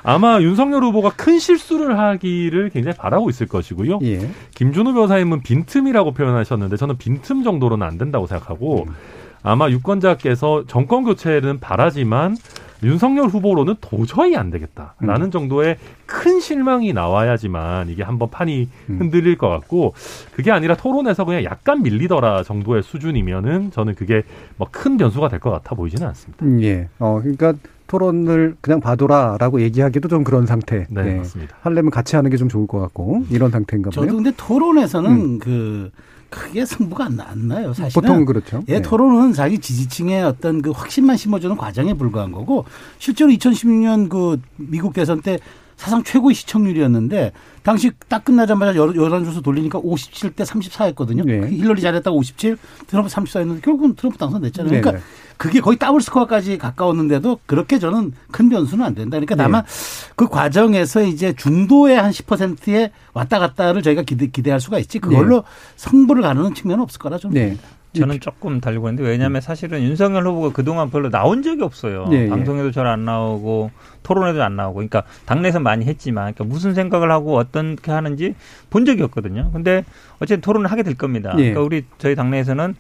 [0.04, 4.00] 아마 윤석열 후보가 큰 실수를 하기를 굉장히 바라고 있을 것이고요.
[4.04, 4.30] 예.
[4.56, 8.94] 김준우 변호사님은 빈틈이라고 표현하셨는데 저는 빈틈 정도로는 안 된다고 생각하고 음.
[9.42, 12.36] 아마 유권자께서 정권 교체는 바라지만
[12.84, 15.32] 윤석열 후보로는 도저히 안 되겠다라는 음.
[15.32, 18.98] 정도의 큰 실망이 나와야지만 이게 한번 판이 음.
[19.00, 19.94] 흔들릴 것 같고
[20.34, 24.24] 그게 아니라 토론에서 그냥 약간 밀리더라 정도의 수준이면은 저는 그게
[24.58, 26.46] 뭐 큰 변수가 될 것 같아 보이지는 않습니다.
[26.46, 26.88] 음, 예.
[27.00, 27.54] 어, 그러니까
[27.92, 30.86] 토론을 그냥 봐둬라라고 얘기하기도 좀 그런 상태.
[30.90, 31.16] 네, 네.
[31.18, 31.58] 맞습니다.
[31.62, 35.38] 하려면 같이 하는 게 좀 좋을 것 같고 이런 상태인가 보요 저도 근데 토론에서는 음.
[35.38, 35.92] 그
[36.32, 37.72] 크게 승부가 안, 안 나요.
[37.74, 38.02] 사실은.
[38.02, 38.64] 보통 그렇죠.
[38.70, 38.82] 예, 네.
[38.82, 42.66] 토론은 자기 지지층의 어떤 그 확신만 심어주는 과정에 불과한 거고
[42.98, 45.38] 실제로 2016년 그 미국 대선 때
[45.82, 47.32] 사상 최고의 시청률이었는데
[47.64, 51.26] 당시 딱 끝나자마자 여론조사 돌리니까 57대 34였거든요.
[51.26, 51.50] 네.
[51.50, 52.56] 힐러리 잘했다고 57,
[52.86, 54.70] 트럼프 34였는데 결국은 트럼프 당선됐잖아요.
[54.70, 55.00] 그러니까 네.
[55.38, 59.18] 그게 거의 더블 스코어까지 가까웠는데도 그렇게 저는 큰 변수는 안 된다.
[59.18, 60.12] 그러니까 다만 네.
[60.16, 65.44] 그 과정에서 이제 중도의 한 10%에 왔다 갔다를 저희가 기대, 기대할 수가 있지 그걸로 네.
[65.78, 67.34] 승부를 가르는 측면은 없을 거라 좀.
[67.34, 67.58] 네.
[67.94, 72.08] 저는 조금 달리고 있는데 왜냐하면 사실은 윤석열 후보가 그동안 별로 나온 적이 없어요.
[72.10, 73.72] 네, 방송에도 잘안 나오고
[74.04, 74.76] 토론에도 안 나오고.
[74.76, 78.36] 그러니까 당내에서 많이 했지만 그러니까 무슨 생각을 하고 어떻게 하는지
[78.70, 79.52] 본 적이 없거든요.
[79.52, 79.84] 근데
[80.20, 81.32] 어쨌든 토론을 하게 될 겁니다.
[81.36, 81.52] 네.
[81.52, 82.76] 그러니까 우리 저희 당내에서는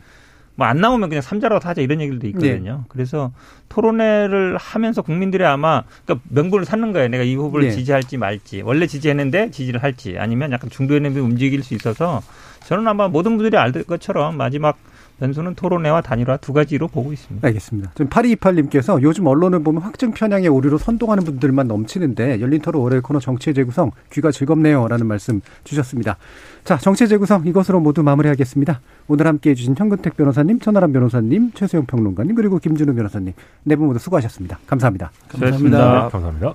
[0.56, 2.78] 뭐 안 나오면 그냥 삼자라고 하자 이런 얘기들도 있거든요.
[2.78, 2.84] 네.
[2.90, 3.32] 그래서
[3.70, 7.08] 토론회를 하면서 국민들이 아마 그러니까 명분을 찾는 거예요.
[7.08, 7.72] 내가 이 후보를 네.
[7.72, 8.62] 지지할지 말지.
[8.62, 12.22] 원래 지지했는데 지지를 할지 아니면 약간 중도에 움직일 수 있어서
[12.66, 14.78] 저는 아마 모든 분들이 알 것처럼 마지막
[15.22, 17.48] 변수는 토론회와 단일화 두 가지로 보고 있습니다.
[17.48, 17.92] 알겠습니다.
[17.94, 23.20] 지금 8228님께서 요즘 언론을 보면 확증 편향의 오류로 선동하는 분들만 넘치는데 열린 토론 월요일 코너
[23.20, 24.88] 정치의 재구성 귀가 즐겁네요.
[24.88, 26.18] 라는 말씀 주셨습니다.
[26.64, 28.82] 자, 정치의 재구성 이것으로 모두 마무리하겠습니다.
[29.08, 34.00] 오늘 함께 해주신 현근택 변호사님, 천하람 변호사님, 최수영 평론가님 그리고 김준우 변호사님 네 분 모두
[34.00, 34.58] 수고하셨습니다.
[34.66, 35.12] 감사합니다.
[35.28, 36.10] 감사합니다.
[36.10, 36.54] 감사합니다.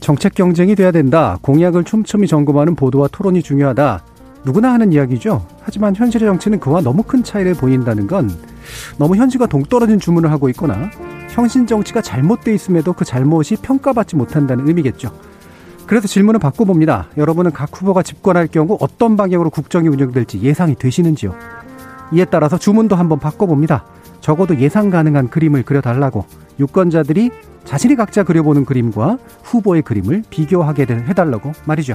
[0.00, 1.38] 정책 경쟁이 돼야 된다.
[1.42, 4.04] 공약을 촘촘히 점검하는 보도와 토론이 중요하다.
[4.44, 5.44] 누구나 하는 이야기죠.
[5.60, 8.30] 하지만 현실의 정치는 그와 너무 큰 차이를 보인다는 건
[8.98, 10.90] 너무 현실과 동떨어진 주문을 하고 있거나
[11.30, 15.10] 형신 정치가 잘못돼 있음에도 그 잘못이 평가받지 못한다는 의미겠죠.
[15.86, 17.08] 그래서 질문을 바꿔봅니다.
[17.16, 21.34] 여러분은 각 후보가 집권할 경우 어떤 방향으로 국정이 운영될지 예상이 되시는지요?
[22.12, 23.84] 이에 따라서 주문도 한번 바꿔봅니다.
[24.20, 26.26] 적어도 예상 가능한 그림을 그려달라고
[26.60, 27.30] 유권자들이
[27.64, 31.94] 자신이 각자 그려보는 그림과 후보의 그림을 비교하게 해달라고 말이죠.